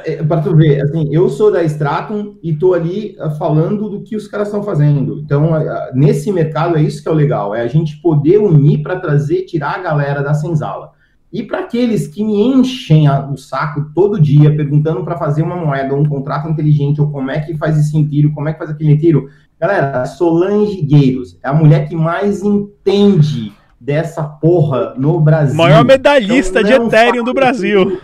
É, 0.04 0.22
para 0.22 0.40
tu 0.40 0.56
ver, 0.56 0.82
assim, 0.82 1.08
eu 1.14 1.28
sou 1.28 1.52
da 1.52 1.62
Stratum 1.62 2.36
e 2.42 2.54
tô 2.54 2.74
ali 2.74 3.16
uh, 3.20 3.30
falando 3.38 3.88
do 3.88 4.02
que 4.02 4.16
os 4.16 4.26
caras 4.26 4.48
estão 4.48 4.62
fazendo. 4.62 5.20
Então, 5.20 5.52
uh, 5.52 5.64
nesse 5.94 6.32
mercado 6.32 6.76
é 6.76 6.82
isso 6.82 7.02
que 7.02 7.08
é 7.08 7.12
o 7.12 7.14
legal, 7.14 7.54
é 7.54 7.60
a 7.60 7.68
gente 7.68 7.98
poder 7.98 8.38
unir 8.38 8.82
para 8.82 8.98
trazer, 8.98 9.42
tirar 9.42 9.76
a 9.76 9.82
galera 9.82 10.22
da 10.22 10.34
senzala. 10.34 10.90
E 11.32 11.42
para 11.42 11.60
aqueles 11.60 12.06
que 12.06 12.24
me 12.24 12.40
enchem 12.40 13.06
a, 13.06 13.28
o 13.28 13.36
saco 13.36 13.90
todo 13.94 14.20
dia 14.20 14.54
perguntando 14.54 15.04
para 15.04 15.16
fazer 15.16 15.42
uma 15.42 15.56
moeda, 15.56 15.94
um 15.94 16.04
contrato 16.04 16.48
inteligente, 16.48 17.00
ou 17.00 17.10
como 17.10 17.30
é 17.30 17.40
que 17.40 17.56
faz 17.56 17.78
esse 17.78 18.04
tiro, 18.08 18.32
como 18.32 18.48
é 18.48 18.52
que 18.52 18.58
faz 18.58 18.70
aquele 18.70 18.96
tiro, 18.96 19.28
galera, 19.60 20.04
Solange 20.06 20.80
Gueiros 20.82 21.38
é 21.42 21.48
a 21.48 21.54
mulher 21.54 21.88
que 21.88 21.96
mais 21.96 22.42
entende 22.42 23.52
dessa 23.80 24.22
porra 24.22 24.94
no 24.96 25.20
Brasil. 25.20 25.56
Maior 25.56 25.84
medalhista 25.84 26.60
então, 26.60 26.88
de 26.88 26.96
Ethereum 26.96 27.24
do 27.24 27.34
Brasil. 27.34 28.00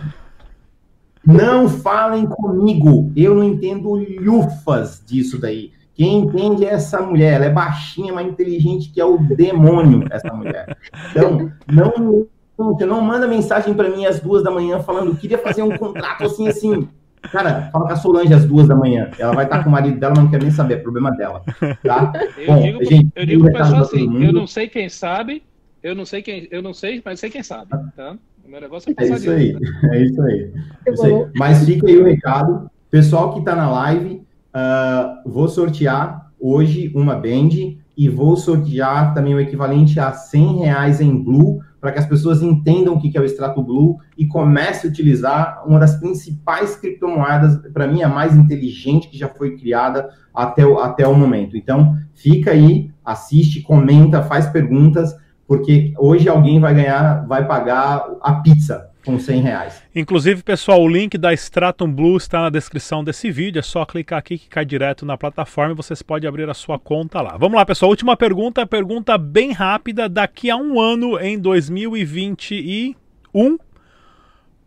Não 1.25 1.69
falem 1.69 2.25
comigo. 2.25 3.11
Eu 3.15 3.35
não 3.35 3.43
entendo 3.43 3.93
lufas 4.19 5.03
disso 5.05 5.39
daí. 5.39 5.71
Quem 5.93 6.19
entende 6.19 6.65
é 6.65 6.69
essa 6.69 7.01
mulher. 7.01 7.33
Ela 7.33 7.45
é 7.45 7.49
baixinha, 7.49 8.13
mas 8.13 8.27
inteligente, 8.27 8.89
que 8.89 8.99
é 8.99 9.05
o 9.05 9.17
demônio, 9.17 10.05
essa 10.09 10.33
mulher. 10.33 10.77
Então, 11.11 11.51
não, 11.71 12.27
não 12.57 13.01
manda 13.01 13.27
mensagem 13.27 13.73
para 13.73 13.89
mim 13.89 14.05
às 14.05 14.19
duas 14.19 14.43
da 14.43 14.51
manhã 14.51 14.79
falando 14.79 15.15
queria 15.15 15.37
fazer 15.37 15.63
um 15.63 15.77
contrato 15.77 16.23
assim, 16.23 16.47
assim. 16.47 16.87
Cara, 17.31 17.69
fala 17.71 17.85
com 17.85 17.93
a 17.93 17.95
Solange 17.95 18.33
às 18.33 18.45
duas 18.45 18.67
da 18.67 18.75
manhã. 18.75 19.11
Ela 19.19 19.33
vai 19.33 19.45
estar 19.45 19.63
com 19.63 19.69
o 19.69 19.71
marido 19.71 19.99
dela, 19.99 20.13
mas 20.15 20.23
não 20.23 20.31
quer 20.31 20.41
nem 20.41 20.51
saber, 20.51 20.75
é 20.75 20.77
problema 20.77 21.11
dela. 21.11 21.43
Tá? 21.83 22.11
Eu 22.35 22.47
Bom, 22.47 22.61
digo, 22.61 22.85
gente, 22.85 23.11
eu 23.15 23.25
digo 23.25 23.43
pro 23.43 23.53
pessoal 23.53 23.81
assim, 23.81 24.23
eu 24.23 24.33
não 24.33 24.47
sei 24.47 24.67
quem 24.67 24.89
sabe, 24.89 25.43
eu 25.83 25.93
não 25.93 26.05
sei 26.05 26.21
quem, 26.23 26.47
eu 26.49 26.63
não 26.63 26.73
sei, 26.73 27.01
mas 27.05 27.19
sei 27.19 27.29
quem 27.29 27.43
sabe, 27.43 27.69
tá? 27.95 28.17
Meu 28.51 28.59
negócio 28.59 28.91
é 28.91 28.93
passar 28.93 29.13
É 29.15 29.17
isso 29.17 29.31
aí, 29.31 29.57
é 29.91 30.03
isso 30.03 30.21
aí. 30.21 30.53
É 30.85 30.91
isso 30.91 31.05
aí. 31.05 31.25
Mas 31.35 31.63
fica 31.63 31.87
aí 31.87 31.97
o 31.97 32.03
recado. 32.03 32.69
Pessoal 32.89 33.31
que 33.31 33.39
está 33.39 33.55
na 33.55 33.71
live, 33.71 34.21
uh, 34.53 35.29
vou 35.29 35.47
sortear 35.47 36.29
hoje 36.37 36.91
uma 36.93 37.15
band 37.15 37.77
e 37.97 38.09
vou 38.09 38.35
sortear 38.35 39.13
também 39.13 39.33
o 39.33 39.39
equivalente 39.39 39.97
a 39.99 40.11
100 40.11 40.57
reais 40.57 40.99
em 40.99 41.15
Blue 41.15 41.61
para 41.79 41.93
que 41.93 41.99
as 41.99 42.05
pessoas 42.05 42.41
entendam 42.41 42.95
o 42.95 42.99
que 42.99 43.17
é 43.17 43.21
o 43.21 43.23
extrato 43.23 43.63
Blue 43.63 43.97
e 44.17 44.27
comece 44.27 44.85
a 44.85 44.89
utilizar 44.89 45.63
uma 45.65 45.79
das 45.79 45.95
principais 45.95 46.75
criptomoedas, 46.75 47.57
para 47.73 47.87
mim, 47.87 48.03
a 48.03 48.09
mais 48.09 48.35
inteligente 48.35 49.07
que 49.07 49.17
já 49.17 49.29
foi 49.29 49.57
criada 49.57 50.09
até 50.33 50.65
o, 50.65 50.77
até 50.77 51.07
o 51.07 51.15
momento. 51.15 51.55
Então, 51.55 51.95
fica 52.13 52.51
aí, 52.51 52.91
assiste, 53.03 53.61
comenta, 53.61 54.21
faz 54.21 54.47
perguntas, 54.47 55.15
porque 55.51 55.91
hoje 55.97 56.29
alguém 56.29 56.61
vai 56.61 56.73
ganhar, 56.73 57.27
vai 57.27 57.45
pagar 57.45 58.09
a 58.21 58.35
pizza 58.35 58.89
com 59.03 59.19
100 59.19 59.41
reais. 59.41 59.83
Inclusive, 59.93 60.41
pessoal, 60.43 60.81
o 60.81 60.87
link 60.87 61.17
da 61.17 61.33
Stratum 61.33 61.91
Blue 61.91 62.15
está 62.15 62.43
na 62.43 62.49
descrição 62.49 63.03
desse 63.03 63.29
vídeo. 63.29 63.59
É 63.59 63.61
só 63.61 63.83
clicar 63.83 64.19
aqui 64.19 64.37
que 64.37 64.47
cai 64.47 64.63
direto 64.63 65.05
na 65.05 65.17
plataforma 65.17 65.73
e 65.73 65.75
vocês 65.75 66.01
podem 66.01 66.29
abrir 66.29 66.49
a 66.49 66.53
sua 66.53 66.79
conta 66.79 67.19
lá. 67.19 67.35
Vamos 67.35 67.57
lá, 67.57 67.65
pessoal. 67.65 67.89
Última 67.89 68.15
pergunta, 68.15 68.65
pergunta 68.65 69.17
bem 69.17 69.51
rápida. 69.51 70.07
Daqui 70.07 70.49
a 70.49 70.55
um 70.55 70.79
ano, 70.79 71.19
em 71.19 71.37
2021, 71.37 72.95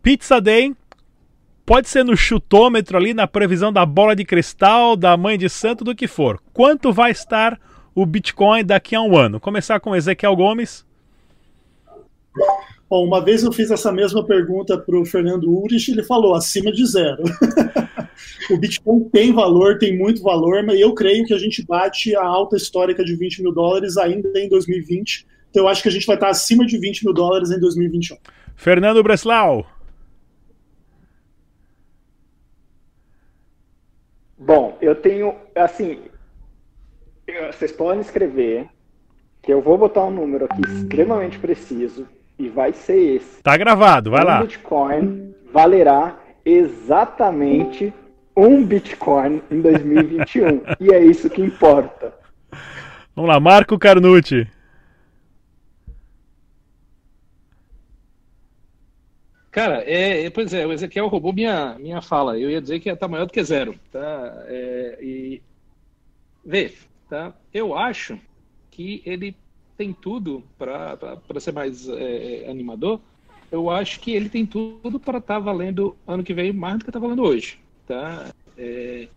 Pizza 0.03 0.39
Day. 0.39 0.71
Pode 1.65 1.89
ser 1.89 2.05
no 2.05 2.15
chutômetro 2.15 2.95
ali, 2.95 3.11
na 3.11 3.25
previsão 3.25 3.73
da 3.73 3.83
bola 3.87 4.15
de 4.15 4.23
cristal, 4.23 4.95
da 4.95 5.17
mãe 5.17 5.35
de 5.35 5.49
santo, 5.49 5.83
do 5.83 5.95
que 5.95 6.07
for. 6.07 6.39
Quanto 6.53 6.93
vai 6.93 7.09
estar 7.09 7.59
o 7.95 8.05
Bitcoin 8.05 8.65
daqui 8.65 8.93
a 8.93 9.01
um 9.01 9.17
ano? 9.17 9.39
Começar 9.39 9.79
com 9.79 9.95
Ezequiel 9.95 10.35
Gomes. 10.35 10.85
Bom, 12.89 13.07
uma 13.07 13.23
vez 13.23 13.43
eu 13.43 13.51
fiz 13.51 13.71
essa 13.71 13.91
mesma 13.91 14.23
pergunta 14.23 14.77
para 14.77 14.99
o 14.99 15.05
Fernando 15.05 15.49
Urich, 15.49 15.89
ele 15.89 16.03
falou 16.03 16.35
acima 16.35 16.71
de 16.71 16.85
zero. 16.85 17.23
o 18.51 18.57
Bitcoin 18.57 19.09
tem 19.09 19.33
valor, 19.33 19.79
tem 19.79 19.97
muito 19.97 20.21
valor, 20.21 20.61
mas 20.61 20.79
eu 20.79 20.93
creio 20.93 21.25
que 21.25 21.33
a 21.33 21.37
gente 21.37 21.65
bate 21.65 22.15
a 22.15 22.23
alta 22.23 22.57
histórica 22.57 23.03
de 23.03 23.15
20 23.15 23.41
mil 23.41 23.53
dólares 23.53 23.97
ainda 23.97 24.29
em 24.39 24.49
2020. 24.49 25.25
Então 25.49 25.63
eu 25.63 25.67
acho 25.69 25.81
que 25.81 25.87
a 25.87 25.91
gente 25.91 26.05
vai 26.05 26.17
estar 26.17 26.29
acima 26.29 26.65
de 26.65 26.77
20 26.77 27.05
mil 27.05 27.13
dólares 27.13 27.49
em 27.49 27.59
2021. 27.59 28.17
Fernando 28.55 29.01
Breslau. 29.01 29.65
Bom, 34.37 34.77
eu 34.81 34.93
tenho, 34.93 35.33
assim, 35.55 35.99
vocês 37.51 37.71
podem 37.71 38.01
escrever 38.01 38.67
que 39.41 39.53
eu 39.53 39.61
vou 39.61 39.77
botar 39.77 40.03
um 40.03 40.11
número 40.11 40.45
aqui 40.45 40.61
extremamente 40.61 41.37
preciso 41.39 42.07
e 42.37 42.49
vai 42.49 42.73
ser 42.73 43.15
esse. 43.15 43.41
Tá 43.41 43.55
gravado, 43.57 44.11
vai 44.11 44.23
um 44.23 44.25
lá. 44.25 44.41
Bitcoin 44.41 45.33
valerá 45.51 46.19
exatamente 46.43 47.93
um 48.35 48.65
Bitcoin 48.65 49.41
em 49.49 49.61
2021. 49.61 50.61
e 50.79 50.93
é 50.93 51.03
isso 51.03 51.29
que 51.29 51.41
importa. 51.41 52.13
Vamos 53.15 53.29
lá, 53.29 53.39
Marco 53.39 53.79
Carnucci. 53.79 54.47
Cara, 59.55 59.83
é, 59.85 60.25
é, 60.25 60.29
pois 60.29 60.53
é, 60.53 60.67
o 60.67 60.73
Ezequiel 60.73 61.07
roubou 61.07 61.31
minha, 61.31 61.77
minha 61.79 62.01
fala. 62.01 62.37
Eu 62.37 62.49
ia 62.49 62.61
dizer 62.61 62.81
que 62.81 62.89
ia 62.89 62.93
estar 62.93 63.07
maior 63.07 63.25
do 63.25 63.31
que 63.31 63.41
zero. 63.41 63.73
Tá? 63.89 64.43
É, 64.47 64.97
e 65.01 65.41
vê, 66.45 66.73
tá? 67.09 67.33
Eu 67.53 67.75
acho 67.75 68.19
que 68.71 69.01
ele 69.05 69.35
tem 69.77 69.93
tudo 69.93 70.43
para 70.57 71.19
ser 71.39 71.51
mais 71.51 71.87
é, 71.89 72.47
animador. 72.49 72.99
Eu 73.51 73.69
acho 73.69 73.99
que 73.99 74.11
ele 74.11 74.29
tem 74.29 74.45
tudo 74.45 74.99
para 74.99 75.19
estar 75.19 75.35
tá 75.35 75.39
valendo 75.39 75.95
ano 76.07 76.23
que 76.23 76.33
vem 76.33 76.51
mais 76.51 76.79
do 76.79 76.83
que 76.83 76.89
está 76.89 76.99
valendo 76.99 77.23
hoje. 77.23 77.59
Tá? 77.87 78.33
É, 78.57 79.07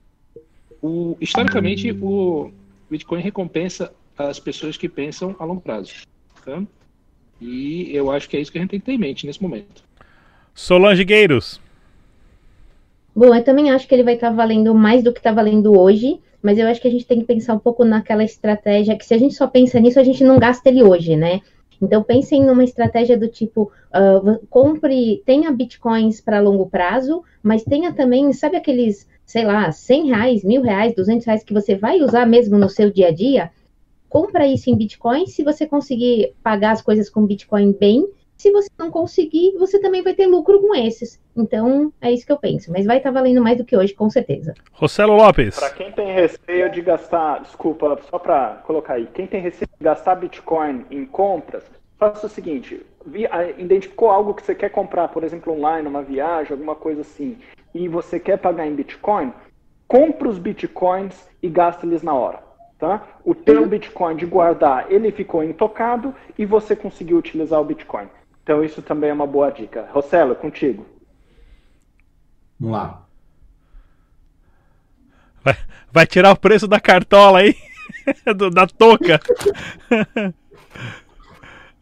o, 0.82 1.16
historicamente, 1.20 1.90
o 1.92 2.52
Bitcoin 2.90 3.20
recompensa 3.20 3.92
as 4.16 4.38
pessoas 4.38 4.76
que 4.76 4.88
pensam 4.88 5.34
a 5.38 5.44
longo 5.44 5.60
prazo. 5.60 6.06
Tá? 6.44 6.62
E 7.40 7.94
eu 7.94 8.10
acho 8.10 8.28
que 8.28 8.36
é 8.36 8.40
isso 8.40 8.50
que 8.50 8.58
a 8.58 8.60
gente 8.60 8.70
tem 8.70 8.80
que 8.80 8.86
ter 8.86 8.92
em 8.92 8.98
mente 8.98 9.26
nesse 9.26 9.40
momento. 9.40 9.82
Solange 10.54 11.04
Gueiros. 11.04 11.60
Bom, 13.18 13.34
eu 13.34 13.42
também 13.42 13.72
acho 13.72 13.88
que 13.88 13.96
ele 13.96 14.04
vai 14.04 14.14
estar 14.14 14.30
tá 14.30 14.36
valendo 14.36 14.72
mais 14.72 15.02
do 15.02 15.12
que 15.12 15.18
está 15.18 15.32
valendo 15.32 15.76
hoje, 15.76 16.20
mas 16.40 16.56
eu 16.56 16.68
acho 16.68 16.80
que 16.80 16.86
a 16.86 16.90
gente 16.90 17.04
tem 17.04 17.18
que 17.18 17.26
pensar 17.26 17.52
um 17.52 17.58
pouco 17.58 17.84
naquela 17.84 18.22
estratégia 18.22 18.96
que 18.96 19.04
se 19.04 19.12
a 19.12 19.18
gente 19.18 19.34
só 19.34 19.48
pensa 19.48 19.80
nisso, 19.80 19.98
a 19.98 20.04
gente 20.04 20.22
não 20.22 20.38
gasta 20.38 20.68
ele 20.68 20.84
hoje, 20.84 21.16
né? 21.16 21.40
Então 21.82 22.00
pensem 22.00 22.44
numa 22.44 22.62
estratégia 22.62 23.18
do 23.18 23.26
tipo, 23.26 23.72
uh, 23.92 24.46
compre, 24.48 25.20
tenha 25.26 25.50
bitcoins 25.50 26.20
para 26.20 26.38
longo 26.38 26.70
prazo, 26.70 27.24
mas 27.42 27.64
tenha 27.64 27.92
também, 27.92 28.32
sabe 28.32 28.56
aqueles, 28.56 29.04
sei 29.26 29.44
lá, 29.44 29.72
100 29.72 30.06
reais, 30.06 30.44
mil 30.44 30.62
reais, 30.62 30.94
200 30.94 31.26
reais 31.26 31.42
que 31.42 31.52
você 31.52 31.74
vai 31.74 32.00
usar 32.00 32.24
mesmo 32.24 32.56
no 32.56 32.68
seu 32.68 32.88
dia 32.88 33.08
a 33.08 33.12
dia? 33.12 33.50
Compra 34.08 34.46
isso 34.46 34.70
em 34.70 34.76
bitcoin, 34.76 35.26
se 35.26 35.42
você 35.42 35.66
conseguir 35.66 36.34
pagar 36.40 36.70
as 36.70 36.82
coisas 36.82 37.10
com 37.10 37.26
bitcoin 37.26 37.72
bem, 37.72 38.06
se 38.38 38.52
você 38.52 38.70
não 38.78 38.88
conseguir, 38.88 39.56
você 39.58 39.80
também 39.80 40.00
vai 40.00 40.14
ter 40.14 40.26
lucro 40.26 40.60
com 40.60 40.74
esses. 40.74 41.20
Então, 41.36 41.92
é 42.00 42.12
isso 42.12 42.24
que 42.24 42.32
eu 42.32 42.38
penso. 42.38 42.70
Mas 42.70 42.86
vai 42.86 42.98
estar 42.98 43.12
tá 43.12 43.20
valendo 43.20 43.42
mais 43.42 43.58
do 43.58 43.64
que 43.64 43.76
hoje, 43.76 43.92
com 43.92 44.08
certeza. 44.08 44.54
Rossello 44.72 45.16
Lopes. 45.16 45.58
Para 45.58 45.70
quem 45.70 45.90
tem 45.90 46.14
receio 46.14 46.70
de 46.70 46.80
gastar, 46.80 47.42
desculpa, 47.42 47.98
só 48.08 48.18
para 48.18 48.62
colocar 48.64 48.94
aí, 48.94 49.08
quem 49.12 49.26
tem 49.26 49.40
receio 49.40 49.68
de 49.76 49.84
gastar 49.84 50.14
Bitcoin 50.14 50.86
em 50.88 51.04
compras, 51.04 51.64
faça 51.98 52.26
o 52.26 52.30
seguinte: 52.30 52.80
identificou 53.58 54.08
algo 54.08 54.32
que 54.32 54.42
você 54.42 54.54
quer 54.54 54.70
comprar, 54.70 55.08
por 55.08 55.24
exemplo, 55.24 55.52
online, 55.52 55.88
uma 55.88 56.02
viagem, 56.02 56.52
alguma 56.52 56.76
coisa 56.76 57.00
assim, 57.00 57.36
e 57.74 57.88
você 57.88 58.20
quer 58.20 58.38
pagar 58.38 58.66
em 58.68 58.74
Bitcoin, 58.74 59.32
compra 59.88 60.28
os 60.28 60.38
Bitcoins 60.38 61.28
e 61.42 61.48
gasta 61.48 61.84
eles 61.84 62.04
na 62.04 62.14
hora. 62.14 62.46
Tá? 62.78 63.04
O 63.24 63.34
teu 63.34 63.62
uhum. 63.62 63.68
Bitcoin 63.68 64.14
de 64.14 64.24
guardar, 64.24 64.86
ele 64.88 65.10
ficou 65.10 65.42
intocado 65.42 66.14
e 66.38 66.46
você 66.46 66.76
conseguiu 66.76 67.16
utilizar 67.16 67.60
o 67.60 67.64
Bitcoin. 67.64 68.06
Então 68.48 68.64
isso 68.64 68.80
também 68.80 69.10
é 69.10 69.12
uma 69.12 69.26
boa 69.26 69.50
dica. 69.50 69.86
Rossello, 69.92 70.34
contigo. 70.34 70.86
Vamos 72.58 72.78
lá. 72.78 73.02
Vai, 75.44 75.56
vai 75.92 76.06
tirar 76.06 76.32
o 76.32 76.40
preço 76.40 76.66
da 76.66 76.80
cartola 76.80 77.40
aí? 77.40 77.54
Do, 78.34 78.48
da 78.48 78.66
touca. 78.66 79.20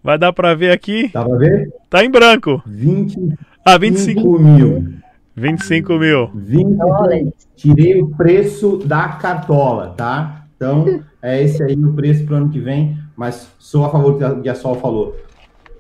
Vai 0.03 0.19
dar 0.19 0.33
pra 0.33 0.55
ver 0.55 0.73
aqui. 0.73 1.09
Dá 1.13 1.25
pra 1.25 1.37
ver? 1.37 1.73
Tá 1.89 2.05
em 2.05 2.11
branco. 2.11 2.61
20, 2.67 3.39
ah, 3.65 3.79
25 3.79 4.39
mil. 4.39 4.95
25 5.37 5.99
mil. 5.99 6.31
20, 6.35 7.33
tirei 7.55 8.03
o 8.03 8.09
preço 8.09 8.79
da 8.79 9.09
cartola, 9.11 9.95
tá? 9.97 10.47
Então, 10.57 11.03
é 11.23 11.43
esse 11.43 11.63
aí 11.63 11.77
o 11.77 11.93
preço 11.93 12.25
para 12.25 12.35
o 12.35 12.37
ano 12.39 12.51
que 12.51 12.59
vem, 12.59 12.99
mas 13.17 13.53
sou 13.59 13.85
a 13.85 13.91
favor 13.91 14.19
do 14.19 14.43
que 14.43 14.49
a 14.49 14.55
Sol 14.55 14.77
falou 14.77 15.17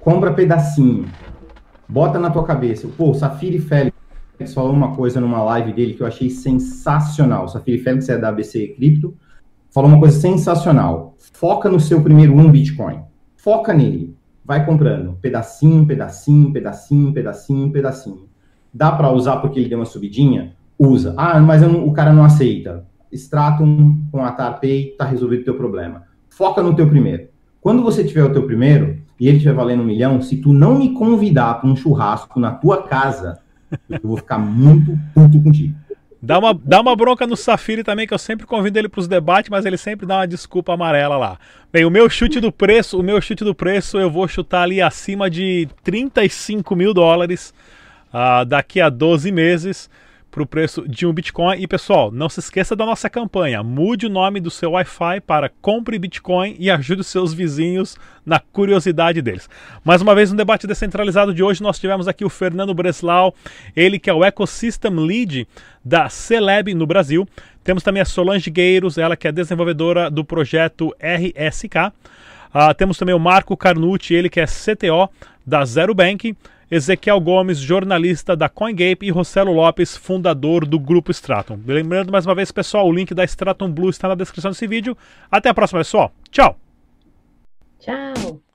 compra 0.06 0.32
pedacinho, 0.32 1.04
bota 1.88 2.16
na 2.16 2.30
tua 2.30 2.44
cabeça. 2.44 2.86
Pô, 2.96 3.12
Safiri 3.12 3.58
Félix 3.58 3.92
falou 4.54 4.72
uma 4.72 4.94
coisa 4.94 5.20
numa 5.20 5.42
live 5.42 5.72
dele 5.72 5.94
que 5.94 6.00
eu 6.00 6.06
achei 6.06 6.30
sensacional. 6.30 7.48
Safiri 7.48 7.78
Félix 7.78 8.08
é 8.08 8.16
da 8.16 8.28
ABC 8.28 8.68
Cripto, 8.68 9.16
falou 9.68 9.90
uma 9.90 9.98
coisa 9.98 10.16
sensacional. 10.16 11.16
Foca 11.32 11.68
no 11.68 11.80
seu 11.80 12.00
primeiro 12.02 12.32
um 12.32 12.52
Bitcoin. 12.52 13.00
Foca 13.36 13.74
nele. 13.74 14.14
Vai 14.44 14.64
comprando 14.64 15.14
pedacinho, 15.20 15.84
pedacinho, 15.84 16.52
pedacinho, 16.52 17.12
pedacinho, 17.12 17.72
pedacinho. 17.72 18.28
Dá 18.72 18.92
para 18.92 19.10
usar 19.10 19.38
porque 19.38 19.58
ele 19.58 19.68
deu 19.68 19.80
uma 19.80 19.84
subidinha? 19.84 20.54
Usa. 20.78 21.14
Ah, 21.16 21.40
mas 21.40 21.64
o 21.64 21.92
cara 21.92 22.12
não 22.12 22.24
aceita. 22.24 22.86
Stratum 23.10 24.02
com 24.12 24.24
a 24.24 24.30
TarPay 24.30 24.94
tá 24.96 25.04
resolvido 25.04 25.40
o 25.40 25.44
teu 25.46 25.56
problema. 25.56 26.04
Foca 26.28 26.62
no 26.62 26.76
teu 26.76 26.88
primeiro. 26.88 27.26
Quando 27.60 27.82
você 27.82 28.04
tiver 28.04 28.22
o 28.22 28.32
teu 28.32 28.46
primeiro, 28.46 29.04
e 29.18 29.28
ele 29.28 29.38
estiver 29.38 29.54
valendo 29.54 29.82
um 29.82 29.86
milhão, 29.86 30.20
se 30.20 30.36
tu 30.36 30.52
não 30.52 30.78
me 30.78 30.92
convidar 30.92 31.54
para 31.54 31.68
um 31.68 31.76
churrasco 31.76 32.38
na 32.38 32.50
tua 32.50 32.82
casa, 32.82 33.38
eu 33.88 34.00
vou 34.02 34.16
ficar 34.16 34.38
muito 34.38 34.98
puto 35.14 35.40
contigo. 35.42 35.74
Dá 36.20 36.38
uma, 36.38 36.52
dá 36.52 36.80
uma 36.80 36.96
bronca 36.96 37.26
no 37.26 37.36
Safiri 37.36 37.84
também, 37.84 38.06
que 38.06 38.12
eu 38.12 38.18
sempre 38.18 38.46
convido 38.46 38.78
ele 38.78 38.88
para 38.88 39.00
os 39.00 39.06
debates, 39.06 39.50
mas 39.50 39.64
ele 39.64 39.76
sempre 39.76 40.06
dá 40.06 40.16
uma 40.16 40.26
desculpa 40.26 40.72
amarela 40.74 41.16
lá. 41.16 41.38
Bem, 41.72 41.84
o 41.84 41.90
meu 41.90 42.08
chute 42.08 42.40
do 42.40 42.50
preço, 42.50 42.98
o 42.98 43.02
meu 43.02 43.20
chute 43.20 43.44
do 43.44 43.54
preço, 43.54 43.98
eu 43.98 44.10
vou 44.10 44.26
chutar 44.26 44.62
ali 44.62 44.82
acima 44.82 45.30
de 45.30 45.68
35 45.84 46.74
mil 46.74 46.92
dólares 46.92 47.54
uh, 48.12 48.44
daqui 48.44 48.80
a 48.80 48.88
12 48.88 49.30
meses 49.30 49.90
para 50.36 50.42
o 50.42 50.46
preço 50.46 50.86
de 50.86 51.06
um 51.06 51.14
Bitcoin. 51.14 51.58
E 51.62 51.66
pessoal, 51.66 52.12
não 52.12 52.28
se 52.28 52.40
esqueça 52.40 52.76
da 52.76 52.84
nossa 52.84 53.08
campanha. 53.08 53.62
Mude 53.62 54.04
o 54.04 54.10
nome 54.10 54.38
do 54.38 54.50
seu 54.50 54.72
Wi-Fi 54.72 55.22
para 55.22 55.48
Compre 55.48 55.98
Bitcoin 55.98 56.54
e 56.58 56.70
ajude 56.70 57.00
os 57.00 57.06
seus 57.06 57.32
vizinhos 57.32 57.96
na 58.24 58.38
curiosidade 58.38 59.22
deles. 59.22 59.48
Mais 59.82 60.02
uma 60.02 60.14
vez, 60.14 60.30
no 60.30 60.36
debate 60.36 60.66
descentralizado 60.66 61.32
de 61.32 61.42
hoje, 61.42 61.62
nós 61.62 61.78
tivemos 61.78 62.06
aqui 62.06 62.22
o 62.22 62.28
Fernando 62.28 62.74
Breslau, 62.74 63.34
ele 63.74 63.98
que 63.98 64.10
é 64.10 64.12
o 64.12 64.22
Ecosystem 64.22 64.94
Lead 64.94 65.48
da 65.82 66.10
Celeb 66.10 66.74
no 66.74 66.86
Brasil. 66.86 67.26
Temos 67.64 67.82
também 67.82 68.02
a 68.02 68.04
Solange 68.04 68.50
Gueiros, 68.50 68.98
ela 68.98 69.16
que 69.16 69.26
é 69.26 69.32
desenvolvedora 69.32 70.10
do 70.10 70.22
projeto 70.22 70.94
RSK. 71.00 71.76
Uh, 71.76 71.92
ah, 72.52 72.74
temos 72.74 72.98
também 72.98 73.14
o 73.14 73.18
Marco 73.18 73.56
Carnucci, 73.56 74.12
ele 74.12 74.28
que 74.28 74.38
é 74.40 74.44
CTO 74.44 75.08
da 75.46 75.64
Zero 75.64 75.94
Bank. 75.94 76.36
Ezequiel 76.70 77.20
Gomes, 77.20 77.58
jornalista 77.58 78.36
da 78.36 78.48
CoinGape, 78.48 79.06
e 79.06 79.10
Rossello 79.10 79.52
Lopes, 79.52 79.96
fundador 79.96 80.66
do 80.66 80.78
Grupo 80.78 81.10
Stratum. 81.10 81.58
Lembrando 81.66 82.10
mais 82.10 82.26
uma 82.26 82.34
vez, 82.34 82.50
pessoal, 82.50 82.88
o 82.88 82.92
link 82.92 83.14
da 83.14 83.24
Stratum 83.24 83.70
Blue 83.70 83.90
está 83.90 84.08
na 84.08 84.14
descrição 84.14 84.50
desse 84.50 84.66
vídeo. 84.66 84.96
Até 85.30 85.48
a 85.48 85.54
próxima, 85.54 85.80
pessoal. 85.80 86.12
Tchau! 86.30 86.58
Tchau! 87.78 88.45